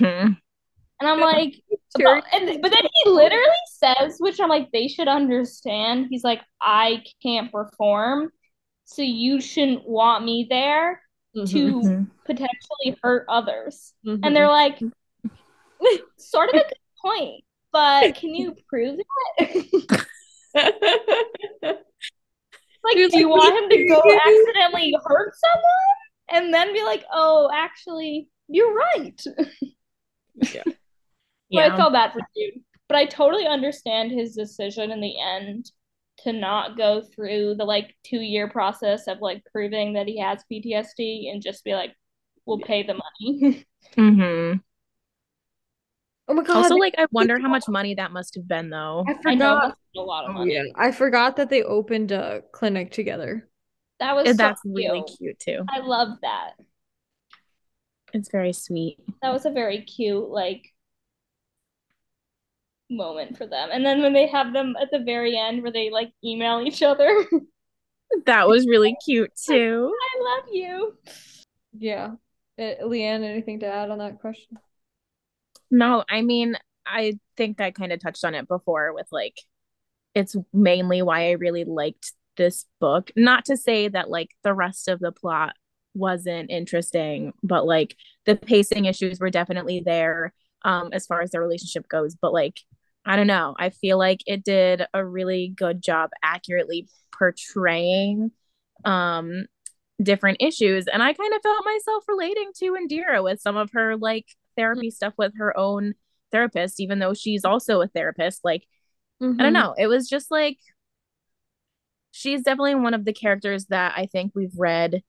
and 0.00 0.36
i'm 1.00 1.20
like 1.20 1.54
Sure. 1.98 2.20
and, 2.32 2.60
but 2.60 2.70
then 2.70 2.82
he 3.04 3.10
literally 3.10 3.44
says, 3.68 4.16
which 4.18 4.40
I'm 4.40 4.48
like, 4.48 4.70
they 4.72 4.88
should 4.88 5.08
understand. 5.08 6.08
He's 6.10 6.24
like, 6.24 6.42
I 6.60 7.02
can't 7.22 7.50
perform, 7.50 8.30
so 8.90 9.02
you 9.02 9.38
shouldn't 9.38 9.86
want 9.86 10.24
me 10.24 10.46
there 10.48 11.02
to 11.34 11.42
Mhm. 11.44 12.10
potentially 12.24 12.96
hurt 13.02 13.26
others. 13.28 13.92
Mhm. 14.04 14.20
And 14.24 14.34
they're 14.34 14.48
like, 14.48 14.80
sort 16.16 16.48
of 16.48 16.54
a 16.54 16.68
good 16.68 16.78
point, 17.02 17.44
but 17.70 18.14
can 18.16 18.34
you 18.34 18.56
prove 18.66 18.98
it? 19.38 20.04
like, 20.54 21.84
You're 22.96 23.10
do 23.10 23.18
you 23.18 23.28
want 23.28 23.62
him 23.62 23.68
to 23.68 23.84
go 23.84 24.18
accidentally 24.26 24.94
hurt 25.04 25.34
someone 25.36 26.44
and 26.44 26.54
then 26.54 26.72
be 26.72 26.82
like, 26.82 27.04
oh, 27.12 27.50
actually, 27.52 28.30
you're 28.48 28.74
right? 28.74 29.22
yeah. 30.34 30.62
But 30.64 30.72
I 30.72 30.74
Yeah. 31.50 31.76
felt 31.76 31.92
bad 31.92 32.14
for 32.14 32.20
Jude. 32.34 32.64
But 32.88 32.96
I 32.96 33.04
totally 33.04 33.46
understand 33.46 34.12
his 34.12 34.34
decision 34.34 34.90
in 34.90 35.02
the 35.02 35.20
end 35.20 35.70
to 36.24 36.32
not 36.32 36.76
go 36.76 37.02
through 37.02 37.54
the 37.56 37.64
like 37.64 37.94
two 38.04 38.20
year 38.20 38.48
process 38.48 39.06
of 39.06 39.18
like 39.20 39.42
proving 39.52 39.94
that 39.94 40.06
he 40.06 40.18
has 40.20 40.44
PTSD 40.50 41.30
and 41.30 41.42
just 41.42 41.64
be 41.64 41.74
like, 41.74 41.94
we'll 42.46 42.60
pay 42.60 42.82
the 42.82 42.94
money. 42.94 43.64
mm-hmm. 43.96 44.58
oh 46.28 46.34
my 46.34 46.42
god 46.42 46.56
Also, 46.56 46.74
like, 46.76 46.94
I 46.98 47.06
wonder 47.12 47.38
how 47.38 47.48
much 47.48 47.68
money 47.68 47.94
that 47.94 48.10
must 48.12 48.34
have 48.34 48.48
been, 48.48 48.70
though. 48.70 49.04
i 49.06 49.14
I 49.26 49.34
know 49.34 49.54
forgot 49.54 49.62
that's 49.68 49.80
a 49.96 50.00
lot 50.00 50.24
of 50.24 50.30
oh, 50.30 50.38
money. 50.40 50.54
yeah 50.54 50.62
i 50.76 50.90
forgot 50.92 51.36
that 51.36 51.50
they 51.50 51.62
opened 51.62 52.12
a 52.12 52.42
clinic 52.52 52.90
together 52.92 53.48
That 54.00 54.14
was 54.16 54.26
so 54.26 54.32
that's 54.34 54.60
really 54.64 55.02
cute. 55.02 55.18
cute 55.18 55.38
too. 55.40 55.64
I 55.68 55.80
love 55.80 56.18
that. 56.22 56.52
It's 58.14 58.30
very 58.30 58.52
sweet. 58.52 58.98
That 59.22 59.32
was 59.32 59.44
a 59.44 59.50
very 59.50 59.82
cute 59.82 60.28
like 60.28 60.62
moment 62.90 63.36
for 63.36 63.46
them. 63.46 63.68
And 63.72 63.84
then 63.84 64.02
when 64.02 64.12
they 64.12 64.26
have 64.28 64.52
them 64.52 64.74
at 64.80 64.90
the 64.90 65.00
very 65.00 65.36
end 65.36 65.62
where 65.62 65.72
they 65.72 65.90
like 65.90 66.12
email 66.24 66.60
each 66.60 66.82
other, 66.82 67.24
That 68.26 68.48
was 68.48 68.66
really 68.66 68.96
cute 69.04 69.32
too. 69.36 69.92
I 69.94 70.22
love 70.22 70.48
you. 70.52 70.96
yeah 71.72 72.12
uh, 72.58 72.74
Leeanne 72.82 73.22
anything 73.24 73.60
to 73.60 73.66
add 73.66 73.90
on 73.90 73.98
that 73.98 74.20
question 74.20 74.58
No, 75.70 76.04
I 76.08 76.22
mean, 76.22 76.56
I 76.86 77.18
think 77.36 77.60
I 77.60 77.70
kind 77.70 77.92
of 77.92 78.00
touched 78.00 78.24
on 78.24 78.34
it 78.34 78.48
before 78.48 78.92
with 78.94 79.06
like, 79.12 79.38
it's 80.14 80.34
mainly 80.52 81.02
why 81.02 81.28
I 81.28 81.32
really 81.32 81.64
liked 81.64 82.12
this 82.36 82.64
book. 82.80 83.10
Not 83.16 83.44
to 83.46 83.56
say 83.56 83.88
that 83.88 84.10
like 84.10 84.30
the 84.42 84.54
rest 84.54 84.88
of 84.88 85.00
the 85.00 85.12
plot 85.12 85.54
wasn't 85.94 86.50
interesting, 86.50 87.34
but 87.42 87.66
like 87.66 87.96
the 88.24 88.36
pacing 88.36 88.86
issues 88.86 89.20
were 89.20 89.30
definitely 89.30 89.80
there 89.84 90.32
um 90.64 90.88
as 90.92 91.06
far 91.06 91.20
as 91.20 91.30
the 91.30 91.40
relationship 91.40 91.88
goes, 91.88 92.16
but 92.16 92.32
like 92.32 92.60
I 93.08 93.16
don't 93.16 93.26
know. 93.26 93.54
I 93.58 93.70
feel 93.70 93.98
like 93.98 94.20
it 94.26 94.44
did 94.44 94.82
a 94.92 95.04
really 95.04 95.52
good 95.56 95.82
job 95.82 96.10
accurately 96.22 96.88
portraying 97.18 98.30
um 98.84 99.46
different 100.00 100.36
issues 100.40 100.86
and 100.86 101.02
I 101.02 101.12
kind 101.12 101.34
of 101.34 101.42
felt 101.42 101.64
myself 101.64 102.04
relating 102.06 102.52
to 102.58 102.76
Indira 102.80 103.24
with 103.24 103.40
some 103.40 103.56
of 103.56 103.70
her 103.72 103.96
like 103.96 104.26
therapy 104.56 104.90
stuff 104.90 105.14
with 105.18 105.32
her 105.38 105.56
own 105.56 105.94
therapist 106.30 106.78
even 106.78 107.00
though 107.00 107.14
she's 107.14 107.44
also 107.44 107.80
a 107.80 107.88
therapist 107.88 108.44
like 108.44 108.62
mm-hmm. 109.20 109.40
I 109.40 109.42
don't 109.42 109.52
know. 109.52 109.74
It 109.76 109.88
was 109.88 110.08
just 110.08 110.30
like 110.30 110.58
she's 112.12 112.42
definitely 112.42 112.76
one 112.76 112.94
of 112.94 113.04
the 113.04 113.12
characters 113.12 113.66
that 113.66 113.94
I 113.96 114.06
think 114.06 114.32
we've 114.34 114.56
read 114.56 115.02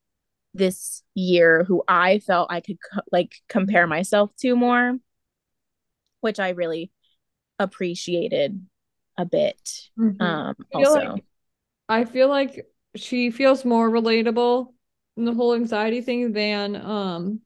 this 0.53 1.03
year 1.13 1.63
who 1.65 1.83
I 1.87 2.19
felt 2.19 2.51
I 2.51 2.61
could 2.61 2.77
co- 2.91 3.01
like 3.11 3.33
compare 3.49 3.85
myself 3.85 4.31
to 4.39 4.55
more, 4.55 4.97
which 6.21 6.39
I 6.39 6.49
really 6.49 6.91
appreciated 7.59 8.65
a 9.17 9.25
bit. 9.25 9.89
Mm-hmm. 9.99 10.21
Um, 10.21 10.55
I 10.73 10.77
also, 10.77 10.99
like, 10.99 11.23
I 11.87 12.05
feel 12.05 12.29
like 12.29 12.65
she 12.95 13.31
feels 13.31 13.65
more 13.65 13.89
relatable 13.89 14.73
in 15.17 15.25
the 15.25 15.33
whole 15.33 15.53
anxiety 15.53 16.01
thing 16.01 16.31
than 16.31 16.75
um, 16.75 17.41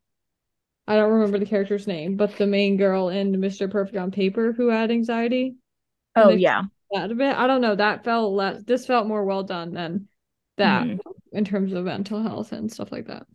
I 0.88 0.96
don't 0.96 1.12
remember 1.12 1.40
the 1.40 1.46
character's 1.46 1.88
name, 1.88 2.18
but 2.18 2.38
the 2.38 2.48
main 2.48 2.78
girl 2.78 3.10
in 3.10 3.34
Mr. 3.36 3.70
Perfect 3.70 3.98
on 3.98 4.12
Paper 4.12 4.54
who 4.54 4.68
had 4.68 4.92
anxiety. 4.92 5.56
Oh 6.16 6.30
yeah, 6.30 6.64
that 6.92 7.12
a 7.12 7.16
bit. 7.16 7.36
I 7.36 7.48
don't 7.48 7.62
know. 7.62 7.76
That 7.76 8.04
felt 8.04 8.34
less. 8.34 8.64
This 8.64 8.86
felt 8.86 9.08
more 9.08 9.26
well 9.26 9.44
done 9.44 9.74
than 9.74 10.08
that 10.58 10.84
mm-hmm. 10.84 11.38
in 11.38 11.46
terms 11.46 11.74
of 11.74 11.86
mental 11.86 12.22
health 12.22 12.52
and 12.52 12.72
stuff 12.72 12.92
like 12.92 13.08
that. 13.08 13.26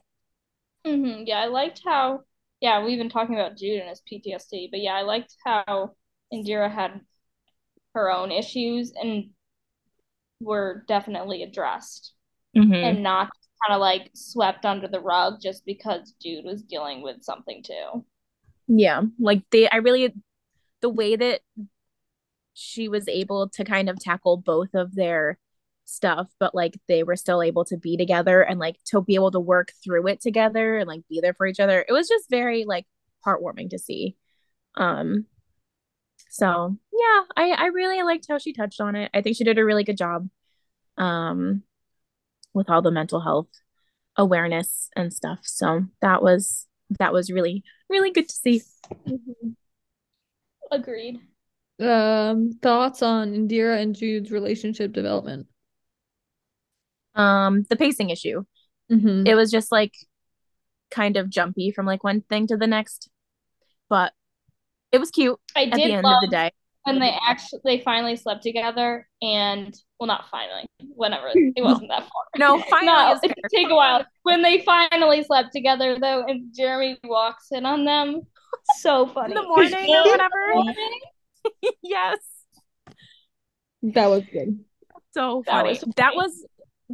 Mm-hmm. 0.87 1.25
Yeah, 1.27 1.41
I 1.41 1.47
liked 1.47 1.83
how. 1.85 2.21
Yeah, 2.61 2.85
we've 2.85 2.99
been 2.99 3.09
talking 3.09 3.37
about 3.37 3.57
Jude 3.57 3.81
and 3.81 3.89
his 3.89 4.03
PTSD, 4.11 4.71
but 4.71 4.81
yeah, 4.81 4.95
I 4.95 5.03
liked 5.03 5.37
how 5.45 5.93
Indira 6.33 6.71
had 6.71 7.01
her 7.95 8.11
own 8.11 8.31
issues 8.31 8.93
and 9.01 9.31
were 10.41 10.85
definitely 10.87 11.43
addressed 11.43 12.13
mm-hmm. 12.57 12.73
and 12.73 13.03
not 13.03 13.31
kind 13.67 13.75
of 13.75 13.81
like 13.81 14.11
swept 14.15 14.65
under 14.65 14.87
the 14.87 15.01
rug 15.01 15.41
just 15.43 15.65
because 15.65 16.15
Jude 16.23 16.45
was 16.45 16.63
dealing 16.63 17.03
with 17.03 17.23
something 17.23 17.63
too. 17.63 18.05
Yeah, 18.69 19.03
like 19.19 19.43
they, 19.51 19.69
I 19.69 19.77
really, 19.77 20.15
the 20.81 20.91
way 20.91 21.17
that 21.17 21.41
she 22.55 22.89
was 22.89 23.09
able 23.09 23.49
to 23.51 23.65
kind 23.65 23.89
of 23.89 23.99
tackle 23.99 24.37
both 24.37 24.75
of 24.75 24.95
their 24.95 25.39
stuff, 25.85 26.29
but 26.39 26.55
like 26.55 26.79
they 26.87 27.03
were 27.03 27.17
still 27.17 27.43
able 27.43 27.65
to 27.65 27.77
be 27.77 27.97
together 27.97 28.43
and 28.43 28.61
like 28.61 28.77
to 28.85 29.01
be 29.01 29.15
able 29.15 29.31
to 29.31 29.41
work 29.41 29.73
through 29.83 30.07
it 30.07 30.21
together 30.21 30.77
and 30.77 30.87
like 30.87 31.03
be 31.09 31.21
there 31.21 31.35
for 31.35 31.47
each 31.47 31.61
other. 31.61 31.85
It 31.89 31.93
was 31.93 32.09
just 32.09 32.29
very 32.29 32.65
like 32.65 32.87
heartwarming 33.27 33.71
to 33.71 33.79
see. 33.79 34.17
Um 34.77 35.27
so 36.31 36.77
yeah, 36.93 37.23
I 37.37 37.51
I 37.51 37.67
really 37.67 38.03
liked 38.03 38.27
how 38.29 38.39
she 38.39 38.53
touched 38.53 38.81
on 38.81 38.97
it. 38.97 39.11
I 39.15 39.23
think 39.23 39.37
she 39.37 39.45
did 39.45 39.59
a 39.59 39.65
really 39.65 39.85
good 39.85 39.99
job 39.99 40.29
um 40.97 41.63
with 42.55 42.69
all 42.69 42.83
the 42.83 42.91
mental 42.91 43.21
health 43.21 43.49
awareness 44.17 44.91
and 44.97 45.13
stuff. 45.13 45.41
So 45.45 45.85
that 46.01 46.23
was 46.23 46.67
that 46.99 47.13
was 47.13 47.31
really 47.31 47.63
really 47.89 48.11
good 48.11 48.29
to 48.29 48.35
see. 48.35 48.63
Mm-hmm. 49.07 49.51
Agreed. 50.71 51.21
Um 51.81 52.53
thoughts 52.61 53.03
on 53.03 53.33
Indira 53.33 53.81
and 53.81 53.95
Jude's 53.95 54.33
relationship 54.33 54.93
development? 54.93 55.47
Um 57.15 57.65
the 57.71 57.77
pacing 57.77 58.11
issue. 58.11 58.45
Mm-hmm. 58.91 59.27
It 59.27 59.35
was 59.35 59.51
just 59.51 59.71
like 59.71 59.95
kind 60.91 61.17
of 61.17 61.31
jumpy 61.31 61.71
from 61.71 61.87
like 61.87 62.03
one 62.03 62.23
thing 62.23 62.47
to 62.49 62.57
the 62.57 62.67
next. 62.67 63.09
But 63.89 64.13
it 64.93 64.99
was 64.99 65.11
cute 65.11 65.39
I 65.57 65.65
at 65.65 65.75
the 65.75 65.83
end 65.83 66.07
of 66.07 66.21
the 66.23 66.29
day. 66.29 66.51
When 66.85 67.01
they 67.01 67.15
actually 67.27 67.61
they 67.65 67.81
finally 67.81 68.17
slept 68.17 68.43
together 68.43 69.07
and 69.21 69.75
well 70.01 70.07
not 70.07 70.27
finally, 70.31 70.67
whenever 70.95 71.31
it 71.35 71.63
wasn't 71.63 71.91
that 71.91 72.03
far. 72.03 72.23
No, 72.39 72.63
finally 72.71 72.87
no, 72.87 73.19
it 73.23 73.35
take 73.55 73.69
a 73.69 73.75
while. 73.75 74.07
When 74.23 74.43
they 74.43 74.63
finally 74.63 75.23
slept 75.23 75.53
together 75.53 75.99
though 76.01 76.25
and 76.27 76.55
Jeremy 76.57 76.99
walks 77.05 77.49
in 77.51 77.67
on 77.67 77.85
them. 77.85 78.23
So 78.79 79.07
funny. 79.07 79.35
In 79.37 79.43
the 79.43 79.49
morning 79.49 79.95
or 79.95 80.05
whatever. 80.05 80.73
yes. 81.83 82.19
That 83.83 84.07
was 84.07 84.23
good. 84.33 84.59
So 85.13 85.43
funny. 85.43 85.75
That 85.75 85.87
was, 85.87 85.95
that 85.97 86.15
was 86.15 86.47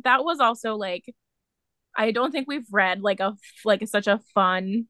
that 0.02 0.24
was 0.24 0.40
also 0.40 0.74
like 0.74 1.04
I 1.96 2.10
don't 2.10 2.32
think 2.32 2.48
we've 2.48 2.66
read 2.72 3.00
like 3.00 3.20
a 3.20 3.36
like 3.64 3.86
such 3.86 4.08
a 4.08 4.20
fun 4.34 4.86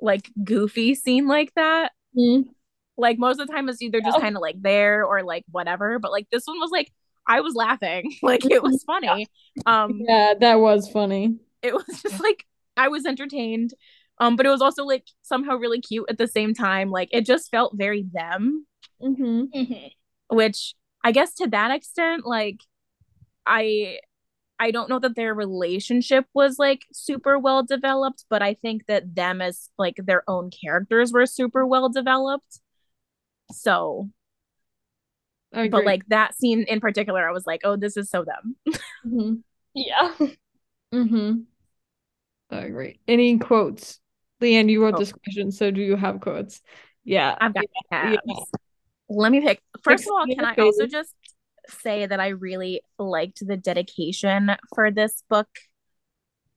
like 0.00 0.30
goofy 0.42 0.94
scene 0.94 1.26
like 1.26 1.52
that 1.54 1.92
Mm-hmm. 2.16 2.50
Like 2.98 3.18
most 3.18 3.40
of 3.40 3.46
the 3.46 3.52
time, 3.52 3.68
it's 3.68 3.82
either 3.82 4.00
just 4.00 4.20
kind 4.20 4.36
of 4.36 4.42
like 4.42 4.60
there 4.60 5.04
or 5.04 5.22
like 5.22 5.44
whatever. 5.50 5.98
But 5.98 6.12
like 6.12 6.28
this 6.30 6.46
one 6.46 6.58
was 6.58 6.70
like 6.70 6.90
I 7.26 7.40
was 7.40 7.54
laughing, 7.54 8.14
like 8.22 8.44
it 8.44 8.62
was 8.62 8.82
funny. 8.84 9.26
Um, 9.66 10.00
yeah, 10.06 10.34
that 10.40 10.56
was 10.56 10.88
funny. 10.88 11.36
It 11.62 11.74
was 11.74 11.84
just 12.02 12.22
like 12.22 12.46
I 12.76 12.88
was 12.88 13.04
entertained, 13.04 13.74
um, 14.18 14.36
but 14.36 14.46
it 14.46 14.50
was 14.50 14.62
also 14.62 14.84
like 14.84 15.04
somehow 15.22 15.56
really 15.56 15.80
cute 15.80 16.06
at 16.08 16.18
the 16.18 16.28
same 16.28 16.54
time. 16.54 16.90
Like 16.90 17.08
it 17.12 17.26
just 17.26 17.50
felt 17.50 17.76
very 17.76 18.04
them, 18.12 18.66
mm-hmm. 19.02 19.44
Mm-hmm. 19.54 20.36
which 20.36 20.74
I 21.04 21.12
guess 21.12 21.34
to 21.34 21.48
that 21.48 21.70
extent, 21.70 22.26
like 22.26 22.60
I 23.46 23.98
I 24.58 24.70
don't 24.70 24.88
know 24.88 24.98
that 24.98 25.16
their 25.16 25.34
relationship 25.34 26.26
was 26.32 26.58
like 26.58 26.86
super 26.92 27.38
well 27.38 27.62
developed, 27.62 28.24
but 28.30 28.42
I 28.42 28.54
think 28.54 28.86
that 28.86 29.14
them 29.14 29.40
as 29.40 29.68
like 29.78 29.96
their 29.96 30.22
own 30.28 30.50
characters 30.50 31.12
were 31.12 31.26
super 31.26 31.66
well 31.66 31.88
developed. 31.88 32.60
So, 33.52 34.10
but 35.52 35.84
like 35.84 36.06
that 36.08 36.34
scene 36.34 36.62
in 36.62 36.80
particular, 36.80 37.28
I 37.28 37.32
was 37.32 37.46
like, 37.46 37.60
oh, 37.64 37.76
this 37.76 37.96
is 37.96 38.10
so 38.10 38.24
them. 38.24 38.56
mm-hmm. 39.06 39.34
Yeah. 39.74 40.14
Mm-hmm. 40.94 41.40
I 42.50 42.56
agree. 42.60 43.00
Any 43.06 43.38
quotes? 43.38 44.00
Leeanne, 44.40 44.70
you 44.70 44.82
wrote 44.82 44.94
oh. 44.94 44.98
this 44.98 45.12
question, 45.12 45.50
so 45.50 45.70
do 45.70 45.80
you 45.80 45.96
have 45.96 46.20
quotes? 46.20 46.62
Yeah. 47.04 47.34
I've 47.40 47.54
got 47.54 47.64
yeah. 47.90 48.16
Let 49.08 49.32
me 49.32 49.40
pick. 49.40 49.60
First 49.82 50.04
of 50.04 50.12
all, 50.12 50.26
can 50.26 50.44
I 50.44 50.54
also 50.54 50.86
just 50.86 51.14
say 51.68 52.06
that 52.06 52.20
I 52.20 52.28
really 52.28 52.82
liked 52.98 53.46
the 53.46 53.56
dedication 53.56 54.52
for 54.74 54.90
this 54.90 55.22
book. 55.28 55.48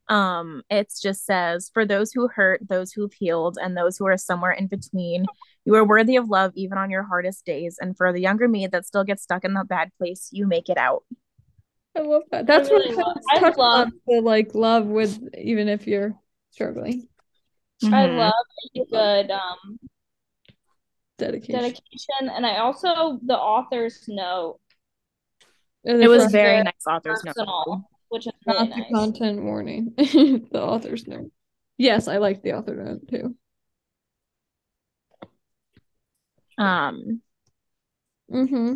Um, 0.08 0.64
it 0.70 0.92
just 1.02 1.26
says, 1.26 1.70
For 1.74 1.86
those 1.86 2.12
who 2.12 2.28
hurt, 2.28 2.62
those 2.68 2.92
who've 2.92 3.14
healed, 3.14 3.58
and 3.62 3.78
those 3.78 3.98
who 3.98 4.08
are 4.08 4.18
somewhere 4.18 4.52
in 4.52 4.68
between, 4.68 5.26
you 5.66 5.76
are 5.76 5.86
worthy 5.86 6.16
of 6.16 6.30
love 6.30 6.52
even 6.56 6.78
on 6.78 6.90
your 6.90 7.04
hardest 7.04 7.46
days. 7.46 7.78
And 7.80 7.96
for 7.96 8.12
the 8.12 8.22
younger 8.22 8.48
me 8.48 8.68
that 8.68 8.86
still 8.86 9.04
gets 9.04 9.24
stuck 9.24 9.46
in 9.46 9.54
the 9.54 9.64
bad 9.64 9.92
place, 9.98 10.30
you 10.32 10.48
make 10.48 10.70
it 10.70 10.78
out. 10.78 11.04
I 11.96 12.02
love 12.02 12.24
that. 12.32 12.48
That's 12.48 12.70
I 12.70 12.74
really 12.74 12.96
what 12.96 13.18
I 13.32 13.50
love 13.50 13.90
the 14.08 14.22
like 14.22 14.56
love 14.56 14.86
with 14.86 15.20
even 15.38 15.68
if 15.68 15.86
you're 15.88 16.16
struggling. 16.52 17.08
Mm-hmm. 17.84 17.94
I 17.94 18.06
love 18.08 18.34
a 18.76 18.86
good 18.86 19.32
um 19.32 19.80
dedication. 21.18 21.62
dedication. 21.62 22.30
And 22.36 22.46
I 22.46 22.58
also 22.58 23.20
the 23.24 23.38
author's 23.38 24.06
note 24.08 24.60
it 25.84 26.10
was 26.10 26.32
very 26.32 26.64
nice 26.64 26.74
author's 26.88 27.24
note. 27.24 27.84
Which 28.10 28.26
is 28.26 28.34
really 28.46 28.68
Not 28.68 28.78
nice. 28.78 28.88
the 28.88 28.94
content 28.94 29.44
warning. 29.44 29.94
the 29.98 30.62
author's 30.62 31.08
note. 31.08 31.32
Yes, 31.78 32.08
I 32.08 32.18
like 32.18 32.42
the 32.42 32.54
author 32.54 32.76
note 32.76 33.08
too. 33.08 33.36
Um 36.58 37.22
mm-hmm. 38.32 38.74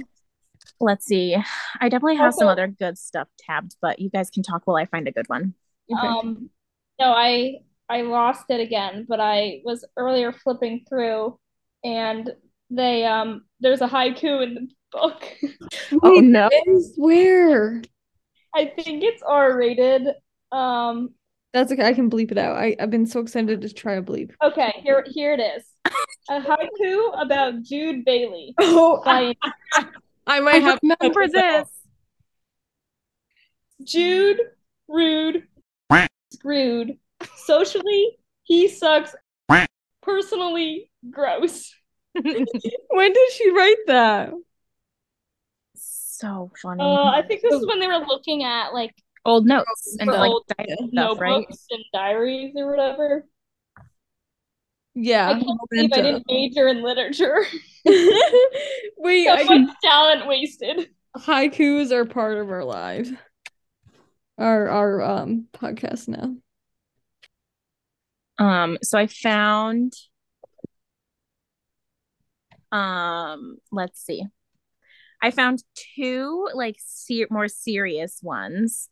let's 0.80 1.06
see. 1.06 1.36
I 1.80 1.90
definitely 1.90 2.18
have 2.18 2.34
okay. 2.34 2.40
some 2.40 2.48
other 2.48 2.68
good 2.68 2.98
stuff 2.98 3.28
tabbed, 3.40 3.76
but 3.82 4.00
you 4.00 4.10
guys 4.10 4.30
can 4.30 4.44
talk 4.44 4.62
while 4.66 4.78
I 4.78 4.86
find 4.86 5.08
a 5.08 5.12
good 5.12 5.28
one. 5.28 5.56
Okay. 5.92 6.08
Um 6.08 6.50
no, 7.00 7.12
I 7.12 7.58
I 7.90 8.02
lost 8.02 8.46
it 8.50 8.62
again, 8.62 9.06
but 9.10 9.20
I 9.20 9.62
was 9.66 9.84
earlier 9.98 10.32
flipping 10.32 10.86
through 10.88 11.38
and 11.84 12.32
they 12.76 13.06
um 13.06 13.44
there's 13.60 13.82
a 13.82 13.88
haiku 13.88 14.44
in 14.44 14.54
the 14.56 14.68
book. 14.92 15.24
oh 16.04 16.20
no. 16.20 16.50
Where? 16.98 17.82
I 18.56 18.66
think 18.66 19.04
it's 19.04 19.22
R 19.24 19.56
rated. 19.56 20.08
Um 20.52 21.14
That's 21.54 21.72
okay. 21.72 21.86
I 21.86 21.94
can 21.94 22.10
bleep 22.10 22.32
it 22.32 22.38
out. 22.38 22.58
I, 22.58 22.76
I've 22.80 22.92
been 22.92 23.06
so 23.06 23.20
excited 23.20 23.62
to 23.62 23.74
try 23.74 23.94
a 23.94 24.02
bleep. 24.02 24.32
Okay, 24.44 24.74
here 24.84 25.06
here 25.08 25.34
it 25.34 25.40
is. 25.40 25.64
a 26.30 26.40
haiku 26.40 27.22
about 27.22 27.62
Jude 27.64 28.06
Bailey. 28.06 28.54
Oh 28.62 29.02
by... 29.04 29.36
I 30.26 30.40
might 30.40 30.56
I 30.56 30.60
have 30.60 30.80
remember 30.82 31.28
this. 31.28 31.68
Jude, 33.84 34.40
rude, 34.88 35.44
screwed. 36.32 36.98
Socially, 37.36 38.18
he 38.44 38.68
sucks. 38.68 39.14
Personally, 40.02 40.90
gross. 41.10 41.74
when 42.90 43.14
did 43.14 43.32
she 43.34 43.52
write 43.52 43.78
that? 43.88 44.34
so 45.76 46.52
funny. 46.62 46.82
Uh, 46.84 47.10
I 47.12 47.22
think 47.28 47.42
this 47.42 47.54
is 47.54 47.68
when 47.68 47.80
they 47.80 47.88
were 47.88 48.06
looking 48.08 48.44
at 48.44 48.74
like 48.74 48.94
old 49.26 49.46
notes 49.46 49.98
and 50.00 50.10
Well, 50.10 50.20
like 50.20 50.32
old 50.32 50.44
stuff, 50.50 50.90
notebooks 50.92 51.20
right? 51.20 51.48
and 51.72 51.84
diaries 51.94 52.54
or 52.56 52.70
whatever. 52.70 53.26
Yeah. 54.96 55.30
I 55.30 55.34
can't 55.34 55.60
believe 55.70 55.92
I 55.94 56.02
didn't 56.02 56.24
major 56.28 56.68
in 56.68 56.84
literature. 56.84 57.46
Wait, 58.98 59.26
so 59.26 59.34
I, 59.34 59.44
much 59.44 59.76
talent 59.84 60.28
wasted. 60.28 60.90
haikus 61.18 61.92
are 61.92 62.06
part 62.06 62.38
of 62.38 62.50
our 62.52 62.64
lives. 62.64 63.12
Our 64.38 64.70
our 64.70 65.02
um 65.02 65.48
podcast 65.54 66.08
now. 66.08 66.36
Um, 68.40 68.78
so 68.82 68.98
I 68.98 69.08
found 69.08 69.94
um, 72.74 73.58
let's 73.72 74.04
see. 74.04 74.24
I 75.22 75.32
found 75.32 75.64
two 75.96 76.50
like 76.54 76.76
ser- 76.80 77.28
more 77.30 77.48
serious 77.48 78.20
ones. 78.22 78.90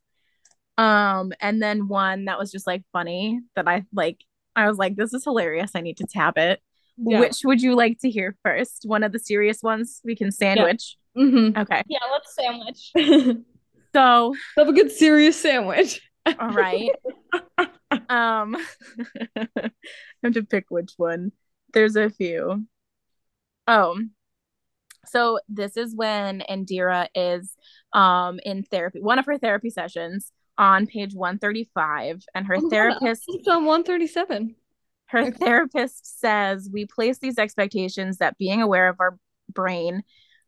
Um, 0.78 1.34
and 1.42 1.62
then 1.62 1.90
one 1.90 2.26
that 2.26 2.40
was 2.40 2.52
just 2.52 2.66
like 2.66 2.84
funny 2.94 3.42
that 3.56 3.68
I 3.68 3.84
like 3.92 4.24
I 4.56 4.68
was 4.68 4.78
like, 4.78 4.96
this 4.96 5.14
is 5.14 5.24
hilarious. 5.24 5.72
I 5.76 5.82
need 5.82 5.98
to 5.98 6.08
tap 6.08 6.38
it. 6.38 6.62
Yeah. 6.98 7.20
Which 7.20 7.42
would 7.44 7.62
you 7.62 7.76
like 7.76 8.00
to 8.00 8.10
hear 8.10 8.38
first? 8.44 8.84
One 8.86 9.04
of 9.04 9.12
the 9.12 9.20
serious 9.20 9.62
ones 9.62 10.02
we 10.06 10.16
can 10.16 10.32
sandwich. 10.32 10.98
Mm-hmm. 11.18 11.60
Okay. 11.60 11.84
Yeah, 11.88 12.00
let's 12.12 12.36
sandwich. 12.36 13.38
So, 13.94 14.34
Have 14.58 14.70
a 14.70 14.74
good 14.74 14.90
serious 14.90 15.36
sandwich. 15.36 16.00
all 16.26 16.52
right. 16.52 16.92
um 18.10 18.56
I 19.36 19.70
have 20.24 20.34
to 20.34 20.44
pick 20.44 20.68
which 20.70 20.94
one. 20.96 21.34
There's 21.74 21.98
a 21.98 22.10
few. 22.10 22.66
Oh. 23.72 23.98
So 25.06 25.40
this 25.50 25.78
is 25.78 25.96
when 25.96 26.44
Indira 26.50 27.08
is 27.16 27.54
um 27.94 28.40
in 28.46 28.64
therapy, 28.64 29.02
one 29.02 29.20
of 29.20 29.26
her 29.26 29.38
therapy 29.38 29.70
sessions 29.70 30.32
on 30.58 30.86
page 30.86 31.14
135 31.16 32.24
and 32.36 32.46
her 32.48 32.56
Oh 32.58 32.62
my 32.62 32.64
God, 32.64 32.70
therapist 32.70 33.24
It's 33.28 33.48
on 33.48 33.66
137. 33.66 34.56
her 35.08 35.20
Okay. 35.20 35.32
therapist 35.32 36.20
says 36.20 36.70
we 36.72 36.86
place 36.86 37.18
these 37.20 37.38
expectations 37.40 38.18
that 38.18 38.38
being 38.38 38.62
aware 38.62 38.88
of 38.90 38.98
our 39.00 39.18
brain 39.52 40.04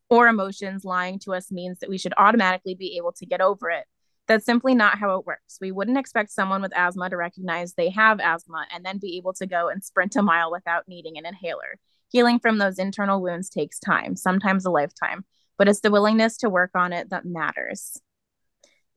or 0.09 0.27
emotions 0.27 0.85
lying 0.85 1.17
to 1.19 1.33
us 1.33 1.51
means 1.51 1.79
that 1.79 1.89
we 1.89 1.97
should 1.97 2.13
automatically 2.17 2.75
be 2.75 2.97
able 2.97 3.13
to 3.13 3.25
get 3.25 3.41
over 3.41 3.69
it. 3.71 3.85
That's 4.27 4.45
simply 4.45 4.75
not 4.75 4.99
how 4.99 5.17
it 5.17 5.25
works. 5.25 5.57
We 5.59 5.71
wouldn't 5.71 5.97
expect 5.97 6.29
someone 6.31 6.61
with 6.61 6.77
asthma 6.77 7.09
to 7.09 7.17
recognize 7.17 7.73
they 7.73 7.89
have 7.89 8.19
asthma 8.19 8.65
and 8.73 8.85
then 8.85 8.99
be 8.99 9.17
able 9.17 9.33
to 9.33 9.47
go 9.47 9.69
and 9.69 9.83
sprint 9.83 10.15
a 10.15 10.21
mile 10.21 10.51
without 10.51 10.87
needing 10.87 11.17
an 11.17 11.25
inhaler. 11.25 11.79
Healing 12.13 12.39
from 12.39 12.59
those 12.59 12.77
internal 12.77 13.21
wounds 13.21 13.49
takes 13.49 13.79
time, 13.79 14.15
sometimes 14.15 14.65
a 14.65 14.69
lifetime, 14.69 15.25
but 15.57 15.67
it's 15.67 15.81
the 15.81 15.89
willingness 15.91 16.37
to 16.37 16.49
work 16.49 16.69
on 16.75 16.93
it 16.93 17.09
that 17.09 17.25
matters. 17.25 17.99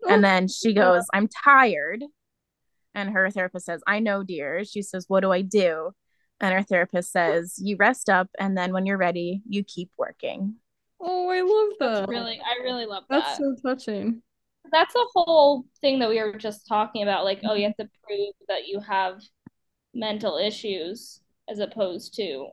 And 0.07 0.23
then 0.23 0.49
she 0.49 0.75
goes, 0.75 1.05
I'm 1.15 1.27
tired. 1.27 2.05
And 2.95 3.11
her 3.11 3.31
therapist 3.31 3.67
says, 3.67 3.83
I 3.87 4.01
know, 4.01 4.23
dear. 4.23 4.65
She 4.65 4.83
says, 4.83 5.07
What 5.09 5.21
do 5.21 5.33
I 5.33 5.41
do? 5.41 5.93
And 6.41 6.53
her 6.53 6.63
therapist 6.63 7.11
says, 7.11 7.55
You 7.59 7.77
rest 7.79 8.11
up, 8.11 8.29
and 8.39 8.57
then 8.57 8.75
when 8.75 8.85
you're 8.85 8.99
ready, 8.99 9.43
you 9.49 9.65
keep 9.65 9.91
working. 9.97 10.57
Oh, 11.01 11.31
I 11.31 11.41
love 11.41 11.79
that. 11.81 12.01
That's 12.01 12.11
really, 12.11 12.39
I 12.39 12.63
really 12.63 12.85
love 12.85 13.05
that. 13.09 13.25
That's 13.25 13.39
that. 13.39 13.59
so 13.63 13.69
touching. 13.69 14.23
That's 14.71 14.93
the 14.93 15.07
whole 15.15 15.65
thing 15.81 15.99
that 16.01 16.11
we 16.11 16.23
were 16.23 16.37
just 16.37 16.67
talking 16.69 17.03
about. 17.03 17.25
Like, 17.25 17.41
oh, 17.45 17.55
you 17.55 17.67
mm-hmm. 17.67 17.81
have 17.81 17.89
to 17.89 17.91
prove 18.07 18.35
that 18.49 18.67
you 18.67 18.81
have 18.81 19.23
mental 19.95 20.37
issues 20.37 21.21
as 21.49 21.61
opposed 21.61 22.15
to 22.17 22.49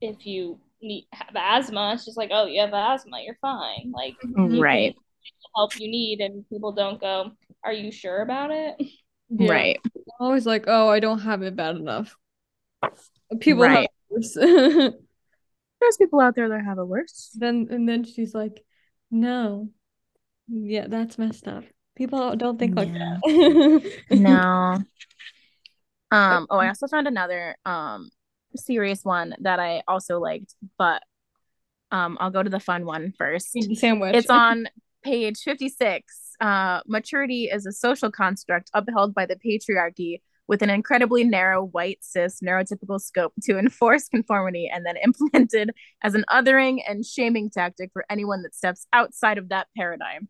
if 0.00 0.26
you 0.26 0.58
need 0.82 1.06
have 1.12 1.34
asthma. 1.34 1.92
It's 1.94 2.04
just 2.04 2.16
like, 2.16 2.30
oh, 2.32 2.46
you 2.46 2.60
have 2.60 2.74
asthma, 2.74 3.20
you're 3.22 3.38
fine. 3.40 3.92
Like, 3.94 4.14
Right. 4.36 4.94
help 5.54 5.78
you 5.78 5.90
need, 5.90 6.20
and 6.20 6.48
people 6.48 6.72
don't 6.72 7.00
go, 7.00 7.32
are 7.64 7.72
you 7.72 7.90
sure 7.90 8.22
about 8.22 8.50
it? 8.50 8.76
Yeah. 9.28 9.50
Right. 9.50 9.80
I'm 9.84 10.02
always 10.20 10.46
like, 10.46 10.64
oh, 10.66 10.88
I 10.88 11.00
don't 11.00 11.20
have 11.20 11.42
it 11.42 11.56
bad 11.56 11.76
enough. 11.76 12.14
People 13.40 13.62
Right. 13.62 13.70
have 13.70 13.84
it 13.84 13.90
worse. 14.08 14.34
There's 15.80 15.96
people 15.98 16.20
out 16.20 16.34
there 16.34 16.48
that 16.48 16.64
have 16.64 16.78
it 16.78 16.84
worse. 16.84 17.30
then 17.34 17.68
and 17.70 17.88
then 17.88 18.04
she's 18.04 18.34
like, 18.34 18.64
no, 19.10 19.70
yeah, 20.48 20.86
that's 20.88 21.18
messed 21.18 21.48
up. 21.48 21.64
People 21.96 22.36
don't 22.36 22.58
think 22.58 22.76
like 22.76 22.88
Yeah. 22.92 23.16
that. 23.22 23.92
No. 24.10 24.78
Um, 26.12 26.46
oh, 26.50 26.58
I 26.58 26.68
also 26.68 26.86
found 26.86 27.08
another 27.08 27.56
um 27.66 28.10
serious 28.56 29.04
one 29.04 29.34
that 29.40 29.60
I 29.60 29.82
also 29.88 30.18
liked, 30.18 30.54
but 30.78 31.02
um 31.92 32.16
I'll 32.20 32.30
go 32.30 32.42
to 32.42 32.50
the 32.50 32.60
fun 32.60 32.84
one 32.84 33.12
first. 33.16 33.56
Sandwich. 33.74 34.14
It's 34.14 34.30
on 34.30 34.68
page 35.02 35.40
56. 35.42 36.36
Uh, 36.40 36.80
maturity 36.86 37.44
is 37.44 37.64
a 37.64 37.72
social 37.72 38.10
construct 38.10 38.70
upheld 38.74 39.14
by 39.14 39.24
the 39.24 39.36
patriarchy 39.36 40.20
with 40.48 40.62
an 40.62 40.70
incredibly 40.70 41.24
narrow 41.24 41.64
white 41.64 41.98
cis 42.02 42.40
neurotypical 42.40 43.00
scope 43.00 43.32
to 43.42 43.58
enforce 43.58 44.08
conformity 44.08 44.70
and 44.72 44.84
then 44.84 44.96
implemented 44.96 45.70
as 46.02 46.14
an 46.14 46.24
othering 46.28 46.78
and 46.88 47.04
shaming 47.04 47.50
tactic 47.50 47.90
for 47.92 48.04
anyone 48.10 48.42
that 48.42 48.54
steps 48.54 48.86
outside 48.92 49.38
of 49.38 49.48
that 49.48 49.68
paradigm. 49.76 50.28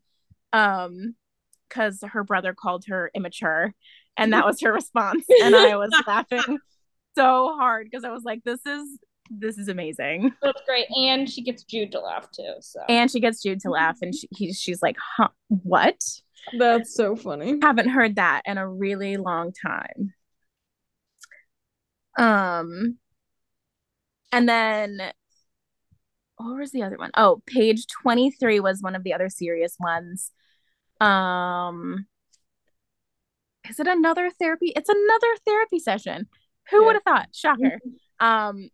Um, 0.52 1.14
because 1.68 2.02
her 2.12 2.22
brother 2.22 2.54
called 2.54 2.84
her 2.86 3.10
immature, 3.12 3.74
and 4.16 4.32
that 4.32 4.46
was 4.46 4.60
her 4.60 4.72
response. 4.72 5.24
And 5.42 5.54
I 5.54 5.76
was 5.76 5.90
laughing 6.06 6.58
so 7.16 7.56
hard 7.56 7.88
because 7.90 8.04
I 8.04 8.10
was 8.10 8.24
like, 8.24 8.44
this 8.44 8.60
is 8.66 8.98
this 9.30 9.58
is 9.58 9.68
amazing. 9.68 10.32
That's 10.42 10.62
great. 10.66 10.86
And 10.96 11.28
she 11.28 11.42
gets 11.42 11.64
Jude 11.64 11.92
to 11.92 12.00
laugh 12.00 12.30
too. 12.30 12.54
So 12.60 12.80
And 12.88 13.10
she 13.10 13.20
gets 13.20 13.42
Jude 13.42 13.60
to 13.60 13.70
laugh, 13.70 13.98
and 14.02 14.14
she, 14.14 14.28
he, 14.30 14.52
she's 14.52 14.82
like, 14.82 14.96
huh, 15.16 15.28
what? 15.48 16.00
That's 16.58 16.94
so 16.94 17.16
funny. 17.16 17.58
Haven't 17.62 17.88
heard 17.88 18.16
that 18.16 18.42
in 18.46 18.58
a 18.58 18.68
really 18.68 19.16
long 19.16 19.52
time. 19.52 20.14
Um, 22.18 22.98
and 24.32 24.48
then 24.48 25.12
what 26.36 26.56
was 26.56 26.70
the 26.70 26.82
other 26.82 26.96
one? 26.96 27.10
Oh, 27.16 27.42
page 27.46 27.86
23 28.02 28.60
was 28.60 28.82
one 28.82 28.94
of 28.94 29.02
the 29.02 29.14
other 29.14 29.28
serious 29.28 29.76
ones. 29.80 30.30
Um, 31.00 32.06
is 33.68 33.80
it 33.80 33.86
another 33.86 34.30
therapy? 34.30 34.72
It's 34.76 34.88
another 34.88 35.36
therapy 35.44 35.78
session. 35.78 36.28
Who 36.70 36.80
Yeah. 36.80 36.86
would 36.86 36.96
have 36.96 37.02
thought? 37.02 37.28
Shocker. 37.32 37.80
Um, 38.20 38.70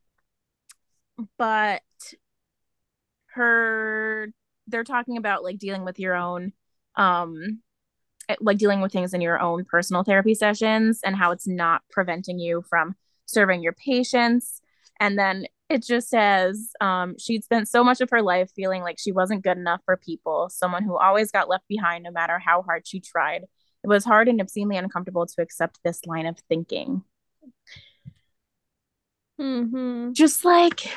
but 1.38 1.82
her 3.34 4.28
they're 4.66 4.84
talking 4.84 5.16
about 5.16 5.42
like 5.42 5.58
dealing 5.58 5.84
with 5.84 5.98
your 5.98 6.14
own 6.14 6.52
um 6.96 7.60
eh, 8.28 8.36
like 8.40 8.58
dealing 8.58 8.80
with 8.80 8.92
things 8.92 9.14
in 9.14 9.20
your 9.20 9.40
own 9.40 9.64
personal 9.64 10.02
therapy 10.02 10.34
sessions 10.34 11.00
and 11.04 11.16
how 11.16 11.30
it's 11.30 11.46
not 11.48 11.82
preventing 11.90 12.38
you 12.38 12.62
from 12.68 12.94
serving 13.26 13.62
your 13.62 13.72
patients 13.72 14.60
and 15.00 15.18
then 15.18 15.46
it 15.70 15.82
just 15.82 16.10
says 16.10 16.72
um, 16.82 17.16
she'd 17.18 17.42
spent 17.42 17.66
so 17.66 17.82
much 17.82 18.02
of 18.02 18.10
her 18.10 18.20
life 18.20 18.50
feeling 18.54 18.82
like 18.82 18.98
she 18.98 19.10
wasn't 19.10 19.42
good 19.42 19.56
enough 19.56 19.80
for 19.86 19.96
people 19.96 20.50
someone 20.50 20.84
who 20.84 20.96
always 20.98 21.30
got 21.30 21.48
left 21.48 21.66
behind 21.66 22.04
no 22.04 22.10
matter 22.10 22.38
how 22.38 22.60
hard 22.62 22.86
she 22.86 23.00
tried 23.00 23.42
it 23.82 23.88
was 23.88 24.04
hard 24.04 24.28
and 24.28 24.40
obscenely 24.40 24.76
uncomfortable 24.76 25.26
to 25.26 25.40
accept 25.40 25.78
this 25.82 26.04
line 26.04 26.26
of 26.26 26.38
thinking 26.48 27.02
Mm-hmm. 29.40 30.12
just 30.12 30.44
like 30.44 30.88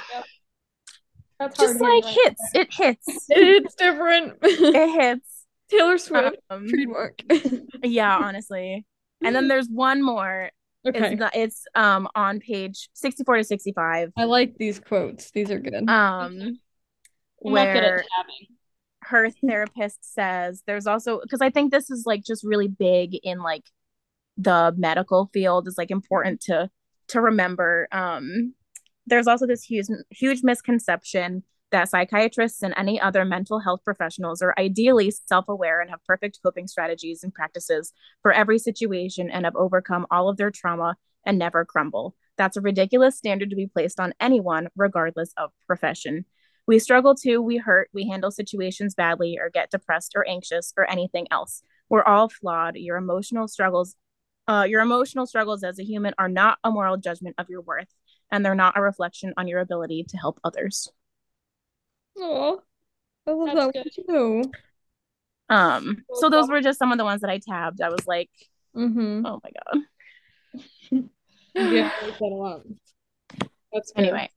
that's 1.40 1.58
just 1.58 1.80
like 1.80 2.04
right 2.04 2.14
hits 2.26 2.42
it 2.54 2.74
hits 2.74 3.28
It's 3.30 3.76
different. 3.76 4.34
it 4.44 5.02
hits 5.02 5.46
Taylor 5.70 5.98
Swift 5.98 6.38
um, 6.50 6.68
trademark. 6.68 7.20
yeah 7.84 8.18
honestly 8.18 8.86
and 9.24 9.36
then 9.36 9.48
there's 9.48 9.68
one 9.68 10.04
more 10.04 10.52
okay. 10.88 11.14
it's, 11.14 11.24
it's 11.34 11.66
um 11.76 12.08
on 12.16 12.40
page 12.40 12.90
64 12.94 13.38
to 13.38 13.44
65 13.44 14.12
I 14.18 14.24
like 14.26 14.56
these 14.58 14.80
quotes. 14.80 15.32
These 15.32 15.50
are 15.52 15.60
good. 15.60 15.74
um 15.74 15.88
I'm 15.88 16.60
where 17.40 18.04
her 19.02 19.30
therapist 19.30 20.14
says 20.14 20.64
there's 20.66 20.88
also 20.88 21.20
because 21.22 21.42
I 21.42 21.50
think 21.50 21.72
this 21.72 21.90
is 21.90 22.06
like 22.06 22.24
just 22.24 22.44
really 22.44 22.68
big 22.68 23.16
in 23.24 23.40
like 23.40 23.64
the 24.38 24.74
medical 24.78 25.30
field 25.32 25.68
is 25.68 25.78
like 25.78 25.92
important 25.92 26.42
to 26.42 26.70
to 27.08 27.22
remember 27.22 27.88
um 27.91 28.53
there's 29.08 29.28
also 29.28 29.45
this 29.45 29.64
huge 29.64 29.88
huge 30.10 30.43
misconception 30.43 31.43
that 31.72 31.89
psychiatrists 31.89 32.62
and 32.64 32.74
any 32.78 33.01
other 33.01 33.26
mental 33.26 33.60
health 33.60 33.82
professionals 33.84 34.41
are 34.41 34.53
ideally 34.58 35.12
self-aware 35.12 35.82
and 35.82 35.89
have 35.89 36.03
perfect 36.06 36.39
coping 36.43 36.68
strategies 36.68 37.24
and 37.24 37.34
practices 37.34 37.91
for 38.22 38.32
every 38.32 38.60
situation 38.60 39.30
and 39.30 39.45
have 39.45 39.56
overcome 39.56 40.06
all 40.12 40.30
of 40.30 40.38
their 40.38 40.51
trauma 40.51 40.95
and 41.26 41.38
never 41.38 41.66
crumble 41.66 42.16
that's 42.38 42.58
a 42.58 42.62
ridiculous 42.62 43.18
standard 43.18 43.49
to 43.49 43.56
be 43.56 43.68
placed 43.68 43.99
on 43.99 44.14
anyone 44.20 44.68
regardless 44.76 45.34
of 45.38 45.51
profession 45.68 46.26
we 46.68 46.80
struggle 46.80 47.14
too, 47.14 47.41
we 47.41 47.58
hurt, 47.58 47.89
we 47.93 48.08
handle 48.08 48.32
situations 48.32 48.95
badly, 48.95 49.38
or 49.39 49.49
get 49.49 49.70
depressed 49.70 50.14
or 50.16 50.28
anxious 50.28 50.74
or 50.78 50.89
anything 50.89 51.28
else. 51.30 51.62
We're 51.89 52.03
all 52.03 52.30
flawed. 52.30 52.76
Your 52.76 52.97
emotional 52.97 53.47
struggles, 53.47 53.95
uh, 54.48 54.66
your 54.68 54.82
emotional 54.82 55.26
struggles 55.26 55.64
as 55.64 55.80
a 55.80 55.84
human 55.84 56.14
are 56.18 56.30
not 56.30 56.58
a 56.64 56.72
moral 56.72 56.98
judgment 56.98 57.36
of 57.38 57.50
your 57.50 57.62
worth, 57.62 57.88
and 58.32 58.46
they're 58.46 58.56
not 58.56 58.78
a 58.78 58.82
reflection 58.82 59.34
on 59.38 59.48
your 59.48 59.60
ability 59.60 60.06
to 60.10 60.18
help 60.18 60.39
others. 60.43 60.89
Oh, 62.18 62.62
I 63.28 63.32
love 63.32 63.56
That's 63.56 63.74
that 63.74 63.86
one 64.08 64.43
too. 64.43 64.52
Um, 65.50 66.06
so 66.14 66.30
those 66.30 66.50
were 66.50 66.62
just 66.62 66.80
some 66.80 66.91
of 66.91 66.98
the 66.98 67.04
ones 67.04 67.22
that 67.22 67.30
I 67.30 67.39
tabbed. 67.39 67.82
I 67.82 67.89
was 67.89 68.08
like, 68.08 68.30
Mm-hmm. 68.76 69.26
oh 69.26 69.39
my 69.43 69.50
god. 69.74 69.84
Yeah, 71.58 71.89
that 72.02 72.32
a. 72.32 72.62
That's 73.72 73.91
good. 73.93 74.02
Anyway. 74.04 74.30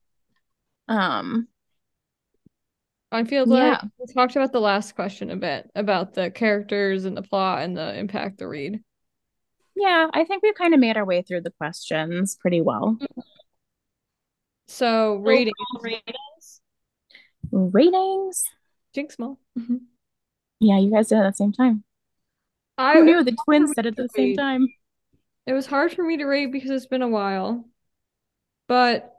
Um, 0.87 1.49
I 3.11 3.25
feel 3.25 3.45
like 3.45 3.59
Yeah. 3.59 3.81
we 3.97 4.13
talked 4.13 4.35
about 4.37 4.53
the 4.53 4.61
last 4.61 4.95
question 4.95 5.29
a 5.29 5.35
bit 5.35 5.69
about 5.75 6.13
the 6.13 6.31
characters 6.31 7.03
and 7.05 7.17
the 7.17 7.21
plot 7.21 7.63
and 7.63 7.75
the 7.75 7.97
impact 7.97 8.37
the 8.37 8.47
read. 8.47 8.81
Yeah, 9.79 10.07
I 10.13 10.23
think 10.25 10.43
we've 10.43 10.55
kind 10.55 10.73
of 10.73 10.79
made 10.79 10.97
our 10.97 11.05
way 11.05 11.21
through 11.21 11.41
the 11.41 11.51
questions 11.51 12.35
pretty 12.35 12.61
well. 12.61 12.97
Mm-hmm. 13.01 13.21
So 14.67 15.15
rating 15.15 15.53
Overall 15.75 15.83
ratings. 15.83 16.61
Ratings. 17.51 18.43
Jinx 18.93 19.17
Mall. 19.19 19.39
Mm-hmm. 19.57 19.73
Mm-hmm. 19.73 19.85
Yeah, 20.59 20.79
you 20.79 20.91
guys 20.91 21.07
did 21.07 21.17
it 21.17 21.21
at 21.21 21.31
the 21.31 21.35
same 21.35 21.53
time. 21.53 21.83
I 22.77 22.93
Who 22.95 23.03
knew 23.03 23.23
the 23.23 23.35
twins 23.45 23.71
for 23.71 23.75
said 23.75 23.85
it 23.85 23.89
at 23.89 23.95
the 23.97 24.09
same 24.09 24.29
rate. 24.29 24.37
time? 24.37 24.67
It 25.45 25.53
was 25.53 25.65
hard 25.65 25.91
for 25.93 26.03
me 26.03 26.17
to 26.17 26.25
rate 26.25 26.51
because 26.51 26.69
it's 26.71 26.85
been 26.85 27.01
a 27.01 27.07
while. 27.07 27.65
But 28.67 29.15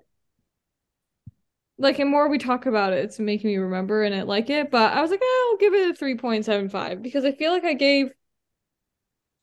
like 1.78 1.98
and 1.98 2.10
more 2.10 2.28
we 2.28 2.38
talk 2.38 2.66
about 2.66 2.92
it, 2.92 3.04
it's 3.04 3.18
making 3.18 3.48
me 3.50 3.56
remember 3.56 4.02
and 4.04 4.14
I 4.14 4.22
like 4.22 4.50
it. 4.50 4.70
But 4.70 4.92
I 4.92 5.00
was 5.02 5.10
like, 5.10 5.20
eh, 5.22 5.24
I'll 5.50 5.56
give 5.58 5.74
it 5.74 5.90
a 5.90 5.94
3.75 5.94 7.02
because 7.02 7.24
I 7.24 7.32
feel 7.32 7.52
like 7.52 7.64
I 7.64 7.74
gave 7.74 8.12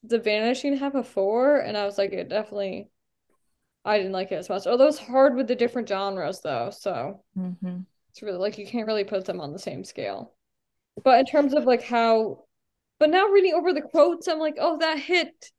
The 0.08 0.20
Vanishing 0.20 0.78
Half 0.78 0.96
a 0.96 1.04
four, 1.04 1.58
and 1.60 1.78
I 1.78 1.86
was 1.86 1.98
like, 1.98 2.12
it 2.14 2.30
definitely 2.30 2.90
I 3.86 3.98
didn't 3.98 4.14
like 4.14 4.32
it 4.32 4.36
as 4.36 4.50
much. 4.50 4.68
Although 4.68 4.88
it's 4.88 5.00
hard 5.00 5.36
with 5.36 5.48
the 5.48 5.56
different 5.56 5.90
genres 5.90 6.42
though, 6.42 6.70
so 6.72 7.24
Mm-hmm. 7.38 7.80
it's 8.12 8.22
really 8.24 8.38
like 8.40 8.58
you 8.60 8.68
can't 8.68 8.88
really 8.88 9.04
put 9.06 9.26
them 9.26 9.42
on 9.42 9.54
the 9.54 9.60
same 9.60 9.84
scale. 9.86 10.36
But 11.04 11.20
in 11.22 11.26
terms 11.28 11.54
of 11.56 11.66
like 11.66 11.84
how 11.84 12.46
but 13.00 13.10
now 13.12 13.28
reading 13.28 13.54
over 13.56 13.74
the 13.74 13.82
quotes, 13.84 14.28
I'm 14.30 14.40
like, 14.40 14.58
oh, 14.60 14.78
that 14.80 15.00
hit. 15.00 15.52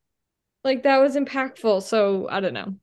Like 0.64 0.84
that 0.84 0.98
was 0.98 1.16
impactful. 1.16 1.82
So 1.84 2.28
I 2.30 2.40
don't 2.40 2.54
know. 2.54 2.76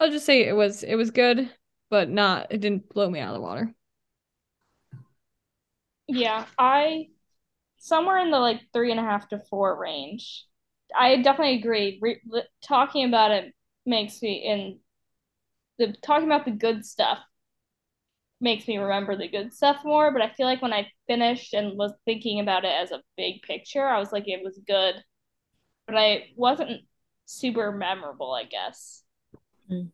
I'll 0.00 0.10
just 0.10 0.26
say 0.26 0.42
it 0.46 0.54
was 0.54 0.82
it 0.82 0.94
was 0.94 1.10
good, 1.10 1.50
but 1.90 2.08
not 2.08 2.46
it 2.50 2.60
didn't 2.60 2.88
blow 2.88 3.08
me 3.10 3.20
out 3.20 3.28
of 3.28 3.34
the 3.34 3.40
water. 3.42 3.74
Yeah, 6.08 6.46
I 6.58 7.08
somewhere 7.86 8.18
in 8.18 8.32
the 8.32 8.38
like 8.38 8.60
three 8.72 8.90
and 8.90 8.98
a 8.98 9.04
half 9.04 9.28
to 9.28 9.38
four 9.38 9.78
range. 9.78 10.44
I 10.98 11.16
definitely 11.22 11.58
agree. 11.58 11.98
Re 12.02 12.20
talking 12.62 13.06
about 13.06 13.30
it 13.30 13.54
makes 13.84 14.20
me 14.20 14.44
in 14.44 14.80
the 15.78 15.94
talking 16.02 16.26
about 16.26 16.44
the 16.44 16.50
good 16.50 16.84
stuff 16.84 17.18
makes 18.40 18.66
me 18.66 18.76
remember 18.76 19.16
the 19.16 19.28
good 19.28 19.52
stuff 19.52 19.78
more. 19.84 20.10
But 20.12 20.22
I 20.22 20.32
feel 20.32 20.46
like 20.46 20.62
when 20.62 20.72
I 20.72 20.88
finished 21.06 21.54
and 21.54 21.78
was 21.78 21.92
thinking 22.04 22.40
about 22.40 22.64
it 22.64 22.72
as 22.72 22.90
a 22.90 23.02
big 23.16 23.42
picture, 23.42 23.86
I 23.86 23.98
was 23.98 24.12
like, 24.12 24.26
it 24.26 24.42
was 24.42 24.60
good, 24.66 24.96
but 25.86 25.96
I 25.96 26.30
wasn't 26.36 26.82
super 27.24 27.70
memorable, 27.70 28.32
I 28.32 28.44
guess. 28.44 29.04
Mm. 29.70 29.90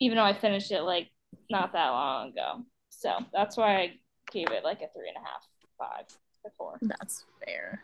Even 0.00 0.16
though 0.16 0.24
I 0.24 0.34
finished 0.34 0.72
it 0.72 0.82
like 0.82 1.10
not 1.50 1.72
that 1.74 1.90
long 1.90 2.30
ago. 2.30 2.64
So 2.88 3.12
that's 3.32 3.56
why 3.56 3.76
I 3.76 3.92
gave 4.32 4.50
it 4.50 4.64
like 4.64 4.78
a 4.78 4.88
three 4.94 5.08
and 5.08 5.18
a 5.18 5.20
half, 5.20 5.46
five, 5.78 6.18
four. 6.56 6.78
That's 6.82 7.24
fair. 7.44 7.82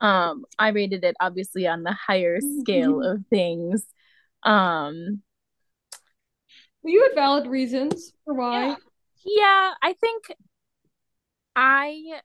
Um, 0.00 0.44
I 0.58 0.68
rated 0.68 1.04
it 1.04 1.16
obviously 1.20 1.66
on 1.66 1.82
the 1.82 1.92
higher 1.92 2.38
scale 2.60 3.02
of 3.02 3.24
things. 3.30 3.86
Um, 4.42 5.22
You 6.84 7.02
had 7.02 7.14
valid 7.14 7.46
reasons 7.46 8.12
for 8.24 8.34
why. 8.34 8.68
Yeah. 8.68 8.76
yeah, 9.24 9.72
I 9.82 9.94
think 9.94 10.32
I 11.54 12.20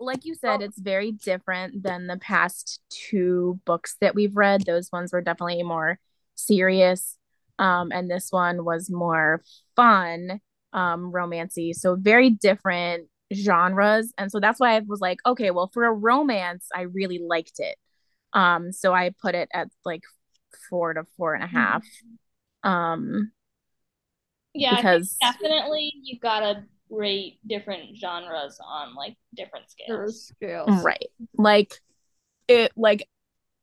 like 0.00 0.24
you 0.24 0.34
said, 0.34 0.62
it's 0.62 0.78
very 0.78 1.12
different 1.12 1.82
than 1.82 2.06
the 2.06 2.16
past 2.16 2.80
two 2.88 3.60
books 3.66 3.96
that 4.00 4.14
we've 4.14 4.34
read. 4.34 4.64
Those 4.64 4.90
ones 4.90 5.12
were 5.12 5.20
definitely 5.20 5.62
more 5.62 5.98
serious. 6.34 7.18
Um, 7.58 7.92
and 7.92 8.10
this 8.10 8.28
one 8.30 8.64
was 8.64 8.90
more 8.90 9.42
fun, 9.76 10.40
um, 10.72 11.12
romancy. 11.12 11.74
So 11.74 11.96
very 11.96 12.30
different 12.30 13.09
genres. 13.34 14.12
And 14.18 14.30
so 14.30 14.40
that's 14.40 14.58
why 14.60 14.76
I 14.76 14.80
was 14.80 15.00
like, 15.00 15.18
okay, 15.26 15.50
well, 15.50 15.70
for 15.72 15.84
a 15.84 15.92
romance, 15.92 16.66
I 16.74 16.82
really 16.82 17.18
liked 17.18 17.58
it. 17.58 17.76
Um, 18.32 18.72
so 18.72 18.92
I 18.92 19.10
put 19.22 19.34
it 19.34 19.48
at 19.52 19.68
like 19.84 20.02
four 20.68 20.94
to 20.94 21.04
four 21.16 21.34
and 21.34 21.44
a 21.44 21.46
half. 21.46 21.84
Um, 22.62 23.32
Yeah, 24.54 24.76
because 24.76 25.16
definitely 25.20 25.92
you 26.02 26.18
gotta 26.18 26.64
rate 26.90 27.38
different 27.46 27.96
genres 27.96 28.58
on 28.64 28.94
like 28.94 29.16
different 29.34 29.70
scales. 29.70 30.26
scales. 30.26 30.82
Right. 30.84 31.06
Like 31.36 31.72
it 32.48 32.72
like 32.76 33.06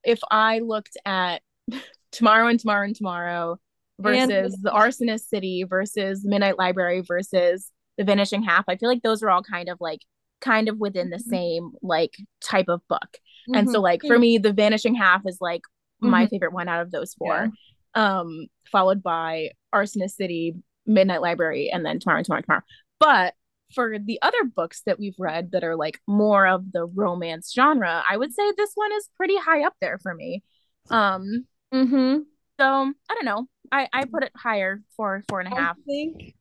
if 0.04 0.20
I 0.32 0.60
looked 0.60 0.96
at 1.06 1.42
tomorrow 2.12 2.48
and 2.48 2.60
tomorrow 2.60 2.86
and 2.86 2.96
tomorrow 2.96 3.60
And- 4.04 4.30
versus 4.30 4.58
the 4.62 4.72
arsonist 4.72 5.28
city 5.28 5.64
versus 5.64 6.24
midnight 6.24 6.58
library 6.58 7.02
versus 7.02 7.70
the 7.98 8.04
vanishing 8.04 8.44
half, 8.44 8.66
I 8.68 8.76
feel 8.78 8.90
like 8.90 9.02
those 9.04 9.24
are 9.24 9.30
all 9.30 9.42
kind 9.44 9.70
of 9.70 9.80
like 9.82 10.02
kind 10.40 10.70
of 10.70 10.78
within 10.78 11.10
the 11.10 11.18
Mhm. 11.18 11.22
same 11.30 11.72
like 11.82 12.16
type 12.42 12.68
of 12.68 12.88
book. 12.88 13.18
And 13.54 13.70
so 13.70 13.80
Mhm. 13.80 13.84
like 13.84 14.02
for 14.06 14.20
me, 14.20 14.38
the 14.38 14.54
vanishing 14.54 14.94
half 14.96 15.22
is 15.26 15.40
like 15.42 15.62
my 16.00 16.26
Mhm. 16.26 16.30
favorite 16.30 16.54
one 16.54 16.68
out 16.68 16.82
of 16.82 16.92
those 16.92 17.14
four. 17.16 17.50
Um, 17.96 18.48
followed 18.72 19.02
by 19.02 19.52
arsonist 19.74 20.12
city, 20.12 20.56
midnight 20.86 21.22
library, 21.22 21.72
and 21.72 21.84
then 21.86 22.00
tomorrow 22.00 22.22
tomorrow 22.22 22.42
tomorrow. 22.42 22.62
But 23.00 23.34
for 23.74 23.98
the 24.00 24.22
other 24.22 24.44
books 24.44 24.84
that 24.86 25.00
we've 25.00 25.18
read 25.20 25.52
that 25.52 25.64
are 25.64 25.76
like 25.76 26.00
more 26.08 26.46
of 26.48 26.72
the 26.72 26.86
romance 26.86 27.52
genre, 27.54 28.04
I 28.08 28.16
would 28.16 28.34
say 28.34 28.52
this 28.56 28.72
one 28.76 28.92
is 28.94 29.10
pretty 29.18 29.38
high 29.38 29.64
up 29.66 29.74
there 29.82 29.98
for 29.98 30.14
me. 30.14 30.44
Um, 30.90 31.48
Mhm. 31.74 32.26
so 32.60 32.66
I 33.10 33.14
don't 33.16 33.26
know. 33.26 33.48
I 33.72 33.90
I 33.92 34.06
put 34.06 34.24
it 34.24 34.32
higher 34.36 34.82
for 34.96 35.24
four 35.28 35.42
and 35.42 35.52
a 35.52 35.56
half 35.56 35.78
I 35.78 35.82
think 35.86 36.36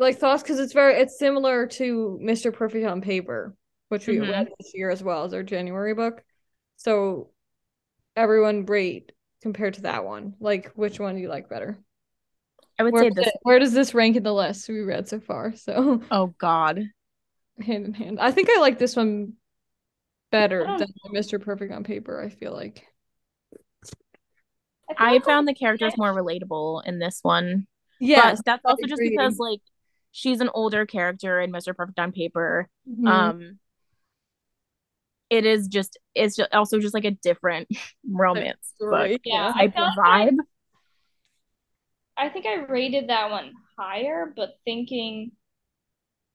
like 0.00 0.18
thoughts 0.18 0.42
because 0.42 0.58
it's 0.58 0.72
very 0.72 0.94
it's 0.94 1.18
similar 1.18 1.66
to 1.66 2.18
Mr. 2.22 2.52
Perfect 2.52 2.86
on 2.86 3.00
Paper, 3.00 3.54
which 3.88 4.06
we 4.06 4.16
Mhm. 4.16 4.30
read 4.30 4.48
this 4.58 4.72
year 4.74 4.90
as 4.90 5.02
well 5.02 5.24
as 5.24 5.32
our 5.34 5.42
January 5.42 5.94
book. 5.94 6.24
So 6.76 7.30
everyone 8.16 8.66
rate 8.66 9.12
compared 9.42 9.74
to 9.74 9.82
that 9.82 10.04
one. 10.04 10.34
Like 10.40 10.72
which 10.72 10.98
one 10.98 11.14
do 11.16 11.20
you 11.20 11.28
like 11.28 11.48
better? 11.48 11.78
I 12.78 12.82
would 12.82 12.92
Where, 12.94 13.02
say 13.04 13.10
does 13.10 13.24
this. 13.26 13.34
where 13.42 13.58
does 13.58 13.72
this 13.74 13.94
rank 13.94 14.16
in 14.16 14.22
the 14.22 14.32
list 14.34 14.68
we 14.68 14.80
read 14.80 15.06
so 15.06 15.20
far? 15.20 15.52
So 15.56 16.02
Oh 16.10 16.28
God. 16.38 16.82
hand 17.60 17.84
in 17.84 17.92
hand. 17.94 18.18
I 18.20 18.30
think 18.32 18.48
I 18.50 18.58
like 18.60 18.78
this 18.78 18.96
one 18.96 19.34
better 20.32 20.62
I 20.66 20.78
don't- 20.78 20.78
than 20.78 21.12
Mr. 21.14 21.40
Perfect 21.40 21.72
on 21.74 21.84
Paper, 21.84 22.22
I 22.22 22.30
feel 22.30 22.52
like. 22.52 22.86
feel 23.84 24.96
I 24.98 25.18
found 25.20 25.46
the 25.46 25.54
characters 25.54 25.92
more 25.98 26.12
relatable 26.14 26.84
in 26.86 26.98
this 26.98 27.20
one. 27.22 27.66
Yes. 28.00 28.40
that's 28.46 28.64
also 28.64 28.86
just 28.86 29.00
because 29.02 29.36
like 29.38 29.60
she's 30.12 30.40
an 30.40 30.50
older 30.54 30.86
character 30.86 31.40
in 31.40 31.52
Mr. 31.52 31.74
Perfect 31.74 31.98
on 31.98 32.12
Paper. 32.12 32.68
Mhm. 32.88 33.08
Um 33.08 33.58
it 35.28 35.46
is 35.46 35.68
just 35.68 35.96
it's 36.14 36.34
just 36.36 36.52
also 36.52 36.80
just 36.80 36.94
like 36.94 37.04
a 37.04 37.12
different 37.12 37.68
romance 38.10 38.74
book 38.80 39.20
Yeah, 39.24 39.52
type 39.52 39.74
I 39.76 39.82
of 39.90 39.96
like- 39.96 40.30
vibe. 40.30 40.36
I 42.16 42.28
think 42.28 42.44
I 42.46 42.56
rated 42.64 43.08
that 43.08 43.30
one 43.30 43.52
higher, 43.78 44.32
but 44.36 44.50
thinking 44.64 45.32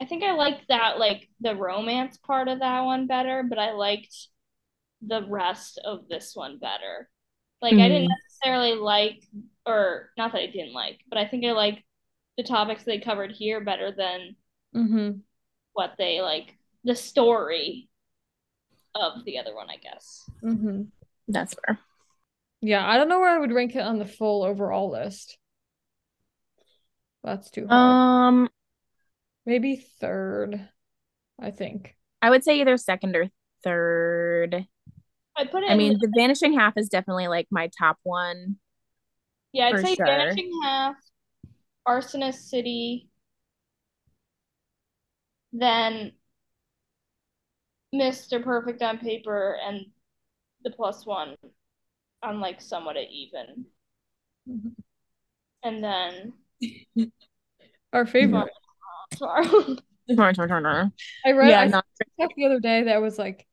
I 0.01 0.05
think 0.05 0.23
I 0.23 0.33
liked 0.33 0.67
that 0.69 0.97
like 0.99 1.29
the 1.41 1.55
romance 1.55 2.17
part 2.17 2.47
of 2.47 2.59
that 2.59 2.81
one 2.81 3.07
better, 3.07 3.43
but 3.47 3.59
I 3.59 3.71
liked 3.73 4.13
the 5.05 5.25
rest 5.27 5.79
of 5.85 6.07
this 6.09 6.35
one 6.35 6.57
better. 6.57 7.09
Like 7.61 7.73
I 7.75 7.87
didn't 7.87 8.09
Mhm. 8.09 8.15
necessarily 8.23 8.73
like 8.75 9.23
or 9.65 10.11
not 10.17 10.31
that 10.31 10.39
I 10.41 10.47
didn't 10.47 10.73
like, 10.73 10.99
but 11.09 11.17
I 11.17 11.27
think 11.27 11.45
I 11.45 11.51
like 11.51 11.83
the 12.37 12.43
topics 12.43 12.83
they 12.83 12.99
covered 12.99 13.31
here 13.31 13.61
better 13.63 13.91
than 13.91 14.35
Mhm. 14.75 15.21
what 15.73 15.95
they 15.97 16.21
like 16.21 16.57
the 16.83 16.95
story 16.95 17.89
of 18.93 19.23
the 19.25 19.39
other 19.39 19.55
one, 19.55 19.69
I 19.69 19.77
guess. 19.77 20.29
Mhm. 20.43 20.91
That's 21.27 21.53
fair. 21.65 21.79
Yeah, 22.61 22.87
I 22.87 22.97
don't 22.97 23.09
know 23.09 23.19
where 23.19 23.29
I 23.35 23.37
would 23.39 23.51
rank 23.51 23.75
it 23.75 23.79
on 23.81 23.99
the 23.99 24.05
full 24.05 24.43
overall 24.43 24.89
list. 24.89 25.37
That's 27.23 27.49
too 27.49 27.67
hard. 27.67 27.71
Um 28.43 28.49
Maybe 29.47 29.75
third, 29.75 30.69
I 31.39 31.51
think. 31.51 31.95
I 32.21 32.31
would 32.31 32.43
say 32.43 32.59
either 32.61 32.77
second 32.77 33.15
or 33.15 33.29
third. 33.63 34.67
I 35.35 35.45
put 35.45 35.61
it 35.63 35.69
I 35.69 35.73
in 35.73 35.77
mean, 35.77 35.93
the- 35.93 36.07
The 36.07 36.13
Vanishing 36.17 36.53
Half 36.53 36.77
is 36.77 36.89
definitely 36.89 37.27
like 37.27 37.47
my 37.51 37.69
top 37.77 37.97
one. 38.03 38.59
yeah, 39.51 39.67
I'd 39.67 39.85
say 39.85 39.95
sure. 39.95 40.05
Vanishing 40.07 40.51
Half, 40.63 40.95
Arsonist 41.87 42.49
City, 42.49 43.09
then 45.53 46.13
Mr. 47.93 48.39
Perfect 48.39 48.81
on 48.81 48.97
paper 48.99 49.57
and 49.65 49.85
the 50.63 50.71
plus 50.71 51.05
one 51.05 51.35
on 52.23 52.39
like 52.39 52.61
somewhat 52.61 52.97
at 52.97 53.09
even. 53.11 53.65
Mhm. 54.47 54.75
And 55.63 55.83
then 55.83 56.33
Our 57.93 58.05
favorite. 58.05 58.51
I 61.25 61.31
read 61.31 61.49
Yeah, 61.49 61.61
I 61.61 61.67
not 61.67 61.85
the 62.17 62.45
other 62.45 62.59
day 62.59 62.83
that 62.83 63.01
was 63.01 63.17
like 63.17 63.45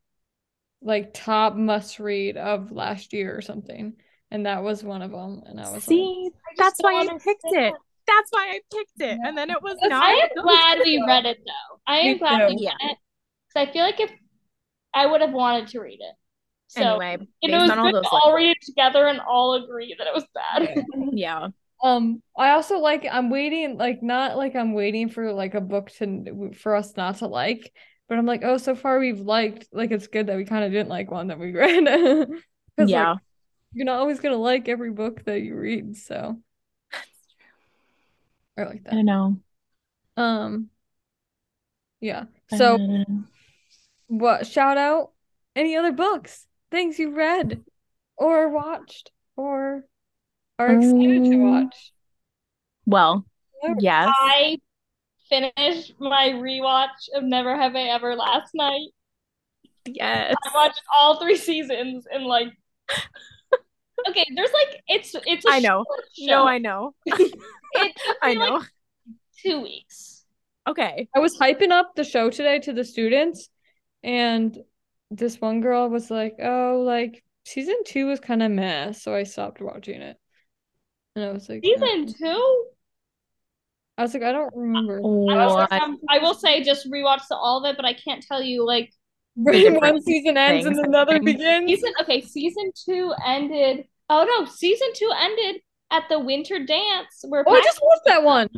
like 0.83 1.15
top 1.15 1.55
must 1.55 1.99
read 2.01 2.37
of 2.37 2.73
last 2.73 3.13
year 3.13 3.37
or 3.37 3.41
something, 3.41 3.95
and 4.31 4.47
that 4.47 4.63
was 4.63 4.83
one 4.83 5.03
of 5.03 5.11
them. 5.13 5.43
And 5.47 5.61
I 5.61 5.71
was 5.71 5.87
like, 5.87 5.97
See, 5.97 6.31
I 6.35 6.57
just 6.57 6.59
that's 6.59 6.83
don't 6.83 6.93
why 6.93 7.03
I 7.03 7.19
picked 7.19 7.45
it. 7.45 7.75
Understand. 8.09 8.19
That's 8.19 8.31
why 8.31 8.49
I 8.55 8.61
picked 8.77 9.01
it. 9.01 9.19
And 9.25 9.37
then 9.39 9.51
it 9.51 9.63
was 9.63 9.79
not. 9.83 10.05
I 10.05 10.11
am 10.13 10.43
glad 10.43 10.79
two. 10.79 10.85
we 10.85 11.05
read 11.07 11.27
it 11.27 11.39
though. 11.47 11.81
I 11.87 11.99
Me 11.99 12.11
am 12.11 12.19
glad 12.19 12.39
we 12.47 12.55
too. 12.55 12.67
read 12.67 12.91
it 12.91 12.99
because 13.55 13.69
I 13.69 13.73
feel 13.73 13.83
like 13.83 14.01
if 14.01 14.11
I 14.95 15.07
would 15.07 15.21
have 15.21 15.33
wanted 15.33 15.69
to 15.69 15.81
read 15.81 16.01
it. 16.01 16.15
So 16.69 16.79
Anyway, 16.79 17.19
it 17.43 17.51
was 17.61 17.71
on 17.71 17.79
all 17.79 17.93
good 17.93 17.95
those 18.03 18.07
all 18.11 18.35
read 18.35 18.51
it 18.51 18.59
together 18.63 19.07
and 19.07 19.21
all 19.21 19.55
agree 19.55 19.95
that 19.99 20.07
it 20.07 20.15
was 20.15 20.25
bad. 20.35 20.69
yeah. 21.13 21.49
Um, 21.83 22.23
I 22.39 22.51
also 22.53 22.79
like 22.79 23.07
I'm 23.11 23.31
waiting, 23.31 23.77
like 23.77 24.03
not 24.03 24.37
like 24.37 24.55
I'm 24.55 24.73
waiting 24.73 25.09
for 25.09 25.33
like 25.33 25.55
a 25.55 25.61
book 25.61 25.91
to 25.99 26.53
for 26.57 26.77
us 26.77 26.97
not 26.97 27.17
to 27.19 27.27
like, 27.27 27.73
but 28.09 28.19
I'm 28.19 28.27
like, 28.27 28.43
oh, 28.45 28.57
so 28.59 28.75
far 28.75 28.99
we've 28.99 29.21
liked 29.21 29.67
like 29.73 29.91
it's 29.91 30.07
good 30.07 30.29
that 30.29 30.37
we 30.37 30.45
kind 30.45 30.65
of 30.65 30.73
didn't 30.73 30.89
like 30.89 31.11
one 31.11 31.29
that 31.29 31.39
we 31.39 31.53
read. 31.53 31.85
'Cause, 32.79 32.89
Yeah. 32.89 33.11
like, 33.11 33.19
you're 33.75 33.87
not 33.87 34.01
always 34.01 34.21
gonna 34.21 34.37
like 34.37 34.69
every 34.69 34.91
book 34.93 35.25
that 35.25 35.43
you 35.43 35.57
read, 35.57 35.97
so 35.97 36.39
I 38.57 38.65
like 38.65 38.85
that. 38.85 38.93
don't 38.93 39.05
know. 39.07 39.37
Um, 40.17 40.71
yeah. 42.01 42.25
So 42.49 42.77
Uh, 42.77 43.05
what 44.09 44.47
shout 44.47 44.77
out 44.79 45.13
any 45.57 45.77
other 45.77 45.93
books, 45.93 46.47
things 46.71 46.99
you 46.99 47.11
read 47.15 47.65
or 48.17 48.49
watched 48.49 49.11
or 49.37 49.85
are 50.59 50.75
excited 50.75 51.25
to 51.25 51.35
Um, 51.35 51.41
watch? 51.41 51.93
well, 52.87 53.25
yes. 53.81 54.09
I 54.21 54.59
finished 55.29 55.95
my 55.99 56.31
rewatch 56.31 57.09
of 57.15 57.25
Never 57.25 57.57
Have 57.57 57.75
I 57.77 57.83
Ever 57.85 58.15
last 58.17 58.51
night. 58.55 58.89
Yes. 59.85 60.35
I 60.45 60.51
watched 60.55 60.83
all 60.99 61.21
three 61.21 61.37
seasons 61.37 62.07
in 62.13 62.25
like 62.25 62.49
Okay, 64.09 64.27
there's 64.35 64.53
like 64.53 64.83
it's 64.89 65.15
it's 65.27 65.45
a 65.45 65.51
I 65.51 65.59
know. 65.61 65.85
No. 66.19 66.47
I 66.47 66.59
know. 66.59 66.95
I 67.13 68.35
me, 68.35 68.39
like, 68.39 68.39
know. 68.39 68.63
two 69.43 69.61
weeks. 69.63 70.25
Okay. 70.69 71.09
I 71.15 71.19
was 71.19 71.37
hyping 71.39 71.71
up 71.71 71.95
the 71.95 72.05
show 72.05 72.31
today 72.31 72.59
to 72.61 72.73
the 72.73 72.85
students, 72.85 73.49
and 74.03 74.57
this 75.11 75.41
one 75.41 75.61
girl 75.61 75.89
was 75.89 76.11
like, 76.11 76.37
"Oh, 76.43 76.83
like 76.85 77.23
season 77.45 77.77
two 77.85 78.07
was 78.07 78.21
kind 78.21 78.43
of 78.43 78.51
meh," 78.51 78.93
so 78.93 79.15
I 79.15 79.25
stopped 79.25 79.61
watching 79.61 80.01
it. 80.03 80.17
And 81.17 81.25
I 81.25 81.33
was 81.33 81.49
like, 81.49 81.63
Season 81.65 82.07
"Oh." 82.09 82.15
two, 82.19 82.65
I 83.99 84.03
was 84.03 84.15
like, 84.15 84.23
I 84.23 84.33
don't 84.33 84.55
remember. 84.55 84.99
I, 84.99 85.01
was 85.03 85.69
like, 85.71 85.83
um, 85.83 85.99
I 86.09 86.19
will 86.19 86.35
say 86.35 86.63
just 86.63 86.91
rewatched 86.91 87.27
all 87.31 87.65
of 87.65 87.71
it, 87.71 87.77
but 87.77 87.85
I 87.85 87.93
can't 87.93 88.25
tell 88.27 88.43
you 88.43 88.67
like 88.67 88.91
When 89.35 89.75
one 89.75 90.01
season 90.03 90.37
ends 90.37 90.67
and 90.67 90.79
another 90.79 91.21
begins. 91.23 91.69
season. 91.69 91.93
Okay, 92.01 92.23
season 92.23 92.73
two 92.87 93.13
ended. 93.27 93.87
Oh 94.13 94.25
no, 94.25 94.45
season 94.51 94.89
two 94.95 95.11
ended 95.19 95.63
at 95.91 96.05
the 96.09 96.19
winter 96.19 96.59
dance 96.65 97.25
where 97.29 97.45
Oh, 97.47 97.55
I 97.55 97.61
just 97.63 97.81
watched 97.83 98.03
that 98.07 98.23
one. 98.23 98.49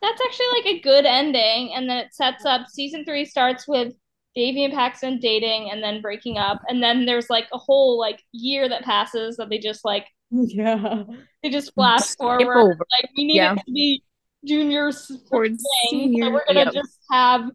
that's 0.00 0.20
actually 0.20 0.46
like 0.56 0.66
a 0.66 0.80
good 0.80 1.04
ending, 1.06 1.72
and 1.74 1.88
then 1.88 1.98
it 1.98 2.14
sets 2.14 2.44
up 2.44 2.66
season 2.68 3.04
three 3.04 3.24
starts 3.24 3.66
with 3.68 3.92
Devi 4.34 4.64
and 4.64 4.72
Paxton 4.74 5.18
dating 5.20 5.70
and 5.70 5.82
then 5.82 6.00
breaking 6.00 6.38
up, 6.38 6.60
and 6.68 6.82
then 6.82 7.04
there's 7.04 7.28
like 7.30 7.46
a 7.52 7.58
whole 7.58 7.98
like 7.98 8.22
year 8.32 8.68
that 8.68 8.82
passes 8.84 9.36
that 9.36 9.48
they 9.50 9.58
just 9.58 9.84
like 9.84 10.06
Yeah. 10.30 11.04
they 11.42 11.50
just 11.50 11.74
flash 11.74 12.02
Skip 12.02 12.18
forward. 12.20 12.56
over. 12.56 12.86
Like 13.00 13.10
we 13.16 13.24
need 13.24 13.36
Yeah. 13.36 13.52
it 13.54 13.58
to 13.66 13.72
be 13.72 14.02
juniors 14.44 15.10
Or 15.30 15.46
thing, 15.46 15.56
so 15.58 15.68
senior- 15.90 16.32
we're 16.32 16.46
gonna 16.46 16.64
yep. 16.64 16.72
just 16.74 16.98
have 17.10 17.50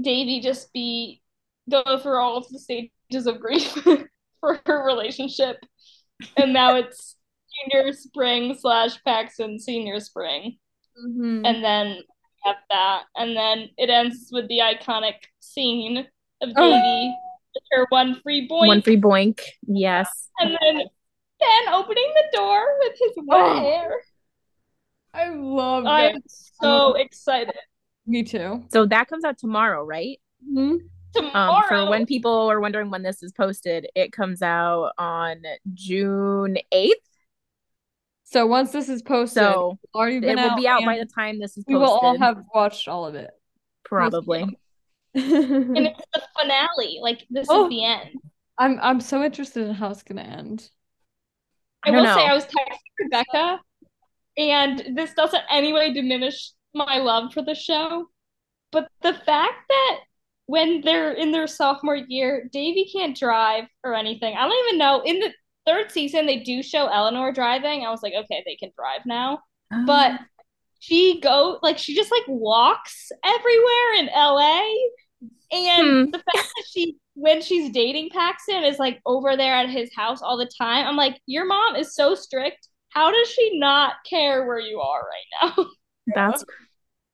Devi 0.00 0.40
just 0.40 0.72
be 0.72 1.20
go 1.70 1.82
through 1.98 2.16
all 2.18 2.36
of 2.36 2.48
the 2.48 2.58
stages 2.58 3.26
of 3.26 3.40
grief 3.40 3.72
for 4.40 4.60
her 4.66 4.84
relationship, 4.86 5.58
and 6.36 6.52
now 6.52 6.76
it's 6.76 7.16
junior 7.70 7.92
spring 7.92 8.54
slash 8.58 9.02
Paxton 9.04 9.58
senior 9.58 10.00
spring, 10.00 10.58
Mhm. 10.98 11.46
and 11.46 11.62
then 11.64 11.86
we 11.96 12.04
have 12.44 12.56
that, 12.70 13.04
and 13.16 13.36
then 13.36 13.68
it 13.78 13.90
ends 13.90 14.30
with 14.32 14.48
the 14.48 14.58
iconic 14.58 15.14
scene 15.40 15.98
of 16.40 16.50
Oh. 16.56 16.70
Devi 16.72 17.14
with 17.54 17.62
her 17.72 17.86
one 17.90 18.20
free 18.22 18.46
boy, 18.46 18.66
One 18.66 18.82
free 18.82 18.96
boink. 18.96 19.40
Yes. 19.66 20.30
and 20.40 20.56
then 20.60 20.76
Ben 21.40 21.68
opening 21.74 22.12
the 22.14 22.36
door 22.36 22.64
with 22.80 22.96
his 22.98 23.12
wet 23.26 23.40
Oh. 23.40 23.60
hair. 23.60 24.02
I 25.14 25.28
love 25.28 25.84
I'm 25.86 26.14
that. 26.14 26.22
so 26.30 26.94
excited. 26.94 27.54
Me 28.06 28.22
too. 28.22 28.64
So 28.72 28.86
that 28.86 29.08
comes 29.08 29.24
out 29.24 29.36
tomorrow, 29.38 29.84
right? 29.84 30.18
Mhm. 30.48 30.88
Tomorrow, 31.14 31.52
Um, 31.52 31.62
for 31.68 31.90
when 31.90 32.06
people 32.06 32.50
are 32.50 32.60
wondering 32.60 32.90
when 32.90 33.02
this 33.02 33.22
is 33.22 33.32
posted, 33.32 33.88
it 33.94 34.12
comes 34.12 34.42
out 34.42 34.92
on 34.98 35.42
June 35.74 36.58
8th. 36.72 36.92
So 38.24 38.46
once 38.46 38.72
this 38.72 38.88
is 38.88 39.02
posted, 39.02 39.42
So 39.42 39.78
it's 39.82 39.94
already 39.94 40.26
it 40.26 40.36
will 40.36 40.56
be 40.56 40.66
out 40.66 40.84
by 40.84 40.98
the 40.98 41.04
time 41.06 41.38
this 41.38 41.56
is 41.58 41.64
we 41.68 41.74
will 41.74 41.84
all 41.84 42.18
have 42.18 42.38
watched 42.54 42.88
all 42.88 43.04
of 43.06 43.14
it. 43.14 43.30
probably. 43.84 44.42
and 45.14 45.76
it's 45.86 46.00
the 46.14 46.22
finale. 46.40 46.98
Like 47.02 47.26
this 47.28 47.46
Oh. 47.50 47.64
is 47.64 47.70
the 47.70 47.84
end. 47.84 48.10
I'm 48.58 48.78
I'm 48.80 49.00
so 49.00 49.22
interested 49.22 49.66
in 49.66 49.74
how 49.74 49.90
it's 49.90 50.02
gonna 50.02 50.22
end. 50.22 50.68
I, 51.84 51.88
I 51.88 51.92
don't 51.92 52.04
will 52.04 52.14
say. 52.14 52.26
I 52.26 52.32
was 52.34 52.44
texting 52.44 52.78
Rebecca, 53.00 53.60
and 54.38 54.96
this 54.96 55.12
doesn't 55.14 55.42
anyway 55.50 55.92
diminish 55.92 56.52
my 56.74 56.98
love 56.98 57.32
for 57.34 57.42
the 57.42 57.54
show, 57.54 58.06
but 58.70 58.88
the 59.02 59.12
fact 59.12 59.68
that 59.68 59.98
when 60.46 60.82
they're 60.82 61.12
in 61.12 61.32
their 61.32 61.46
sophomore 61.46 61.96
year, 61.96 62.48
Devi 62.52 62.90
can't 62.92 63.16
drive 63.16 63.64
or 63.84 63.94
anything. 63.94 64.36
I 64.36 64.42
don't 64.42 64.66
even 64.68 64.78
know. 64.78 65.02
In 65.04 65.20
the 65.20 65.32
third 65.66 65.90
season, 65.92 66.26
they 66.26 66.40
do 66.40 66.62
show 66.62 66.88
Eleanor 66.88 67.32
driving. 67.32 67.84
I 67.84 67.90
was 67.90 68.02
like, 68.02 68.14
okay, 68.14 68.42
they 68.44 68.56
can 68.56 68.70
drive 68.76 69.02
now. 69.06 69.40
But 69.86 70.12
she 70.80 71.20
go 71.20 71.58
like 71.62 71.78
she 71.78 71.94
just 71.94 72.10
like 72.10 72.24
walks 72.28 73.10
everywhere 73.24 73.94
in 73.98 74.08
LA. 74.14 74.62
And 75.52 75.98
Hmm. 75.98 76.10
the 76.12 76.18
fact 76.18 76.48
that 76.56 76.64
she 76.72 76.96
when 77.14 77.42
she's 77.42 77.72
dating 77.72 78.10
Paxton 78.10 78.64
is 78.64 78.78
like 78.78 79.00
over 79.06 79.36
there 79.36 79.54
at 79.54 79.70
his 79.70 79.90
house 79.94 80.22
all 80.22 80.38
the 80.38 80.50
time. 80.58 80.86
I'm 80.86 80.96
like, 80.96 81.20
your 81.26 81.44
mom 81.46 81.76
is 81.76 81.94
so 81.94 82.14
strict. 82.14 82.68
How 82.90 83.10
does 83.10 83.28
she 83.28 83.58
not 83.58 83.94
care 84.08 84.46
where 84.46 84.58
you 84.60 84.80
are 84.80 85.00
right 85.02 85.52
now? 85.56 85.66
that's 86.14 86.44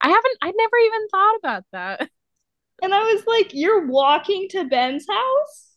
I 0.00 0.08
haven't 0.08 0.38
I 0.42 0.52
never 0.52 0.76
even 0.78 1.08
thought 1.08 1.36
about 1.38 1.64
that. 1.72 2.10
And 2.82 2.94
I 2.94 3.00
was 3.00 3.24
like, 3.26 3.50
you're 3.54 3.86
walking 3.86 4.48
to 4.50 4.64
Ben's 4.64 5.06
house? 5.08 5.68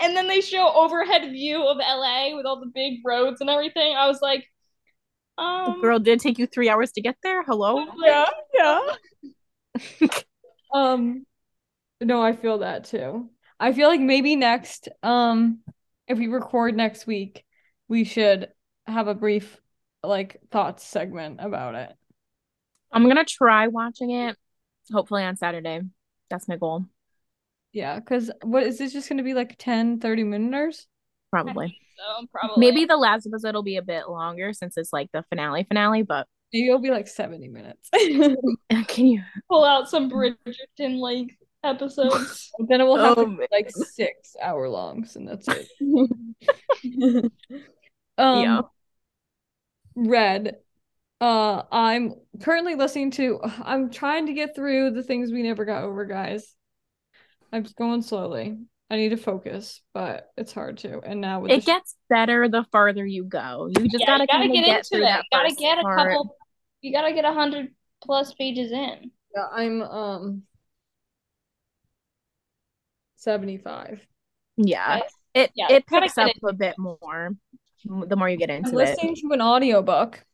And 0.00 0.16
then 0.16 0.28
they 0.28 0.40
show 0.40 0.72
overhead 0.74 1.30
view 1.30 1.66
of 1.66 1.78
LA 1.78 2.36
with 2.36 2.46
all 2.46 2.60
the 2.60 2.70
big 2.72 3.00
roads 3.04 3.40
and 3.40 3.50
everything. 3.50 3.96
I 3.96 4.06
was 4.06 4.20
like, 4.22 4.44
The 5.36 5.42
um, 5.42 5.80
girl 5.80 5.98
did 5.98 6.20
take 6.20 6.38
you 6.38 6.46
three 6.46 6.68
hours 6.68 6.92
to 6.92 7.00
get 7.00 7.16
there. 7.22 7.42
Hello? 7.42 7.84
Yeah, 8.02 8.26
yeah. 8.54 8.80
um, 10.74 11.26
no, 12.00 12.22
I 12.22 12.34
feel 12.34 12.58
that 12.58 12.84
too. 12.84 13.28
I 13.58 13.72
feel 13.72 13.88
like 13.88 14.00
maybe 14.00 14.36
next, 14.36 14.88
um, 15.02 15.60
if 16.06 16.16
we 16.16 16.28
record 16.28 16.76
next 16.76 17.06
week, 17.06 17.44
we 17.88 18.04
should 18.04 18.48
have 18.86 19.08
a 19.08 19.14
brief 19.14 19.60
like 20.02 20.40
thoughts 20.50 20.84
segment 20.84 21.40
about 21.40 21.74
it. 21.74 21.92
I'm 22.92 23.08
gonna 23.08 23.24
try 23.24 23.66
watching 23.66 24.12
it. 24.12 24.36
Hopefully 24.92 25.24
on 25.24 25.36
Saturday. 25.36 25.82
That's 26.30 26.48
my 26.48 26.56
goal. 26.56 26.86
Yeah, 27.72 27.96
because 27.98 28.30
what 28.42 28.62
is 28.62 28.78
this 28.78 28.92
just 28.92 29.08
gonna 29.08 29.22
be 29.22 29.34
like 29.34 29.56
10, 29.58 30.00
30 30.00 30.24
minutes? 30.24 30.86
Probably. 31.30 31.78
so 31.96 32.26
probably 32.32 32.66
Maybe 32.66 32.84
the 32.86 32.96
last 32.96 33.26
episode 33.26 33.54
will 33.54 33.62
be 33.62 33.76
a 33.76 33.82
bit 33.82 34.08
longer 34.08 34.52
since 34.52 34.76
it's 34.76 34.92
like 34.92 35.10
the 35.12 35.24
finale 35.28 35.64
finale, 35.64 36.02
but 36.02 36.26
Maybe 36.52 36.68
it'll 36.68 36.80
be 36.80 36.90
like 36.90 37.08
70 37.08 37.48
minutes. 37.48 37.90
can 38.88 39.06
you 39.06 39.22
pull 39.50 39.64
out 39.64 39.90
some 39.90 40.10
Bridgerton 40.10 40.98
like 40.98 41.36
episodes. 41.64 42.50
Then 42.68 42.80
it 42.80 42.84
will 42.84 42.96
have 42.96 43.18
Oh, 43.18 43.24
to 43.24 43.36
be 43.36 43.46
like 43.50 43.70
six 43.70 44.36
hour 44.40 44.68
longs, 44.68 45.16
and 45.16 45.28
that's 45.28 45.46
it. 45.48 45.68
um, 48.18 48.42
Yeah. 48.42 48.60
Red. 49.94 50.56
Uh, 51.20 51.62
I'm 51.72 52.14
currently 52.40 52.74
listening 52.74 53.10
to. 53.12 53.40
I'm 53.62 53.90
trying 53.90 54.26
to 54.26 54.32
get 54.32 54.54
through 54.54 54.92
the 54.92 55.02
things 55.02 55.32
we 55.32 55.42
never 55.42 55.64
got 55.64 55.84
over, 55.84 56.04
guys. 56.04 56.54
I'm 57.52 57.64
just 57.64 57.76
going 57.76 58.02
slowly. 58.02 58.58
I 58.90 58.96
need 58.96 59.10
to 59.10 59.16
focus, 59.16 59.82
but 59.92 60.30
it's 60.36 60.52
hard 60.52 60.78
to. 60.78 61.00
And 61.00 61.20
now 61.20 61.40
with 61.40 61.50
it 61.50 61.60
the 61.60 61.66
gets 61.66 61.96
better 62.08 62.48
the 62.48 62.64
farther 62.72 63.04
you 63.04 63.24
go. 63.24 63.68
You 63.68 63.88
just 63.88 64.00
yeah, 64.00 64.18
gotta, 64.18 64.22
you 64.22 64.26
gotta 64.28 64.48
get, 64.48 64.64
get 64.64 64.92
into 64.92 65.04
it. 65.04 65.08
that 65.08 65.24
You 65.30 65.38
gotta 65.38 65.54
get 65.54 65.78
a 65.78 65.82
part. 65.82 66.10
couple. 66.10 66.36
You 66.80 66.92
gotta 66.92 67.12
get 67.12 67.24
a 67.24 67.32
hundred 67.32 67.74
plus 68.02 68.32
pages 68.34 68.72
in. 68.72 69.10
Yeah, 69.34 69.46
I'm 69.52 69.82
um 69.82 70.42
75. 73.16 74.00
Yeah. 74.56 74.88
Right? 74.88 75.02
It 75.34 75.50
Yeah, 75.54 75.66
it 75.70 75.86
picks 75.86 76.14
get 76.14 76.28
up 76.28 76.32
a 76.44 76.52
bit 76.54 76.78
more 76.78 77.30
the 77.84 78.16
more 78.16 78.28
you 78.28 78.36
get 78.36 78.50
I'm 78.50 78.56
into 78.64 78.78
it. 78.78 78.88
listening 78.88 79.16
to 79.16 79.32
an 79.32 79.42
audiobook 79.42 80.24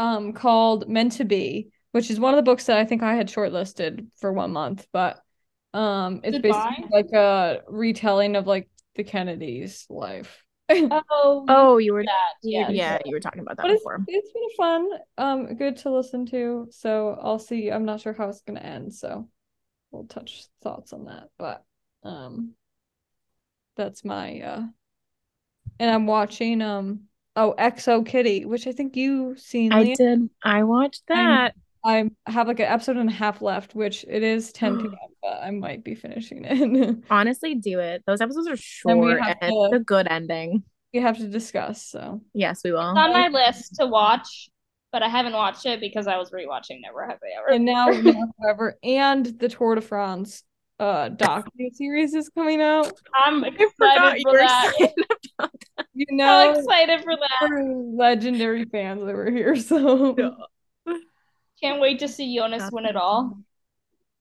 um 0.00 0.32
called 0.32 0.88
Meant 0.88 1.12
to 1.12 1.24
Be 1.24 1.70
which 1.92 2.08
is 2.10 2.20
one 2.20 2.32
of 2.32 2.38
the 2.38 2.48
books 2.48 2.66
that 2.66 2.78
I 2.78 2.84
think 2.84 3.02
I 3.02 3.14
had 3.16 3.28
shortlisted 3.28 4.06
for 4.18 4.32
one 4.32 4.52
month, 4.52 4.86
but 4.92 5.20
um 5.74 6.20
it's 6.24 6.36
Goodbye? 6.36 6.42
basically 6.42 6.86
like 6.92 7.12
a 7.12 7.62
retelling 7.68 8.36
of 8.36 8.46
like 8.46 8.68
the 8.96 9.04
Kennedys' 9.04 9.86
life. 9.90 10.44
Oh, 10.90 11.46
Oh, 11.48 11.78
you 11.78 11.92
were 11.92 12.04
that. 12.04 12.34
yeah, 12.42 12.68
Yeah. 12.68 12.70
yeah, 12.70 12.98
you 13.04 13.14
were 13.14 13.20
talking 13.20 13.40
about 13.40 13.56
that 13.56 13.64
But 13.64 13.72
it's, 13.72 13.84
before. 13.84 14.04
it's 14.06 14.32
been 14.32 14.48
fun, 14.56 14.88
um, 15.18 15.54
good 15.56 15.76
to 15.78 15.90
listen 15.90 16.26
to. 16.26 16.68
So 16.70 17.18
I'll 17.20 17.38
see. 17.40 17.70
I'm 17.70 17.84
not 17.84 18.00
sure 18.00 18.12
how 18.12 18.28
it's 18.28 18.40
gonna 18.42 18.60
end, 18.60 18.94
so 18.94 19.28
we'll 19.90 20.04
touch 20.06 20.46
thoughts 20.62 20.92
on 20.92 21.06
that. 21.06 21.28
But 21.38 21.64
um, 22.04 22.54
that's 23.76 24.04
my 24.04 24.40
uh, 24.40 24.62
and 25.78 25.90
I'm 25.90 26.06
watching 26.06 26.62
um 26.62 27.08
oh 27.40 27.54
XO 27.58 28.04
Kitty, 28.06 28.44
which 28.44 28.66
I 28.66 28.72
think 28.72 28.96
you 28.96 29.34
seen. 29.36 29.72
I 29.72 29.82
Leah. 29.82 29.96
did. 29.96 30.30
I 30.44 30.62
watched 30.64 31.02
that. 31.08 31.54
I 31.84 32.10
have 32.26 32.46
like 32.46 32.60
an 32.60 32.66
episode 32.66 32.98
and 32.98 33.08
a 33.08 33.12
half 33.12 33.40
left, 33.40 33.74
which 33.74 34.04
it 34.06 34.22
is 34.22 34.52
10 34.52 34.78
p.m., 34.82 34.94
but 35.22 35.40
I 35.42 35.50
might 35.50 35.82
be 35.82 35.94
finishing 35.94 36.44
it. 36.44 36.98
Honestly, 37.10 37.54
do 37.54 37.78
it. 37.80 38.02
Those 38.06 38.20
episodes 38.20 38.48
are 38.48 38.56
Then 38.88 38.98
we 39.00 39.08
short 39.12 39.22
have 39.22 39.36
and 39.40 39.50
to- 39.52 39.64
it's 39.72 39.76
a 39.76 39.84
good 39.84 40.06
ending. 40.10 40.62
we 40.92 41.00
have 41.00 41.16
to 41.18 41.26
discuss. 41.28 41.82
So 41.82 42.20
Yes, 42.34 42.60
we 42.64 42.72
will. 42.72 42.80
It's 42.90 42.98
on 42.98 43.12
my 43.12 43.28
list 43.28 43.76
to 43.76 43.86
watch, 43.86 44.50
but 44.92 45.02
I 45.02 45.08
haven't 45.08 45.32
watched 45.32 45.64
it 45.64 45.80
because 45.80 46.06
I 46.06 46.18
was 46.18 46.30
rewatching 46.32 46.80
Never 46.82 47.06
Have 47.06 47.18
I 47.22 47.38
Ever. 47.40 47.48
and 47.54 47.64
now, 47.64 47.86
now 47.88 48.28
however, 48.42 48.76
and 48.84 49.24
the 49.38 49.48
Tour 49.48 49.76
de 49.76 49.80
France 49.80 50.42
uh 50.78 51.08
docu 51.16 51.44
series 51.74 52.12
is 52.14 52.28
coming 52.30 52.60
out. 52.60 52.92
I'm 53.14 53.42
I 53.44 53.50
forgot 53.50 54.16
excited 54.16 54.18
you 54.18 54.22
for 54.24 54.32
were 54.32 54.38
that. 54.38 54.72
Saying 55.40 55.50
about 55.76 55.86
You 55.94 56.06
So 56.10 56.16
know, 56.16 56.54
excited 56.60 57.02
for 57.02 57.16
that. 57.16 57.50
legendary 57.96 58.64
fans 58.64 59.02
over 59.02 59.30
here. 59.30 59.56
So 59.56 60.14
that. 60.14 61.00
Can't 61.62 61.80
wait 61.80 61.98
to 61.98 62.08
see 62.08 62.34
Jonas 62.34 62.70
win 62.72 62.86
it 62.86 62.96
all. 62.96 63.38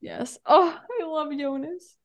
yes. 0.02 0.38
Oh, 0.46 0.78
I 1.02 1.06
love 1.06 1.32
Jonas. 1.38 1.96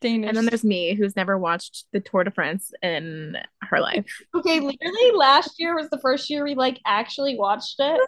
Danish. 0.00 0.28
And 0.28 0.36
then 0.36 0.44
there's 0.46 0.64
me, 0.64 0.94
who's 0.94 1.16
never 1.16 1.38
watched 1.38 1.86
the 1.92 2.00
Tour 2.00 2.24
de 2.24 2.30
France 2.30 2.72
in 2.82 3.38
her 3.62 3.80
life. 3.80 4.04
Okay, 4.34 4.60
literally 4.60 5.12
last 5.14 5.54
year 5.58 5.74
was 5.74 5.88
the 5.88 5.98
first 5.98 6.28
year 6.28 6.44
we 6.44 6.54
like 6.54 6.78
actually 6.84 7.38
watched 7.38 7.76
it. 7.78 8.00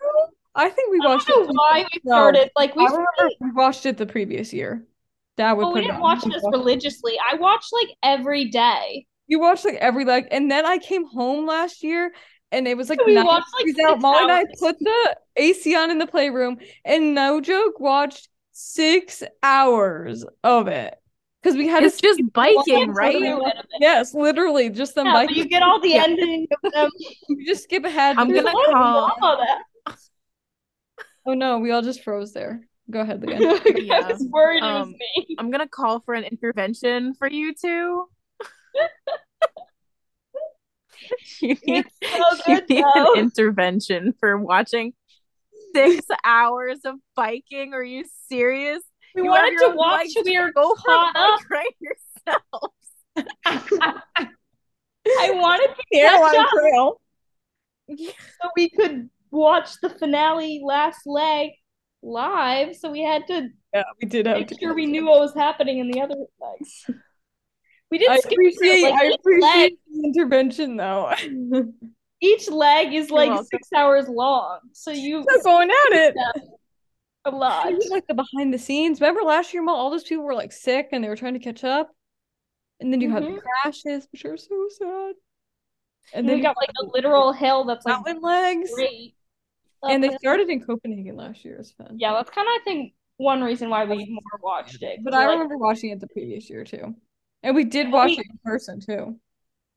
I 0.54 0.68
think 0.68 0.90
we 0.90 1.00
I 1.00 1.08
watched 1.08 1.28
don't 1.28 1.46
know 1.46 1.52
it. 1.52 1.56
why 1.56 1.86
we 1.94 2.00
No. 2.04 2.12
started. 2.16 2.50
Like 2.54 2.76
we, 2.76 2.86
we 3.40 3.52
watched 3.52 3.86
it 3.86 3.96
the 3.96 4.06
previous 4.06 4.52
year. 4.52 4.84
That 5.36 5.56
would 5.56 5.64
well, 5.64 5.72
we 5.74 5.80
put 5.80 5.84
it 5.84 5.90
didn't 5.90 6.02
on. 6.02 6.02
watch 6.02 6.24
We 6.24 6.32
this 6.32 6.44
religiously. 6.50 7.14
I 7.30 7.36
watched 7.36 7.72
like 7.72 7.88
every 8.02 8.46
day. 8.50 9.06
You 9.26 9.40
watched 9.40 9.64
like 9.64 9.74
every 9.76 10.04
like, 10.04 10.28
and 10.30 10.50
then 10.50 10.64
I 10.66 10.78
came 10.78 11.04
home 11.06 11.46
last 11.46 11.82
year, 11.82 12.12
and 12.52 12.68
it 12.68 12.76
was 12.76 12.88
like 12.88 13.04
We 13.04 13.14
90 13.14 13.26
watched, 13.26 13.46
like, 13.54 13.66
degrees 13.66 13.86
out. 13.86 13.92
six 13.94 14.02
Molly 14.02 14.22
and 14.22 14.32
I 14.32 14.44
put 14.60 14.78
the 14.78 15.16
AC 15.36 15.74
on 15.76 15.90
in 15.90 15.98
the 15.98 16.06
playroom, 16.06 16.58
and 16.84 17.14
no 17.14 17.40
joke, 17.40 17.80
watched 17.80 18.28
six 18.52 19.22
hours 19.42 20.24
of 20.44 20.68
it 20.68 20.94
because 21.42 21.56
we 21.56 21.66
had 21.68 21.82
It's 21.82 21.96
to. 21.96 22.02
just 22.02 22.22
biking, 22.32 22.90
right? 22.92 23.16
episode. 23.16 23.52
Yes, 23.80 24.14
literally, 24.14 24.70
just 24.70 24.94
them 24.94 25.06
Yeah, 25.06 25.14
like 25.14 25.28
but 25.28 25.36
you 25.36 25.46
get 25.48 25.62
all 25.62 25.80
the 25.80 25.90
Yeah. 25.90 26.04
ending 26.04 26.46
of 26.64 26.72
them. 26.72 26.90
you 27.28 27.44
just 27.46 27.64
skip 27.64 27.84
ahead. 27.84 28.16
I'm 28.18 28.28
There's 28.28 28.44
gonna 28.44 28.54
a 28.54 28.58
lot 28.58 28.68
of 28.68 28.74
call- 28.74 29.36
drama. 29.36 29.64
Oh. 31.28 31.34
No, 31.34 31.58
we 31.58 31.72
all 31.72 31.82
just 31.82 32.04
froze 32.04 32.32
there. 32.32 32.60
Go 32.88 33.00
ahead, 33.00 33.22
again. 33.24 33.42
I 33.92 34.12
was 34.12 34.24
worried 34.30 34.62
it 34.62 34.66
was 34.66 34.82
Um, 34.82 34.92
me. 35.16 35.36
I'm 35.40 35.50
gonna 35.50 35.66
call 35.68 35.98
for 36.00 36.14
an 36.14 36.22
intervention 36.22 37.14
for 37.14 37.28
you 37.28 37.52
two. 37.52 38.08
you 41.40 41.56
need, 41.66 41.86
so 42.02 42.24
you 42.48 42.60
need 42.68 42.84
though. 42.94 43.14
an 43.14 43.20
intervention 43.20 44.14
for 44.18 44.36
watching 44.38 44.92
six 45.74 46.04
hours 46.24 46.78
of 46.84 46.96
biking. 47.14 47.74
Are 47.74 47.84
you 47.84 48.04
serious? 48.28 48.82
We 49.14 49.22
You 49.24 49.30
wanted 49.30 49.58
to 49.66 49.72
watch. 49.76 50.08
We 50.24 50.38
were 50.38 50.52
Go 50.52 50.74
caught 50.86 51.14
up. 51.16 51.40
ride 51.50 51.66
yourself. 51.80 52.72
I 55.18 55.30
wanted 55.30 55.68
to 55.74 55.82
catch 55.92 56.34
trail. 56.52 57.00
so 57.88 58.48
we 58.56 58.68
could 58.70 59.08
watch 59.30 59.80
the 59.80 59.88
finale 59.90 60.60
last 60.64 61.00
leg 61.06 61.50
live. 62.02 62.74
So 62.76 62.90
we 62.90 63.02
had 63.02 63.26
to 63.28 63.48
Yeah, 63.72 63.84
we 64.02 64.08
did 64.08 64.26
make 64.26 64.50
sure 64.60 64.74
we 64.74 64.86
knew 64.86 65.06
what 65.06 65.20
was 65.20 65.34
happening 65.34 65.78
in 65.78 65.88
the 65.90 66.00
other 66.00 66.16
legs. 66.40 66.90
We 67.90 67.98
did 67.98 68.10
I 68.10 68.18
skip 68.18 68.32
appreciate. 68.32 68.82
like, 68.82 68.94
I 68.94 69.04
leg. 69.04 69.14
appreciate 69.20 69.78
the 69.92 70.04
intervention 70.04 70.76
though. 70.76 71.12
Each 72.20 72.50
leg 72.50 72.94
is 72.94 73.10
like 73.10 73.30
six 73.50 73.68
hours 73.74 74.08
long, 74.08 74.60
so 74.72 74.90
you 74.90 75.22
Still 75.28 75.42
going 75.42 75.70
at 75.70 75.92
it. 75.92 76.14
a 77.26 77.30
lot. 77.30 77.72
Like 77.90 78.06
the 78.06 78.14
behind 78.14 78.52
the 78.54 78.58
scenes. 78.58 79.00
Remember 79.00 79.22
last 79.22 79.52
year, 79.52 79.64
all 79.68 79.90
those 79.90 80.04
people 80.04 80.24
were 80.24 80.34
like 80.34 80.52
sick 80.52 80.88
and 80.92 81.04
they 81.04 81.08
were 81.08 81.16
trying 81.16 81.34
to 81.34 81.40
catch 81.40 81.62
up. 81.64 81.90
And 82.80 82.92
then 82.92 83.00
you 83.00 83.10
had 83.10 83.22
the 83.22 83.28
Mhm. 83.28 83.40
crashes, 83.62 84.08
which 84.12 84.24
are 84.24 84.36
so 84.36 84.68
sad. 84.70 85.14
And 86.12 86.20
And 86.20 86.28
then 86.28 86.36
we 86.36 86.42
got 86.42 86.56
like 86.56 86.70
a 86.80 86.84
literal 86.84 87.32
hill 87.32 87.64
that's 87.64 87.84
like 87.86 87.96
mountain 87.96 88.22
legs. 88.22 88.70
great. 88.74 89.14
And 89.82 90.02
they 90.02 90.16
started 90.18 90.48
in 90.48 90.62
Copenhagen 90.64 91.16
last 91.16 91.44
year. 91.44 91.56
It's 91.58 91.72
fun. 91.72 91.96
Yeah, 91.98 92.12
that's 92.14 92.30
kind 92.30 92.46
of 92.46 92.52
I 92.52 92.64
think 92.64 92.94
one 93.18 93.42
reason 93.42 93.70
why 93.70 93.84
we 93.84 94.06
more 94.10 94.22
watched 94.42 94.82
it. 94.82 95.00
But 95.04 95.14
I 95.14 95.26
like, 95.26 95.34
remember 95.34 95.56
watching 95.58 95.90
it 95.90 96.00
the 96.00 96.08
previous 96.08 96.48
year 96.50 96.64
too. 96.64 96.94
And 97.46 97.54
we 97.54 97.64
did 97.64 97.90
watch 97.92 98.10
we- 98.10 98.18
it 98.18 98.26
in 98.30 98.38
person 98.44 98.80
too. 98.80 99.18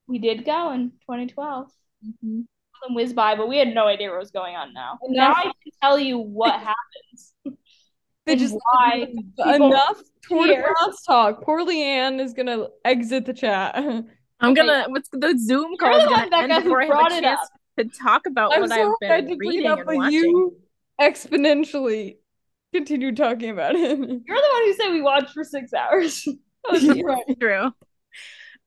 we 0.07 0.17
did 0.19 0.43
go 0.45 0.71
in 0.71 0.89
2012. 1.01 1.67
Mm-hmm. 2.05 2.41
Some 2.85 2.95
whiz 2.95 3.11
by, 3.13 3.35
but 3.35 3.47
we 3.49 3.57
had 3.57 3.67
no 3.73 3.87
idea 3.87 4.09
what 4.09 4.19
was 4.19 4.31
going 4.31 4.55
on 4.55 4.73
now. 4.73 4.97
And 5.01 5.13
now 5.15 5.29
now- 5.29 5.33
I 5.35 5.43
can 5.43 5.53
tell 5.81 5.99
you 5.99 6.17
what 6.17 6.53
happens. 6.59 7.33
They 8.25 8.33
and 8.33 8.39
just 8.41 8.55
why 8.55 9.07
enough 9.55 10.01
Tour 10.23 10.47
de. 10.47 10.61
France 10.61 11.03
talk. 11.05 11.41
Poor 11.43 11.65
Leeanne 11.65 12.19
is 12.19 12.33
gonna 12.33 12.67
exit 12.85 13.25
the 13.25 13.33
chat. 13.33 13.75
I'm 13.75 14.05
Okay. 14.41 14.53
gonna. 14.55 14.85
What's 14.89 15.09
the 15.11 15.35
Zoom 15.37 15.71
You're 15.71 15.77
call 15.77 15.97
is 15.97 16.03
the 16.03 16.09
gonna 16.09 16.21
one, 16.21 16.29
Becca, 16.29 16.43
end 16.43 16.63
who 16.63 16.69
before 16.69 16.81
I 16.81 16.85
have 16.85 16.91
brought 16.91 17.11
it 17.11 17.23
up. 17.25 17.39
to 17.77 17.85
talk 17.85 18.25
about 18.27 18.53
I'm 18.53 18.61
what 18.61 18.69
so 18.69 18.95
I've 19.01 19.09
been 19.09 19.25
did 19.27 19.37
bring 19.37 19.49
reading 19.49 19.65
it 19.65 19.71
up, 19.71 19.79
and 19.79 19.97
watching. 19.97 20.13
you 20.13 20.57
exponentially 21.01 22.17
continue 22.73 23.13
talking 23.15 23.49
about 23.49 23.75
it. 23.75 23.97
You're 23.97 23.97
the 23.97 24.49
one 24.53 24.63
who 24.65 24.73
said 24.73 24.89
we 24.91 25.01
watched 25.01 25.31
for 25.33 25.43
six 25.43 25.73
hours. 25.73 26.25
That 26.63 26.71
was 26.71 26.87
right. 27.03 27.23
True. 27.39 27.63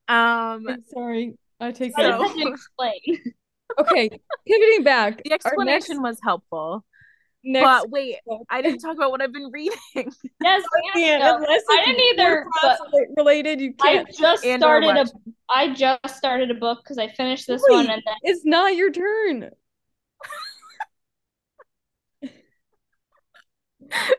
Um, 0.08 0.66
I'm 0.68 0.84
sorry. 0.92 1.36
I 1.60 1.72
take 1.72 1.94
that. 1.96 2.02
So- 2.18 2.22
just 2.24 2.36
had 2.36 2.42
to 2.44 2.48
explain. 2.52 3.00
Okay, 3.78 4.10
pivoting 4.46 4.84
back. 4.84 5.22
the 5.24 5.32
explanation 5.32 5.96
next, 5.96 6.02
was 6.02 6.18
helpful, 6.22 6.84
next 7.42 7.64
but 7.64 7.90
wait, 7.90 8.16
I 8.50 8.60
didn't 8.60 8.80
talk 8.80 8.96
about 8.96 9.10
what 9.10 9.22
I've 9.22 9.32
been 9.32 9.50
reading. 9.50 9.78
Yes, 10.42 10.62
Yeah, 10.94 11.00
yeah, 11.18 11.36
unless 11.36 11.62
I 11.70 11.84
didn't 11.86 12.00
either, 12.20 12.46
Tour 12.60 13.06
related. 13.16 13.62
You 13.62 13.72
I 13.80 13.92
can't. 13.94 14.08
just 14.14 14.44
And 14.44 14.60
started 14.60 14.90
a. 14.90 14.94
watch. 14.94 15.08
I 15.48 15.72
just 15.72 16.16
started 16.16 16.50
a 16.50 16.54
book 16.54 16.80
because 16.84 16.98
I 16.98 17.08
finished 17.08 17.46
this 17.46 17.62
Wait. 17.66 17.74
one 17.76 17.88
and 17.90 18.02
then 18.04 18.14
It's 18.22 18.44
not 18.44 18.76
your 18.76 18.90
turn. 18.90 19.48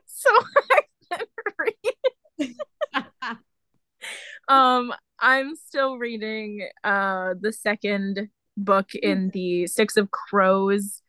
so 0.06 0.30
I've 1.12 1.20
been 1.20 1.68
reading. 2.40 2.56
um, 4.48 4.94
I'm 5.20 5.56
still 5.56 5.98
reading 5.98 6.68
uh 6.84 7.36
the 7.40 7.54
second 7.54 8.30
book 8.58 8.94
in 8.96 9.30
the 9.34 9.68
Six 9.68 9.98
of 9.98 10.12
Crows 10.12 11.02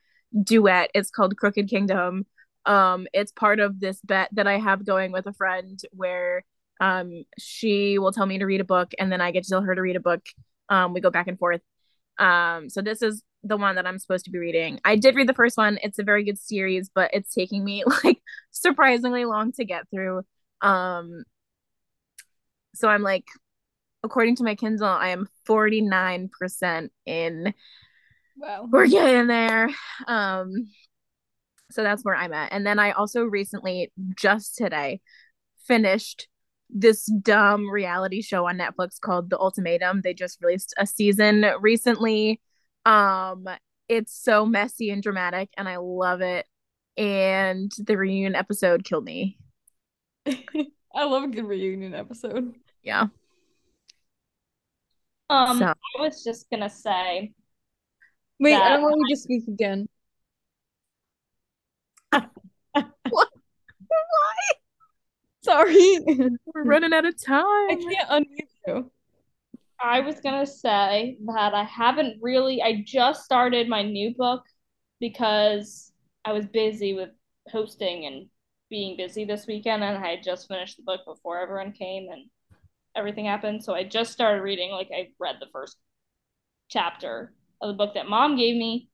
duet. 0.42 0.90
It's 0.95 1.11
called 1.11 1.36
Crooked 1.36 1.68
Kingdom. 1.68 2.26
Um, 2.66 3.07
it's 3.12 3.32
part 3.32 3.61
of 3.61 3.80
this 3.80 4.01
bet 4.03 4.30
that 4.32 4.47
I 4.47 4.59
have 4.59 4.86
going 4.86 5.12
with 5.12 5.26
a 5.26 5.32
friend 5.32 5.78
where 5.92 6.45
um 6.80 7.24
she 7.38 7.99
will 7.99 8.12
tell 8.12 8.26
me 8.26 8.38
to 8.38 8.47
read 8.47 8.61
a 8.61 8.64
book 8.64 8.92
and 8.99 9.12
then 9.12 9.20
I 9.20 9.30
get 9.30 9.45
to 9.45 9.51
tell 9.51 9.62
her 9.62 9.74
to 9.74 9.82
read 9.82 9.97
a 9.97 10.01
book. 10.01 10.22
Um, 10.68 10.92
we 10.95 11.01
go 11.01 11.11
back 11.11 11.28
and 11.28 11.38
forth. 11.38 11.61
Um, 12.18 12.68
so 12.68 12.80
this 12.80 13.03
is 13.03 13.22
the 13.42 13.57
one 13.57 13.76
that 13.76 13.86
I'm 13.86 13.99
supposed 13.99 14.24
to 14.24 14.30
be 14.30 14.38
reading. 14.38 14.80
I 14.84 14.97
did 14.97 15.14
read 15.16 15.28
the 15.28 15.34
first 15.34 15.57
one. 15.57 15.78
It's 15.82 15.99
a 15.99 16.03
very 16.05 16.24
good 16.24 16.38
series, 16.38 16.90
but 16.92 17.11
it's 17.12 17.32
taking 17.32 17.64
me 17.64 17.84
like 18.05 18.22
surprisingly 18.51 19.24
long 19.24 19.53
to 19.53 19.64
get 19.64 19.88
through. 19.90 20.22
Um, 20.62 21.24
so 22.74 22.88
I'm 22.88 23.02
like, 23.02 23.24
according 24.02 24.36
to 24.36 24.44
my 24.44 24.54
Kindle, 24.54 24.86
I 24.86 25.08
am 25.08 25.28
49% 25.48 26.88
in. 27.06 27.54
Wow. 28.36 28.68
We're 28.70 28.88
getting 28.88 29.26
there. 29.28 29.70
Um, 30.06 30.68
so 31.70 31.82
that's 31.82 32.04
where 32.04 32.14
I'm 32.14 32.32
at. 32.32 32.52
And 32.52 32.66
then 32.66 32.78
I 32.78 32.92
also 32.92 33.24
recently, 33.24 33.92
just 34.16 34.56
today, 34.56 35.00
finished 35.66 36.28
this 36.70 37.06
dumb 37.06 37.70
reality 37.70 38.20
show 38.20 38.46
on 38.46 38.58
Netflix 38.58 39.00
called 39.00 39.30
The 39.30 39.38
Ultimatum. 39.38 40.02
They 40.02 40.14
just 40.14 40.42
released 40.42 40.74
a 40.76 40.86
season 40.86 41.46
recently. 41.60 42.40
Um, 42.84 43.48
it's 43.88 44.14
so 44.14 44.44
messy 44.44 44.90
and 44.90 45.02
dramatic, 45.02 45.50
and 45.56 45.68
I 45.68 45.76
love 45.76 46.20
it. 46.20 46.46
And 46.96 47.72
the 47.78 47.96
reunion 47.96 48.34
episode 48.34 48.84
killed 48.84 49.04
me. 49.04 49.38
I 50.26 51.04
love 51.04 51.24
a 51.24 51.28
good 51.28 51.46
reunion 51.46 51.94
episode. 51.94 52.54
Yeah. 52.85 53.07
um 55.30 55.59
So- 55.59 55.66
I 55.66 56.01
was 56.01 56.22
just 56.22 56.49
gonna 56.51 56.70
say 56.70 57.32
Wait, 58.41 58.55
I 58.55 58.68
don't 58.70 58.82
want 58.82 58.97
you 59.09 59.14
to 59.14 59.20
speak 59.20 59.47
again. 59.49 59.89
What? 62.72 63.28
Why? 63.89 64.35
Sorry. 65.43 65.99
We're 66.47 66.64
running 66.64 66.93
out 66.93 67.05
of 67.05 67.22
time. 67.22 67.45
I 67.45 67.76
can't 67.76 68.09
unmute 68.09 68.49
you. 68.66 68.91
I 69.80 70.01
was 70.01 70.20
gonna 70.20 70.47
say 70.47 71.18
that 71.26 71.55
I 71.55 71.64
haven't 71.64 72.18
really. 72.20 72.61
I 72.62 72.82
just 72.85 73.24
started 73.24 73.68
my 73.68 73.82
new 73.82 74.14
book 74.14 74.43
because 75.01 75.93
I 76.24 76.32
was 76.32 76.47
busy 76.47 76.95
with 76.95 77.11
hosting 77.49 78.07
and 78.07 78.28
being 78.70 78.97
busy 78.97 79.24
this 79.24 79.47
weekend, 79.47 79.85
and 79.85 79.97
I 79.97 80.11
had 80.11 80.22
just 80.24 80.49
finished 80.49 80.78
the 80.78 80.82
book 80.82 81.03
before 81.07 81.39
everyone 81.39 81.72
came 81.72 82.09
and 82.11 82.28
everything 82.97 83.26
happened. 83.26 83.64
So 83.64 83.74
I 83.74 83.84
just 83.84 84.12
started 84.12 84.42
reading. 84.42 84.70
Like 84.70 84.90
I 84.95 85.09
read 85.18 85.36
the 85.40 85.47
first 85.53 85.76
chapter 86.68 87.32
of 87.61 87.68
the 87.68 87.74
book 87.74 87.95
that 87.95 88.09
mom 88.09 88.36
gave 88.36 88.57
me, 88.57 88.88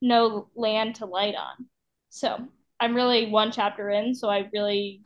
No 0.00 0.48
Land 0.54 0.96
to 0.96 1.06
Light 1.06 1.34
on. 1.34 1.66
So 2.10 2.38
I'm 2.80 2.94
really 2.94 3.30
one 3.30 3.52
chapter 3.52 3.90
in, 3.90 4.14
so 4.14 4.28
I 4.28 4.48
really 4.52 5.02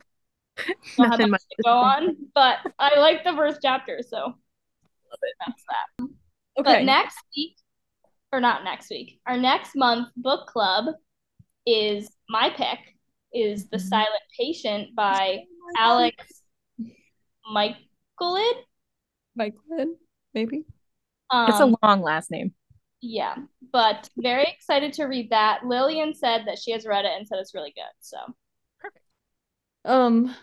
don't 0.57 1.09
have 1.09 1.19
Nothing 1.19 1.31
much 1.31 1.41
to 1.41 1.63
go 1.63 1.71
on. 1.71 2.17
But 2.33 2.57
I 2.79 2.99
like 2.99 3.23
the 3.23 3.33
first 3.33 3.59
chapter, 3.61 3.99
so 4.07 4.33
that's 5.45 5.63
that. 5.69 6.05
Okay. 6.59 6.63
But 6.63 6.83
next 6.83 7.17
week, 7.35 7.55
or 8.31 8.39
not 8.39 8.63
next 8.63 8.89
week, 8.89 9.19
our 9.25 9.37
next 9.37 9.75
month 9.75 10.09
book 10.15 10.47
club 10.47 10.85
is 11.65 12.09
my 12.29 12.49
pick 12.49 12.79
is 13.33 13.69
The 13.69 13.77
Mhm. 13.77 13.89
Silent 13.89 14.23
Patient 14.37 14.95
by 14.95 15.45
Alex 15.77 16.43
Michaelid. 18.21 18.63
Michael, 19.35 19.95
maybe. 20.33 20.65
Um, 21.29 21.47
It's 21.49 21.59
a 21.59 21.73
long 21.83 22.01
last 22.01 22.31
name. 22.31 22.53
yeah, 23.01 23.35
but 23.71 24.09
very 24.17 24.43
excited 24.43 24.93
to 24.93 25.05
read 25.05 25.29
that. 25.31 25.65
Lillian 25.65 26.13
said 26.13 26.43
that 26.47 26.59
she 26.59 26.71
has 26.71 26.85
read 26.85 27.05
it 27.05 27.11
and 27.17 27.27
said 27.27 27.39
it's 27.39 27.55
really 27.55 27.73
good. 27.75 27.83
So 28.01 28.17
perfect. 28.79 29.05
Um, 29.85 30.35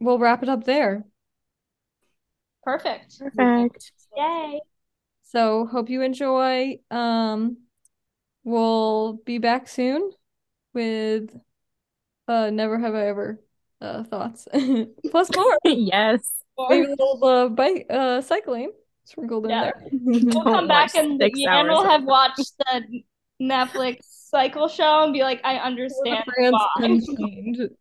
we'll 0.00 0.18
wrap 0.18 0.42
it 0.42 0.48
up 0.48 0.64
there. 0.64 1.04
perfect. 2.64 3.18
Perfect. 3.18 3.92
Yay. 4.16 4.60
So 5.22 5.66
hope 5.66 5.90
you 5.90 6.02
enjoy. 6.02 6.80
Um, 6.90 7.58
we'll 8.44 9.14
be 9.24 9.38
back 9.38 9.68
soon 9.68 10.10
with 10.72 11.34
uh 12.28 12.50
never 12.50 12.78
have 12.78 12.94
I 12.94 13.06
ever 13.08 13.40
uh 13.80 14.04
thoughts 14.04 14.48
plus 15.10 15.30
more. 15.34 15.58
yes. 15.64 16.20
Maybe 16.58 16.86
a 16.86 16.90
little 16.90 17.24
uh 17.24 17.48
bike 17.48 17.86
uh 17.90 18.20
cycling 18.20 18.72
sprinkled 19.04 19.44
in 19.46 19.50
there. 19.50 19.74
We'll 19.92 20.42
come 20.44 20.66
back 20.68 20.94
and 20.94 21.20
six 21.20 21.38
Yan 21.38 21.68
will 21.68 21.84
have 21.84 22.04
watched 22.04 22.52
the 22.58 23.02
Netflix 23.40 23.98
cycle 24.30 24.68
show 24.68 25.04
and 25.04 25.12
be 25.12 25.22
like, 25.22 25.40
I 25.44 25.56
understand 25.58 26.24
why. 26.50 26.98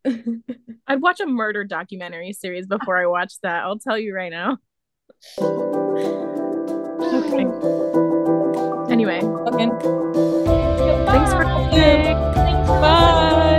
I'd 0.88 1.02
watch 1.02 1.20
a 1.20 1.26
murder 1.26 1.64
documentary 1.64 2.34
series 2.34 2.68
before 2.68 2.98
I 3.02 3.08
watch 3.08 3.34
that. 3.44 3.64
I'll 3.64 3.80
tell 3.80 3.98
you 3.98 4.14
right 4.14 4.32
now. 4.32 4.58
Okay. 7.02 7.46
Anyway, 8.92 9.22
Okay. 9.22 9.70
thanks 11.08 11.34
for 11.34 11.44
Goodbye. 11.44 11.70
listening. 11.72 12.16
Thanks 12.36 12.70
for 12.70 12.80
Bye. 12.82 13.52